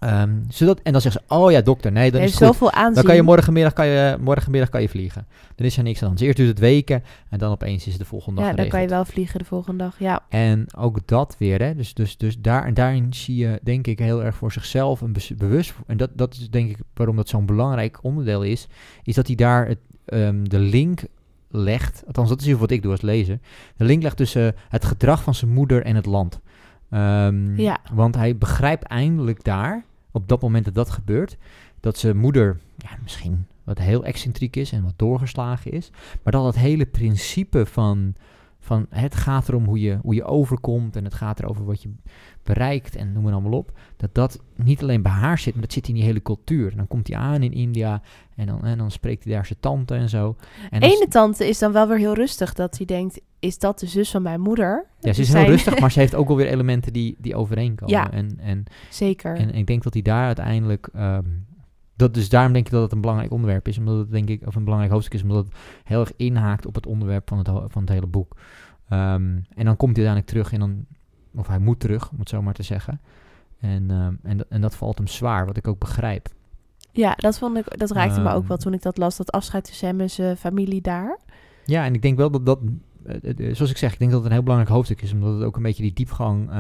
Ehm, 0.00 0.30
zodat, 0.48 0.80
en 0.82 0.92
dan 0.92 1.00
zegt 1.00 1.14
ze, 1.14 1.34
oh 1.34 1.50
ja, 1.50 1.60
dokter. 1.60 1.92
Nee, 1.92 2.10
dan 2.10 2.20
Hij 2.20 2.28
is 2.28 2.38
het 2.38 2.48
zoveel 2.48 2.72
aanzien. 2.72 2.94
Dan 2.94 3.04
kan 3.04 3.14
je 3.14 3.22
morgenmiddag, 3.22 3.72
kan 3.72 3.86
je, 3.86 4.16
morgenmiddag 4.20 4.68
kan 4.68 4.82
je 4.82 4.88
vliegen. 4.88 5.26
Dan 5.54 5.66
is 5.66 5.76
er 5.76 5.82
niks 5.82 5.94
aan 5.94 6.00
de 6.00 6.06
hand. 6.06 6.18
Dus 6.18 6.26
Eerst 6.26 6.38
duurt 6.38 6.48
het 6.48 6.58
weken 6.58 7.02
en 7.28 7.38
dan 7.38 7.50
opeens 7.50 7.86
is 7.86 7.92
het 7.92 8.02
de 8.02 8.08
volgende 8.08 8.40
dag 8.40 8.50
ja, 8.50 8.56
dan 8.56 8.68
kan 8.68 8.80
je 8.82 8.88
wel 8.88 9.04
vliegen 9.04 9.38
de 9.38 9.44
volgende 9.44 9.84
dag. 9.84 9.98
Ja, 9.98 10.20
En 10.28 10.66
ook 10.76 11.06
dat 11.06 11.36
weer, 11.38 11.62
hè. 11.62 11.74
Dus, 11.74 11.94
dus, 11.94 12.16
dus 12.16 12.38
daar, 12.38 12.64
en 12.64 12.74
daarin 12.74 13.14
zie 13.14 13.36
je, 13.36 13.60
denk 13.62 13.86
ik, 13.86 13.98
heel 13.98 14.24
erg 14.24 14.36
voor 14.36 14.52
zichzelf 14.52 15.00
een 15.00 15.16
bewust... 15.36 15.74
En 15.86 15.96
dat, 15.96 16.10
dat 16.14 16.34
is 16.34 16.50
denk 16.50 16.70
ik 16.70 16.78
waarom 16.94 17.16
dat 17.16 17.28
zo'n 17.28 17.46
belangrijk 17.46 17.98
onderdeel 18.02 18.42
is... 18.42 18.66
is 19.02 19.14
dat 19.14 19.26
hij 19.26 19.36
daar 19.36 19.66
het, 19.66 19.78
ehm, 20.04 20.44
de 20.44 20.58
link 20.58 21.02
legt... 21.50 22.02
Althans, 22.06 22.28
dat 22.28 22.40
is 22.40 22.52
wat 22.52 22.70
ik 22.70 22.82
doe 22.82 22.90
als 22.90 23.00
lezer. 23.00 23.38
De 23.76 23.84
link 23.84 24.02
legt 24.02 24.16
tussen 24.16 24.54
het 24.68 24.84
gedrag 24.84 25.22
van 25.22 25.34
zijn 25.34 25.52
moeder 25.52 25.82
en 25.82 25.96
het 25.96 26.06
land. 26.06 26.40
Ehm, 26.90 27.60
Ja. 27.60 27.78
Want 27.92 28.14
hij 28.14 28.36
begrijpt 28.36 28.82
eindelijk 28.82 29.44
daar, 29.44 29.84
op 30.12 30.28
dat 30.28 30.42
moment 30.42 30.64
dat 30.64 30.74
dat 30.74 30.90
gebeurt... 30.90 31.36
dat 31.80 31.98
zijn 31.98 32.16
moeder 32.16 32.60
ja, 32.76 32.90
misschien 33.02 33.46
wat 33.64 33.78
heel 33.78 34.04
excentriek 34.04 34.56
is 34.56 34.72
en 34.72 34.82
wat 34.82 34.94
doorgeslagen 34.96 35.72
is... 35.72 35.90
maar 36.22 36.32
dat 36.32 36.44
het 36.44 36.56
hele 36.56 36.86
principe 36.86 37.66
van 37.66 38.14
van 38.60 38.86
het 38.90 39.14
gaat 39.14 39.48
erom 39.48 39.64
hoe 39.64 39.80
je, 39.80 39.98
hoe 40.02 40.14
je 40.14 40.24
overkomt 40.24 40.96
en 40.96 41.04
het 41.04 41.14
gaat 41.14 41.40
erover 41.40 41.64
wat 41.64 41.82
je 41.82 41.90
bereikt 42.42 42.96
en 42.96 43.12
noem 43.12 43.22
maar 43.22 43.32
allemaal 43.32 43.58
op. 43.58 43.72
Dat 43.96 44.14
dat 44.14 44.40
niet 44.56 44.82
alleen 44.82 45.02
bij 45.02 45.12
haar 45.12 45.38
zit, 45.38 45.52
maar 45.52 45.62
dat 45.62 45.72
zit 45.72 45.88
in 45.88 45.94
die 45.94 46.02
hele 46.02 46.22
cultuur. 46.22 46.70
En 46.70 46.76
dan 46.76 46.86
komt 46.86 47.08
hij 47.08 47.16
aan 47.16 47.42
in 47.42 47.52
India 47.52 48.02
en 48.36 48.46
dan, 48.46 48.64
en 48.64 48.78
dan 48.78 48.90
spreekt 48.90 49.24
hij 49.24 49.32
daar 49.32 49.46
zijn 49.46 49.60
tante 49.60 49.94
en 49.94 50.08
zo. 50.08 50.36
En 50.70 50.82
Ene 50.82 51.06
tante 51.08 51.48
is 51.48 51.58
dan 51.58 51.72
wel 51.72 51.88
weer 51.88 51.98
heel 51.98 52.14
rustig. 52.14 52.54
Dat 52.54 52.76
hij 52.76 52.86
denkt, 52.86 53.20
is 53.38 53.58
dat 53.58 53.78
de 53.78 53.86
zus 53.86 54.10
van 54.10 54.22
mijn 54.22 54.40
moeder? 54.40 54.86
ja, 55.00 55.12
ze 55.12 55.20
is 55.20 55.28
Die 55.28 55.36
heel 55.36 55.46
rustig, 55.48 55.78
maar 55.78 55.92
ze 55.92 55.98
heeft 55.98 56.14
ook 56.14 56.28
wel 56.28 56.36
weer 56.36 56.48
elementen 56.56 56.92
die, 56.92 57.16
die 57.18 57.36
overeenkomen. 57.36 57.94
Ja. 57.94 58.10
En, 58.10 58.38
en, 58.38 58.64
Zeker. 58.90 59.36
en 59.36 59.50
ik 59.54 59.66
denk 59.66 59.82
dat 59.82 59.92
hij 59.92 60.02
daar 60.02 60.26
uiteindelijk... 60.26 60.88
ehm, 60.94 61.24
dat, 62.00 62.14
dus 62.14 62.28
daarom 62.28 62.52
denk 62.52 62.66
ik 62.66 62.72
dat 62.72 62.82
het 62.82 62.92
een 62.92 63.00
belangrijk 63.00 63.32
onderwerp 63.32 63.68
is, 63.68 63.78
omdat 63.78 63.98
het 63.98 64.10
denk 64.10 64.28
ik, 64.28 64.46
of 64.46 64.54
een 64.54 64.64
belangrijk 64.64 64.92
hoofdstuk 64.92 65.14
is, 65.14 65.22
omdat 65.22 65.44
het 65.44 65.54
heel 65.84 66.00
erg 66.00 66.12
inhaakt 66.16 66.66
op 66.66 66.74
het 66.74 66.86
onderwerp 66.86 67.28
van 67.28 67.38
het, 67.38 67.48
van 67.66 67.80
het 67.80 67.88
hele 67.90 68.06
boek. 68.06 68.36
Ehm, 68.88 69.38
en 69.54 69.64
dan 69.64 69.76
komt 69.76 69.96
hij 69.96 70.06
uiteindelijk 70.06 70.26
terug 70.26 70.52
en 70.52 70.58
dan, 70.60 70.86
of 71.40 71.46
hij 71.46 71.58
moet 71.58 71.80
terug, 71.80 72.10
om 72.10 72.18
het 72.18 72.28
zo 72.28 72.42
maar 72.42 72.54
te 72.54 72.62
zeggen. 72.62 73.00
En, 73.60 73.90
ehm, 73.90 74.14
en, 74.22 74.36
dat- 74.36 74.46
en 74.48 74.60
dat 74.60 74.74
valt 74.76 74.98
hem 74.98 75.06
zwaar, 75.06 75.46
wat 75.46 75.56
ik 75.56 75.68
ook 75.68 75.78
begrijp. 75.78 76.28
Ja, 76.92 77.14
dat, 77.16 77.38
vond 77.38 77.56
ik, 77.56 77.78
dat 77.78 77.90
raakte 77.90 78.20
me 78.20 78.28
ook 78.30 78.38
Ehm. 78.38 78.48
wel 78.48 78.56
toen 78.56 78.72
ik 78.74 78.82
dat 78.82 78.98
las. 78.98 79.16
Dat 79.16 79.32
afscheid 79.32 79.64
tussen 79.64 79.88
hem 79.88 80.00
en 80.00 80.10
zijn 80.10 80.36
familie 80.36 80.80
daar. 80.80 81.18
Ja, 81.64 81.84
en 81.84 81.94
ik 81.94 82.02
denk 82.02 82.16
wel 82.16 82.30
dat 82.30 82.46
dat, 82.46 82.60
eh, 83.04 83.48
eh, 83.48 83.54
zoals 83.54 83.70
ik 83.70 83.76
zeg, 83.76 83.92
ik 83.92 83.98
denk 83.98 84.10
dat 84.10 84.20
het 84.20 84.28
een 84.28 84.34
heel 84.34 84.42
belangrijk 84.44 84.74
hoofdstuk 84.74 85.02
is, 85.02 85.12
omdat 85.12 85.34
het 85.34 85.42
ook 85.42 85.56
een 85.56 85.62
beetje 85.62 85.82
die 85.82 85.92
diepgang 85.92 86.50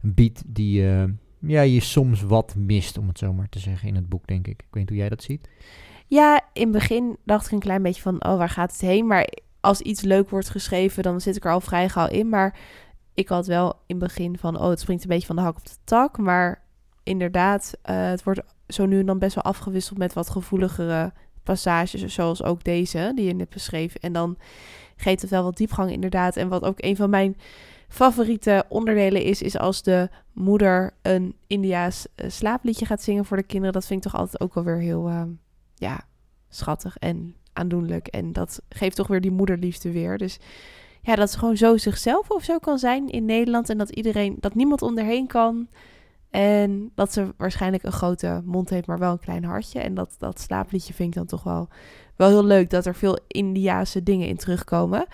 biedt 0.00 0.42
die 0.46 0.88
eh, 0.90 1.04
ja, 1.46 1.60
je 1.60 1.80
soms 1.80 2.22
wat 2.22 2.54
mist, 2.56 2.98
om 2.98 3.08
het 3.08 3.18
zo 3.18 3.32
maar 3.32 3.48
te 3.48 3.58
zeggen, 3.58 3.88
in 3.88 3.94
het 3.94 4.08
boek, 4.08 4.26
denk 4.26 4.46
ik. 4.46 4.60
Ik 4.60 4.66
weet 4.70 4.74
niet 4.74 4.88
hoe 4.88 4.98
jij 4.98 5.08
dat 5.08 5.22
ziet. 5.22 5.48
Ja, 6.06 6.40
in 6.52 6.62
het 6.62 6.72
begin 6.72 7.16
dacht 7.24 7.46
ik 7.46 7.52
een 7.52 7.58
klein 7.58 7.82
beetje 7.82 8.02
van, 8.02 8.24
oh, 8.24 8.36
waar 8.36 8.48
gaat 8.48 8.72
het 8.72 8.80
heen? 8.80 9.06
Maar 9.06 9.28
als 9.60 9.80
iets 9.80 10.00
leuk 10.00 10.30
wordt 10.30 10.50
geschreven, 10.50 11.02
dan 11.02 11.20
zit 11.20 11.36
ik 11.36 11.44
er 11.44 11.52
al 11.52 11.60
vrij 11.60 11.88
gauw 11.88 12.08
in. 12.08 12.28
Maar 12.28 12.58
ik 13.14 13.28
had 13.28 13.46
wel 13.46 13.68
in 13.86 13.96
het 13.96 13.98
begin 13.98 14.38
van, 14.38 14.60
oh, 14.60 14.68
het 14.68 14.80
springt 14.80 15.02
een 15.02 15.08
beetje 15.08 15.26
van 15.26 15.36
de 15.36 15.42
hak 15.42 15.56
op 15.56 15.66
de 15.66 15.76
tak. 15.84 16.18
Maar 16.18 16.62
inderdaad, 17.02 17.78
eh, 17.82 18.06
het 18.06 18.22
wordt 18.22 18.40
zo 18.68 18.86
nu 18.86 18.98
en 19.00 19.06
dan 19.06 19.18
best 19.18 19.34
wel 19.34 19.44
afgewisseld 19.44 19.98
met 19.98 20.12
wat 20.12 20.30
gevoeligere 20.30 21.12
passages, 21.42 22.14
zoals 22.14 22.42
ook 22.42 22.64
deze, 22.64 23.12
die 23.14 23.24
je 23.24 23.34
net 23.34 23.48
beschreef. 23.48 23.94
En 23.94 24.12
dan 24.12 24.36
geeft 24.96 25.22
het 25.22 25.30
wel 25.30 25.42
wat 25.42 25.56
diepgang 25.56 25.90
inderdaad. 25.90 26.36
En 26.36 26.48
wat 26.48 26.62
ook 26.62 26.82
een 26.82 26.96
van 26.96 27.10
mijn 27.10 27.36
favoriete 27.94 28.64
onderdelen 28.68 29.22
is, 29.22 29.42
is 29.42 29.58
als 29.58 29.82
de 29.82 30.08
moeder 30.32 30.90
een 31.02 31.36
Indiaas 31.46 32.06
eh, 32.14 32.30
slaapliedje 32.30 32.86
gaat 32.86 33.02
zingen 33.02 33.24
voor 33.24 33.36
de 33.36 33.42
kinderen. 33.42 33.72
Dat 33.72 33.86
vind 33.86 34.04
ik 34.04 34.10
toch 34.10 34.20
altijd 34.20 34.40
ook 34.40 34.54
wel 34.54 34.64
weer 34.64 34.78
heel, 34.78 35.08
eh, 35.08 35.22
ja, 35.74 36.00
schattig 36.48 36.96
en 36.96 37.34
aandoenlijk. 37.52 38.06
En 38.06 38.32
dat 38.32 38.62
geeft 38.68 38.96
toch 38.96 39.06
weer 39.06 39.20
die 39.20 39.30
moederliefde 39.30 39.92
weer. 39.92 40.18
Dus 40.18 40.38
ja, 41.02 41.14
dat 41.14 41.30
ze 41.30 41.38
gewoon 41.38 41.56
zo 41.56 41.76
zichzelf 41.76 42.30
of 42.30 42.44
zo 42.44 42.58
kan 42.58 42.78
zijn 42.78 43.08
in 43.08 43.24
Nederland. 43.24 43.70
En 43.70 43.78
dat 43.78 43.90
iedereen, 43.90 44.36
dat 44.40 44.54
niemand 44.54 44.82
onderheen 44.82 45.26
kan. 45.26 45.68
En 46.30 46.90
dat 46.94 47.12
ze 47.12 47.34
waarschijnlijk 47.36 47.82
een 47.82 47.92
grote 47.92 48.42
mond 48.44 48.70
heeft, 48.70 48.86
maar 48.86 48.98
wel 48.98 49.12
een 49.12 49.18
klein 49.18 49.44
hartje. 49.44 49.80
En 49.80 49.94
dat, 49.94 50.14
dat 50.18 50.40
slaapliedje 50.40 50.94
vind 50.94 51.08
ik 51.08 51.14
dan 51.14 51.26
toch 51.26 51.42
wel, 51.42 51.68
wel 52.16 52.28
heel 52.28 52.44
leuk. 52.44 52.70
Dat 52.70 52.86
er 52.86 52.94
veel 52.94 53.18
Indiaanse 53.26 54.02
dingen 54.02 54.28
in 54.28 54.36
terugkomen. 54.36 55.06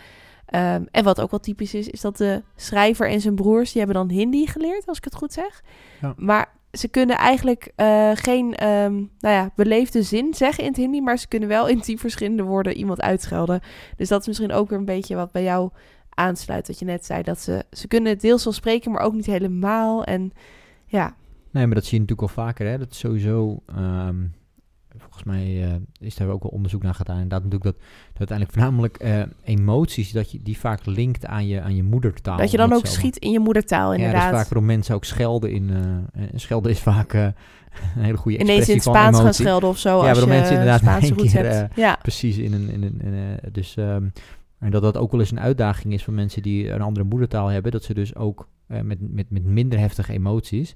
Ehm, 0.50 0.84
en 0.90 1.04
wat 1.04 1.20
ook 1.20 1.30
wel 1.30 1.40
typisch 1.40 1.74
is, 1.74 1.88
is 1.88 2.00
dat 2.00 2.16
de 2.16 2.42
schrijver 2.56 3.08
en 3.08 3.20
zijn 3.20 3.34
broers, 3.34 3.72
die 3.72 3.82
hebben 3.82 4.08
dan 4.08 4.16
Hindi 4.16 4.46
geleerd, 4.46 4.86
als 4.86 4.98
ik 4.98 5.04
het 5.04 5.14
goed 5.14 5.32
zeg. 5.32 5.62
Ja. 6.00 6.14
Maar 6.16 6.52
ze 6.72 6.88
kunnen 6.88 7.16
eigenlijk 7.16 7.72
eh, 7.76 8.10
geen 8.14 8.54
ehm, 8.54 8.94
nou 8.94 9.34
ja, 9.34 9.50
beleefde 9.56 10.02
zin 10.02 10.34
zeggen 10.34 10.64
in 10.64 10.70
het 10.70 10.78
Hindi, 10.78 11.00
maar 11.00 11.18
ze 11.18 11.28
kunnen 11.28 11.48
wel 11.48 11.68
in 11.68 11.80
tien 11.80 11.98
verschillende 11.98 12.42
woorden 12.42 12.76
iemand 12.76 13.00
uitschelden. 13.00 13.60
Dus 13.96 14.08
dat 14.08 14.20
is 14.20 14.26
misschien 14.26 14.52
ook 14.52 14.68
weer 14.68 14.78
een 14.78 14.84
beetje 14.84 15.14
wat 15.14 15.32
bij 15.32 15.42
jou 15.42 15.70
aansluit, 16.08 16.66
wat 16.66 16.78
je 16.78 16.84
net 16.84 17.04
zei. 17.04 17.22
Dat 17.22 17.40
ze, 17.40 17.64
ze 17.72 17.88
kunnen 17.88 18.12
het 18.12 18.20
deels 18.20 18.44
wel 18.44 18.52
spreken, 18.52 18.90
maar 18.90 19.02
ook 19.02 19.14
niet 19.14 19.26
helemaal. 19.26 20.04
En 20.04 20.32
ja, 20.86 21.14
Nee, 21.50 21.66
maar 21.66 21.74
dat 21.74 21.84
zie 21.84 21.94
je 21.94 22.00
natuurlijk 22.00 22.28
al 22.36 22.44
vaker. 22.44 22.66
Hè? 22.66 22.78
Dat 22.78 22.90
is 22.90 22.98
sowieso. 22.98 23.62
ehm, 23.66 24.16
volgens 25.24 25.42
mij 25.44 25.62
eh, 25.64 25.74
is 26.06 26.14
daar 26.16 26.28
ook 26.28 26.42
wel 26.42 26.52
onderzoek 26.52 26.82
naar 26.82 26.94
gedaan. 26.94 27.14
Inderdaad, 27.14 27.42
natuurlijk 27.44 27.76
dat, 27.76 27.86
dat 28.12 28.28
uiteindelijk 28.28 28.58
voornamelijk 28.58 28.96
eh, 28.96 29.22
emoties 29.54 30.12
dat 30.12 30.30
je 30.30 30.42
die 30.42 30.58
vaak 30.58 30.86
linkt 30.86 31.26
aan 31.26 31.46
je, 31.46 31.60
aan 31.60 31.76
je 31.76 31.82
moedertaal. 31.82 32.36
dat 32.36 32.50
je 32.50 32.56
dan 32.56 32.72
ook 32.72 32.86
zo 32.86 32.92
schiet 32.92 33.16
in 33.16 33.30
je 33.30 33.40
moedertaal, 33.40 33.88
maar- 33.88 33.98
Ja, 33.98 34.04
inderdaad. 34.04 34.22
dat 34.22 34.32
is 34.32 34.38
vaak 34.40 34.48
waarom 34.54 34.66
mensen 34.66 34.94
ook 34.94 35.04
schelden 35.04 35.50
in. 35.52 35.70
eh, 35.70 36.22
en 36.32 36.40
schelden 36.40 36.70
is 36.70 36.78
vaak 36.80 37.12
een 37.12 37.32
hele 37.96 38.16
goede 38.16 38.38
Ineens 38.38 38.68
in 38.68 38.74
het 38.74 38.82
Spaans 38.82 39.18
gaan 39.20 39.34
schelden 39.34 39.68
of 39.68 39.78
zo. 39.78 39.88
Ja, 39.88 39.94
als 39.96 40.06
waarom 40.18 40.28
je 40.32 40.38
mensen 40.38 40.52
inderdaad 40.58 40.80
in 40.82 40.88
één 41.08 41.16
roots 41.18 41.32
keer, 41.32 41.44
hebt. 41.52 41.76
ja. 41.76 41.98
Precies, 42.02 42.36
in 42.36 42.52
een, 42.52 42.68
in 42.70 42.82
een, 42.82 43.00
in 43.02 43.12
een- 43.12 43.38
dus, 43.52 43.76
ehm, 43.76 44.04
en 44.58 44.70
dat 44.70 44.82
dat 44.82 44.96
ook 44.96 45.10
wel 45.10 45.20
eens 45.20 45.30
een 45.30 45.40
uitdaging 45.40 45.94
is 45.94 46.04
voor 46.04 46.14
mensen 46.14 46.42
die 46.42 46.70
een 46.70 46.80
andere 46.82 47.06
moedertaal 47.06 47.48
hebben. 47.48 47.72
Dat 47.72 47.84
ze 47.84 47.94
dus 47.94 48.14
ook 48.16 48.48
met, 48.66 48.98
met, 49.00 49.30
met 49.30 49.44
minder 49.44 49.78
heftige 49.78 50.12
emoties, 50.12 50.74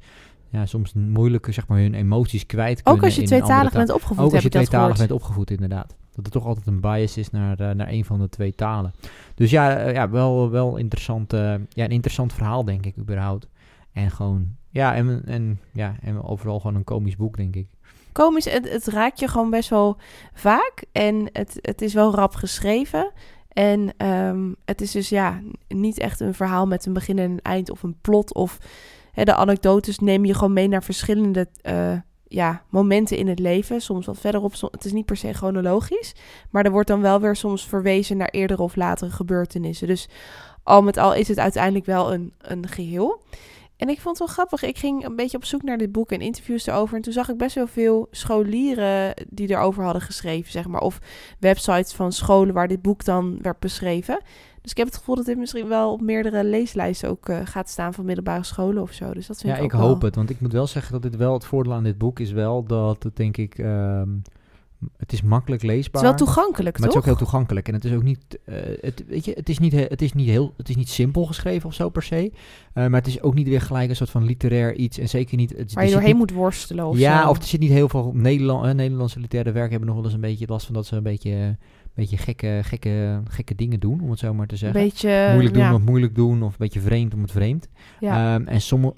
ja, 0.55 0.67
soms 0.67 0.93
moeilijker 0.93 1.53
zeg 1.53 1.67
maar 1.67 1.79
hun 1.79 1.95
emoties 1.95 2.47
kwijt 2.47 2.83
kunnen. 2.83 3.01
Ook 3.01 3.07
als 3.07 3.17
je 3.17 3.23
tweetalig 3.23 3.73
bent 3.73 3.91
opgevoed, 3.91 4.25
Ook 4.25 4.35
als 4.35 4.43
je 4.43 4.49
tweetalig 4.49 4.99
bent 4.99 5.11
opgevoed, 5.11 5.51
inderdaad. 5.51 5.97
Dat 6.15 6.27
er 6.27 6.33
toch 6.33 6.47
altijd 6.47 6.67
een 6.67 6.81
bias 6.81 7.17
is 7.17 7.31
naar, 7.31 7.61
eh, 7.61 7.71
naar 7.71 7.89
een 7.89 8.05
van 8.05 8.19
de 8.19 8.29
twee 8.29 8.55
talen. 8.55 8.93
Dus 9.35 9.51
ja, 9.51 9.77
eh, 9.77 9.95
ja 9.95 10.11
wel, 10.11 10.51
wel 10.51 10.77
interessant, 10.77 11.33
eh, 11.33 11.55
ja, 11.69 11.85
een 11.85 11.91
interessant 11.91 12.33
verhaal, 12.33 12.65
denk 12.65 12.87
ik, 12.87 12.97
überhaupt. 12.99 13.49
En 13.93 14.11
gewoon, 14.11 14.57
ja, 14.71 14.95
en, 14.95 15.23
en, 15.27 15.61
ja, 15.73 15.97
en 16.03 16.23
overal 16.23 16.61
gewoon 16.61 16.77
een 16.77 16.85
komisch 16.85 17.17
boek, 17.17 17.37
denk 17.37 17.57
ik. 17.57 17.67
Komisch, 18.13 18.45
het, 18.45 18.71
het 18.71 18.87
raakt 18.87 19.21
je 19.21 19.29
gewoon 19.29 19.51
best 19.51 19.69
wel 19.69 19.97
vaak. 20.33 20.85
En 20.93 21.29
het, 21.33 21.59
het 21.61 21.83
is 21.83 21.95
wel 21.95 22.15
rap 22.15 22.35
geschreven. 22.35 23.13
En 23.49 23.93
ehm, 23.97 24.53
het 24.65 24.81
is 24.81 24.91
dus 24.91 25.09
ja, 25.09 25.41
niet 25.69 25.99
echt 25.99 26.21
een 26.21 26.35
verhaal 26.35 26.67
met 26.67 26.87
een 26.87 26.93
begin 26.93 27.19
en 27.19 27.31
een 27.31 27.43
eind 27.43 27.71
of 27.71 27.83
een 27.83 27.97
plot. 28.01 28.35
Of 28.35 28.59
de 29.15 29.35
anekdotes 29.35 29.99
neem 29.99 30.25
je 30.25 30.35
gewoon 30.35 30.53
mee 30.53 30.69
naar 30.69 30.83
verschillende 30.83 31.49
eh, 31.63 31.93
ja, 32.29 32.63
momenten 32.69 33.17
in 33.17 33.29
het 33.29 33.39
leven. 33.39 33.81
Soms 33.81 34.07
wat 34.07 34.19
verderop. 34.19 34.53
Het 34.71 34.85
is 34.85 34.93
niet 34.93 35.07
per 35.07 35.17
se 35.17 35.33
chronologisch. 35.33 36.15
Maar 36.51 36.65
er 36.65 36.71
wordt 36.71 36.89
dan 36.89 37.01
wel 37.01 37.21
weer 37.21 37.37
soms 37.37 37.67
verwezen 37.67 38.17
naar 38.17 38.29
eerdere 38.29 38.63
of 38.63 38.77
latere 38.77 39.11
gebeurtenissen. 39.11 39.87
Dus 39.87 40.09
al 40.63 40.83
met 40.83 40.97
al 40.97 41.15
is 41.15 41.29
het 41.29 41.39
uiteindelijk 41.39 41.87
wel 41.87 42.13
een, 42.13 42.33
een 42.39 42.69
geheel. 42.69 43.23
En 43.77 43.89
ik 43.89 44.01
vond 44.01 44.19
het 44.19 44.27
wel 44.27 44.37
grappig. 44.37 44.63
Ik 44.63 44.79
ging 44.79 45.05
een 45.05 45.17
beetje 45.17 45.37
op 45.37 45.45
zoek 45.45 45.63
naar 45.63 45.79
dit 45.79 45.93
boek 45.93 46.11
en 46.13 46.21
interviews 46.21 46.67
erover. 46.67 46.97
En 46.97 47.03
toen 47.03 47.13
zag 47.13 47.29
ik 47.29 47.37
best 47.37 47.55
wel 47.55 47.67
veel 47.67 48.09
scholieren 48.11 49.15
die 49.29 49.51
erover 49.51 49.85
hadden 49.85 50.03
geschreven, 50.03 50.53
zeg 50.53 50.67
maar. 50.69 50.81
Of 50.81 50.99
websites 51.39 51.93
van 51.93 52.13
scholen 52.13 52.55
waar 52.55 52.69
dit 52.69 52.83
boek 52.83 53.05
dan 53.05 53.39
werd 53.43 53.59
beschreven. 53.59 54.21
Dus 54.65 54.73
ik 54.73 54.79
heb 54.79 54.87
het 54.87 54.97
gevoel 54.97 55.15
dat 55.15 55.25
dit 55.25 55.39
misschien 55.39 55.69
wel 55.69 55.93
op 55.93 56.01
meerdere 56.01 56.45
leeslijsten 56.45 57.09
ook 57.09 57.29
eh, 57.29 57.39
gaat 57.45 57.69
staan 57.69 57.95
van 57.95 58.05
middelbare 58.05 58.45
scholen 58.45 58.83
of 58.83 58.93
zo. 58.93 59.15
Dus 59.15 59.27
dat 59.27 59.41
vind 59.41 59.57
Ja, 59.57 59.63
ik 59.63 59.71
hoop 59.71 59.81
wel- 60.01 60.01
het. 60.09 60.15
Want 60.15 60.31
ik 60.31 60.41
moet 60.41 60.53
wel 60.53 60.67
zeggen 60.67 60.93
dat 60.93 61.03
dit 61.03 61.17
wel 61.17 61.33
het 61.33 61.45
voordeel 61.45 61.73
aan 61.73 61.85
dit 61.85 61.99
boek 61.99 62.21
is 62.21 62.33
wel 62.33 62.65
dat 62.65 63.03
het 63.03 63.17
denk 63.17 63.37
ik... 63.37 63.59
ehm, 63.59 64.09
het 64.97 65.13
is 65.13 65.23
makkelijk 65.23 65.63
Het 65.63 65.71
leesbaar. 65.71 66.03
is 66.03 66.09
wel 66.09 66.17
toegankelijk, 66.19 66.79
maar 66.79 66.87
het 66.89 66.97
is 66.97 67.03
toch? 67.03 67.11
ook 67.13 67.19
heel 67.19 67.27
toegankelijk. 67.27 67.69
En 67.69 67.75
het 67.75 67.85
is 67.85 67.93
ook 67.93 68.03
niet... 68.03 68.39
eh, 68.45 68.55
het, 68.81 69.05
weet 69.07 69.25
je, 69.25 69.33
het 69.33 69.49
is 69.49 69.59
niet, 69.59 69.73
he- 69.73 69.87
het 69.89 70.03
is 70.03 70.13
niet 70.13 70.29
heel... 70.29 70.55
Het 70.57 70.69
is 70.69 70.77
niet 70.77 70.89
simpel 70.89 71.25
geschreven 71.27 71.69
of 71.69 71.75
zo 71.75 71.89
per 71.89 72.03
se. 72.03 72.33
Eh, 72.73 72.87
maar 72.87 73.01
het 73.01 73.07
is 73.07 73.23
ook 73.23 73.35
niet 73.35 73.49
weer 73.49 73.61
gelijk 73.61 73.89
een 73.91 73.97
soort 73.97 74.11
van 74.11 74.25
literair 74.25 74.75
iets. 74.75 74.99
En 74.99 75.09
zeker 75.09 75.37
niet... 75.37 75.57
Het, 75.57 75.73
waar 75.73 75.85
je 75.85 75.91
doorheen 75.91 76.09
niet- 76.09 76.19
moet 76.19 76.31
worstelen 76.33 76.87
of 76.87 76.99
ja, 76.99 77.23
zo. 77.23 77.29
of 77.29 77.37
er 77.39 77.45
zit 77.45 77.61
niet 77.61 77.71
heel 77.71 77.89
veel... 77.89 78.11
Nederland, 78.15 78.75
Nederlandse 78.77 79.21
literaire 79.21 79.53
werken 79.53 79.71
hebben 79.71 79.89
nog 79.89 79.97
wel 79.97 80.05
eens 80.07 80.15
een 80.15 80.21
beetje 80.21 80.47
last 80.49 80.67
van 80.67 80.75
dat 80.75 80.87
ze 80.87 80.97
een 80.97 81.03
beetje... 81.03 81.57
beetje 81.95 82.17
gekke, 82.17 82.61
gekke, 82.63 83.23
gekke 83.29 83.55
dingen 83.55 83.81
doen, 83.81 84.01
om 84.01 84.11
het 84.11 84.19
zo 84.19 84.35
maar 84.35 84.47
te 84.47 84.57
zeggen. 84.57 84.81
beetje... 84.81 85.29
moeilijk 85.33 85.55
doen 85.55 85.63
ja, 85.63 85.69
om 85.69 85.75
het 85.75 85.89
moeilijk 85.89 86.15
doen, 86.15 86.43
of 86.43 86.51
een 86.51 86.59
beetje 86.59 86.81
vreemd 86.81 87.15
om 87.15 87.23
het 87.23 87.31
vreemd. 87.31 87.69
ja. 88.01 88.35
Ehm, 88.35 88.47
en 88.47 88.61
sommige, 88.61 88.95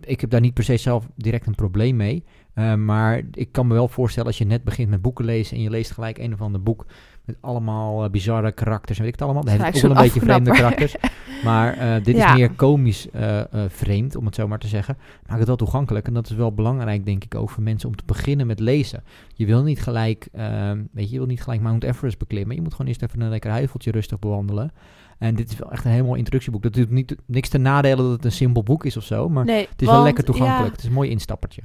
ik 0.00 0.20
heb 0.20 0.30
daar 0.30 0.40
niet 0.40 0.54
per 0.54 0.64
se 0.64 0.76
zelf 0.76 1.08
direct 1.16 1.46
een 1.46 1.54
probleem 1.54 1.96
mee. 1.96 2.24
Ehm, 2.54 2.84
maar 2.84 3.22
ik 3.32 3.52
kan 3.52 3.66
me 3.66 3.74
wel 3.74 3.88
voorstellen 3.88 4.28
als 4.28 4.38
je 4.38 4.44
net 4.44 4.64
begint 4.64 4.90
met 4.90 5.02
boeken 5.02 5.24
lezen 5.24 5.56
en 5.56 5.62
je 5.62 5.70
leest 5.70 5.90
gelijk 5.90 6.18
een 6.18 6.32
of 6.32 6.40
ander 6.40 6.62
boek 6.62 6.86
met 7.30 7.38
allemaal 7.40 8.04
eh, 8.04 8.10
bizarre 8.10 8.52
karakters 8.52 8.98
en 8.98 9.04
weet 9.04 9.12
ik 9.14 9.18
het 9.20 9.28
allemaal. 9.28 9.44
Dan 9.44 9.60
heeft 9.60 9.76
ook 9.76 9.82
wel 9.82 9.90
een 9.90 10.02
beetje 10.02 10.20
vreemde 10.20 10.50
karakters. 10.50 10.94
Maar 11.44 11.72
eh, 11.76 12.04
dit 12.04 12.16
Ja. 12.16 12.30
is 12.32 12.36
meer 12.38 12.50
komisch 12.50 13.10
eh, 13.10 13.40
vreemd, 13.68 14.16
om 14.16 14.26
het 14.26 14.34
zo 14.34 14.48
maar 14.48 14.58
te 14.58 14.66
zeggen. 14.66 14.96
Maakt 15.26 15.38
het 15.38 15.46
wel 15.46 15.56
toegankelijk. 15.56 16.06
En 16.06 16.14
dat 16.14 16.30
is 16.30 16.36
wel 16.36 16.52
belangrijk, 16.52 17.04
denk 17.04 17.24
ik, 17.24 17.34
ook 17.34 17.50
voor 17.50 17.62
mensen 17.62 17.88
om 17.88 17.96
te 17.96 18.02
beginnen 18.06 18.46
met 18.46 18.60
lezen. 18.60 19.02
Je 19.34 19.46
wil 19.46 19.62
niet 19.62 19.82
gelijk, 19.82 20.28
ehm, 20.32 20.82
weet 20.92 21.06
je, 21.06 21.12
je 21.12 21.18
wil 21.18 21.26
niet 21.26 21.42
gelijk 21.42 21.60
Mount 21.60 21.84
Everest 21.84 22.18
beklimmen. 22.18 22.56
Je 22.56 22.62
moet 22.62 22.72
gewoon 22.72 22.86
eerst 22.86 23.02
even 23.02 23.20
een 23.20 23.28
lekker 23.28 23.52
heuveltje 23.52 23.90
rustig 23.90 24.18
bewandelen. 24.18 24.72
En 25.18 25.34
dit 25.34 25.50
is 25.50 25.58
wel 25.58 25.72
echt 25.72 25.84
een 25.84 26.04
mooi 26.04 26.18
introductieboek. 26.18 26.62
Dat 26.62 26.72
doet 26.74 26.90
niet, 26.90 27.16
niks 27.26 27.48
te 27.48 27.58
nadelen 27.58 28.04
dat 28.04 28.12
het 28.12 28.24
een 28.24 28.32
simpel 28.32 28.62
boek 28.62 28.84
is 28.84 28.96
of 28.96 29.04
zo. 29.04 29.28
Maar 29.28 29.44
nee, 29.44 29.66
het 29.70 29.82
is 29.82 29.88
wel 29.88 30.02
lekker 30.02 30.24
toegankelijk. 30.24 30.64
ja, 30.64 30.70
Het 30.70 30.80
is 30.80 30.86
een 30.86 30.92
mooi 30.92 31.10
instappertje. 31.10 31.62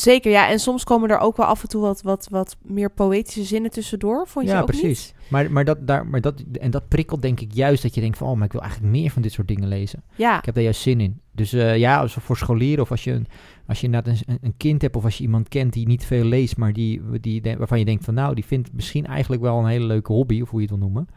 Zeker, 0.00 0.30
ja. 0.30 0.48
En 0.48 0.58
soms 0.58 0.84
komen 0.84 1.10
er 1.10 1.18
ook 1.18 1.36
wel 1.36 1.46
af 1.46 1.62
en 1.62 1.68
toe 1.68 1.80
wat, 1.80 2.02
wat, 2.02 2.28
wat 2.30 2.56
meer 2.62 2.90
poëtische 2.90 3.44
zinnen 3.44 3.70
tussendoor. 3.70 4.26
Vond 4.26 4.46
je 4.46 4.52
ja, 4.52 4.60
ook 4.60 4.66
precies. 4.66 5.14
Maar, 5.28 5.52
maar, 5.52 5.64
dat, 5.64 5.86
daar, 5.86 6.06
maar 6.06 6.20
dat, 6.20 6.44
en 6.60 6.70
dat 6.70 6.88
prikkelt 6.88 7.22
denk 7.22 7.40
ik 7.40 7.52
juist 7.52 7.82
dat 7.82 7.94
je 7.94 8.00
denkt 8.00 8.18
van... 8.18 8.28
oh, 8.28 8.36
maar 8.36 8.44
ik 8.46 8.52
wil 8.52 8.60
eigenlijk 8.60 8.92
meer 8.92 9.10
van 9.10 9.22
dit 9.22 9.32
soort 9.32 9.48
dingen 9.48 9.68
lezen. 9.68 10.02
Ja, 10.16 10.38
Ik 10.38 10.44
heb 10.44 10.54
daar 10.54 10.64
juist 10.64 10.80
zin 10.80 11.00
in. 11.00 11.20
Dus 11.32 11.52
eh, 11.52 11.76
ja, 11.76 12.00
als 12.00 12.12
voor 12.12 12.36
scholieren 12.36 12.82
of 12.82 12.90
als 12.90 13.04
je, 13.04 13.12
een, 13.12 13.26
als 13.66 13.80
je 13.80 13.86
inderdaad 13.86 14.22
een, 14.26 14.38
een 14.40 14.56
kind 14.56 14.82
hebt... 14.82 14.96
of 14.96 15.04
als 15.04 15.16
je 15.18 15.22
iemand 15.22 15.48
kent 15.48 15.72
die 15.72 15.86
niet 15.86 16.04
veel 16.04 16.24
leest... 16.24 16.56
maar 16.56 16.72
die, 16.72 17.02
die, 17.20 17.42
waarvan 17.58 17.78
je 17.78 17.84
denkt 17.84 18.04
van... 18.04 18.14
nou, 18.14 18.34
die 18.34 18.44
vindt 18.44 18.72
misschien 18.72 19.06
eigenlijk 19.06 19.42
wel 19.42 19.58
een 19.58 19.66
hele 19.66 19.86
leuke 19.86 20.12
hobby... 20.12 20.40
of 20.40 20.50
hoe 20.50 20.60
je 20.60 20.66
het 20.66 20.78
wil 20.78 20.88
noemen. 20.88 21.08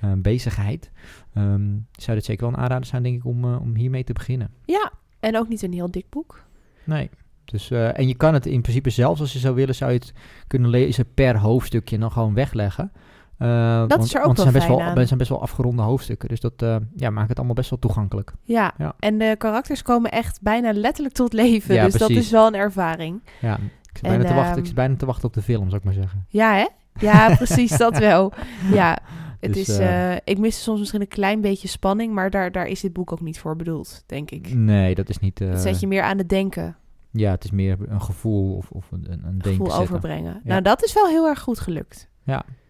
eh, 0.00 0.12
bezigheid. 0.16 0.90
Ehm, 1.34 1.70
zou 1.92 2.16
dit 2.16 2.24
zeker 2.24 2.44
wel 2.44 2.54
een 2.54 2.60
aanrader 2.62 2.86
zijn, 2.86 3.02
denk 3.02 3.16
ik, 3.16 3.24
om, 3.24 3.44
eh, 3.44 3.60
om 3.60 3.76
hiermee 3.76 4.04
te 4.04 4.12
beginnen. 4.12 4.50
ja. 4.64 4.92
En 5.20 5.36
ook 5.36 5.48
niet 5.48 5.62
een 5.62 5.72
heel 5.72 5.90
dik 5.90 6.06
boek. 6.10 6.44
Nee. 6.84 7.10
Dus, 7.44 7.70
eh, 7.70 7.98
en 7.98 8.08
je 8.08 8.14
kan 8.14 8.34
het 8.34 8.46
in 8.46 8.60
principe 8.60 8.90
zelfs, 8.90 9.20
als 9.20 9.32
je 9.32 9.38
zou 9.38 9.54
willen, 9.54 9.74
zou 9.74 9.92
je 9.92 9.98
het 9.98 10.12
kunnen 10.46 10.70
lezen 10.70 11.14
per 11.14 11.38
hoofdstukje 11.38 11.94
en 11.94 12.00
dan 12.00 12.12
gewoon 12.12 12.34
wegleggen. 12.34 12.92
Eh, 13.38 13.78
Dat 13.78 13.88
want, 13.88 14.04
is 14.04 14.14
er 14.14 14.20
ook 14.20 14.24
want 14.26 14.36
wel 14.36 14.46
zijn 14.46 14.52
best 14.52 14.66
fijn 14.66 14.78
wel, 14.78 14.88
aan. 14.96 15.06
zijn 15.06 15.18
best 15.18 15.30
wel 15.30 15.42
afgeronde 15.42 15.82
hoofdstukken. 15.82 16.28
Dus 16.28 16.40
dat 16.40 16.52
eh, 16.56 16.76
ja, 16.96 17.10
maakt 17.10 17.28
het 17.28 17.36
allemaal 17.36 17.54
best 17.54 17.70
wel 17.70 17.78
toegankelijk. 17.78 18.32
Ja. 18.42 18.72
Ja. 18.78 18.94
en 18.98 19.18
de 19.18 19.34
karakters 19.38 19.82
komen 19.82 20.10
echt 20.10 20.42
bijna 20.42 20.72
letterlijk 20.72 21.14
tot 21.14 21.32
leven. 21.32 21.74
Ja, 21.74 21.84
dus 21.84 21.94
dat 21.94 22.10
is 22.10 22.30
wel 22.30 22.46
een 22.46 22.54
ervaring. 22.54 23.22
Ja, 23.40 23.54
ik 23.54 23.60
zit, 23.92 24.02
En, 24.02 24.08
bijna 24.10 24.24
te 24.24 24.34
wachten, 24.34 24.50
ehm, 24.50 24.58
ik 24.58 24.66
zit 24.66 24.74
bijna 24.74 24.96
te 24.96 25.06
wachten 25.06 25.24
op 25.28 25.34
de 25.34 25.42
film, 25.42 25.64
zou 25.64 25.76
ik 25.76 25.84
maar 25.84 25.94
zeggen. 25.94 26.26
Ja, 26.28 26.54
hè? 26.54 26.66
Ja, 27.06 27.34
precies, 27.36 27.76
dat 27.76 27.98
wel. 27.98 28.32
Ja, 28.72 28.98
het 29.40 29.54
Dus, 29.54 29.68
is... 29.68 29.78
ik 30.24 30.38
mis 30.38 30.62
soms 30.62 30.78
misschien 30.78 31.00
een 31.00 31.08
klein 31.08 31.40
beetje 31.40 31.68
spanning, 31.68 32.12
maar 32.12 32.30
daar, 32.30 32.52
daar 32.52 32.66
is 32.66 32.80
dit 32.80 32.92
boek 32.92 33.12
ook 33.12 33.20
niet 33.20 33.38
voor 33.38 33.56
bedoeld, 33.56 34.02
denk 34.06 34.30
ik. 34.30 34.54
Nee, 34.54 34.94
dat 34.94 35.08
is 35.08 35.18
niet... 35.18 35.38
Het 35.38 35.60
zet 35.60 35.80
je 35.80 35.86
meer 35.86 36.02
aan 36.02 36.18
het 36.18 36.28
denken, 36.28 36.76
Ja, 37.16 37.30
het 37.30 37.44
is 37.44 37.50
meer 37.50 37.76
een 37.88 38.02
gevoel 38.02 38.56
of, 38.56 38.70
of 38.70 38.90
een, 38.90 39.04
een 39.12 39.24
een 39.24 39.38
denken 39.38 39.66
gevoel 39.66 39.80
overbrengen. 39.82 40.40
Nou, 40.44 40.62
dat 40.62 40.84
is 40.84 40.92
wel 40.92 41.06
heel 41.06 41.26
erg 41.26 41.40
goed 41.40 41.60
gelukt. 41.60 42.08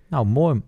Nou, 0.08 0.26
mooi. 0.26 0.62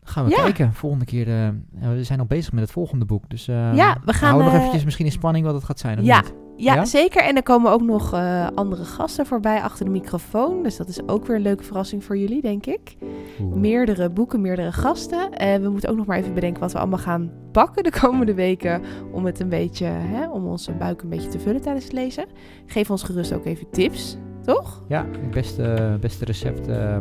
Dan 0.00 0.12
gaan 0.12 0.24
we 0.24 0.30
Ja. 0.30 0.42
kijken. 0.42 0.72
Volgende 0.72 1.04
keer... 1.04 1.28
eh, 1.28 1.34
ja, 1.80 1.92
we 1.94 2.04
zijn 2.04 2.18
al 2.20 2.26
bezig 2.26 2.52
met 2.52 2.62
het 2.62 2.72
volgende 2.72 3.04
boek. 3.04 3.30
Dus 3.30 3.48
eh 3.48 3.74
Ja, 3.74 3.96
we 4.04 4.12
gaan, 4.12 4.30
hou 4.30 4.42
nog 4.42 4.52
eh, 4.52 4.58
eventjes 4.58 4.84
misschien 4.84 5.06
in 5.06 5.12
spanning 5.12 5.44
wat 5.44 5.54
het 5.54 5.64
gaat 5.64 5.78
zijn. 5.78 5.98
Of 5.98 6.04
Ja, 6.04 6.20
niet? 6.20 6.32
Ja, 6.62 6.74
Ja? 6.74 6.84
zeker. 6.84 7.22
En 7.22 7.36
er 7.36 7.42
komen 7.42 7.70
ook 7.70 7.82
nog 7.82 8.12
eh, 8.12 8.46
andere 8.54 8.84
gasten 8.84 9.26
voorbij 9.26 9.60
achter 9.60 9.84
de 9.84 9.90
microfoon. 9.90 10.62
Dus 10.62 10.76
dat 10.76 10.88
is 10.88 11.08
ook 11.08 11.26
weer 11.26 11.36
een 11.36 11.42
leuke 11.42 11.62
verrassing 11.62 12.04
voor 12.04 12.18
jullie, 12.18 12.40
denk 12.40 12.66
ik. 12.66 12.96
Oeh. 13.40 13.54
Meerdere 13.54 14.10
boeken, 14.10 14.40
meerdere 14.40 14.72
gasten. 14.72 15.32
En 15.32 15.62
we 15.62 15.68
moeten 15.68 15.90
ook 15.90 15.96
nog 15.96 16.06
maar 16.06 16.18
even 16.18 16.34
bedenken 16.34 16.60
wat 16.60 16.72
we 16.72 16.78
allemaal 16.78 16.98
gaan 16.98 17.30
bakken 17.52 17.82
de 17.82 17.90
komende 18.00 18.34
weken. 18.34 18.82
Om 19.12 19.24
het 19.24 19.40
een 19.40 19.48
beetje, 19.48 19.84
hè, 19.86 20.28
om 20.30 20.46
onze 20.46 20.72
buik 20.72 21.02
een 21.02 21.08
beetje 21.08 21.28
te 21.28 21.38
vullen 21.38 21.60
tijdens 21.60 21.84
het 21.84 21.92
lezen. 21.94 22.24
Geef 22.66 22.90
ons 22.90 23.02
gerust 23.02 23.32
ook 23.34 23.44
even 23.44 23.70
tips, 23.70 24.16
toch? 24.44 24.82
Ja, 24.88 25.06
het 25.10 25.30
beste, 25.30 25.96
beste 26.00 26.24
recept 26.24 26.68
eh, 26.68 26.96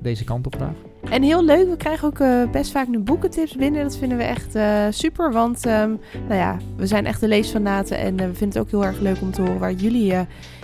deze 0.00 0.24
kant 0.24 0.46
op 0.46 0.54
graag. 0.54 0.74
En 1.10 1.22
heel 1.22 1.44
leuk, 1.44 1.68
we 1.68 1.76
krijgen 1.76 2.08
ook 2.08 2.18
eh, 2.18 2.50
best 2.50 2.70
vaak 2.70 2.88
nu 2.88 2.98
boekentips 2.98 3.54
binnen. 3.54 3.82
Dat 3.82 3.96
vinden 3.96 4.18
we 4.18 4.24
echt 4.24 4.54
eh, 4.54 4.86
super, 4.90 5.32
want 5.32 5.66
ehm, 5.66 5.90
nou 6.28 6.34
ja, 6.40 6.56
we 6.76 6.86
zijn 6.86 7.06
echt 7.06 7.20
de 7.20 7.28
leesfanaten. 7.28 7.98
En 7.98 8.18
eh, 8.20 8.26
we 8.26 8.34
vinden 8.34 8.48
het 8.48 8.58
ook 8.58 8.70
heel 8.70 8.84
erg 8.84 9.00
leuk 9.00 9.20
om 9.20 9.30
te 9.30 9.40
horen 9.40 9.58
waar 9.58 9.72
jullie 9.72 10.14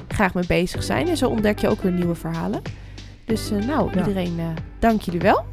graag 0.09 0.35
mee 0.35 0.47
bezig 0.47 0.83
zijn. 0.83 1.09
En 1.09 1.17
zo 1.17 1.29
ontdek 1.29 1.59
je 1.59 1.69
ook 1.69 1.83
weer 1.83 1.93
nieuwe 1.93 2.15
verhalen. 2.15 2.63
Dus 3.25 3.51
nou, 3.67 3.91
Ja. 3.93 3.99
iedereen, 3.99 4.39
dank 4.79 5.01
jullie 5.01 5.21
wel. 5.21 5.45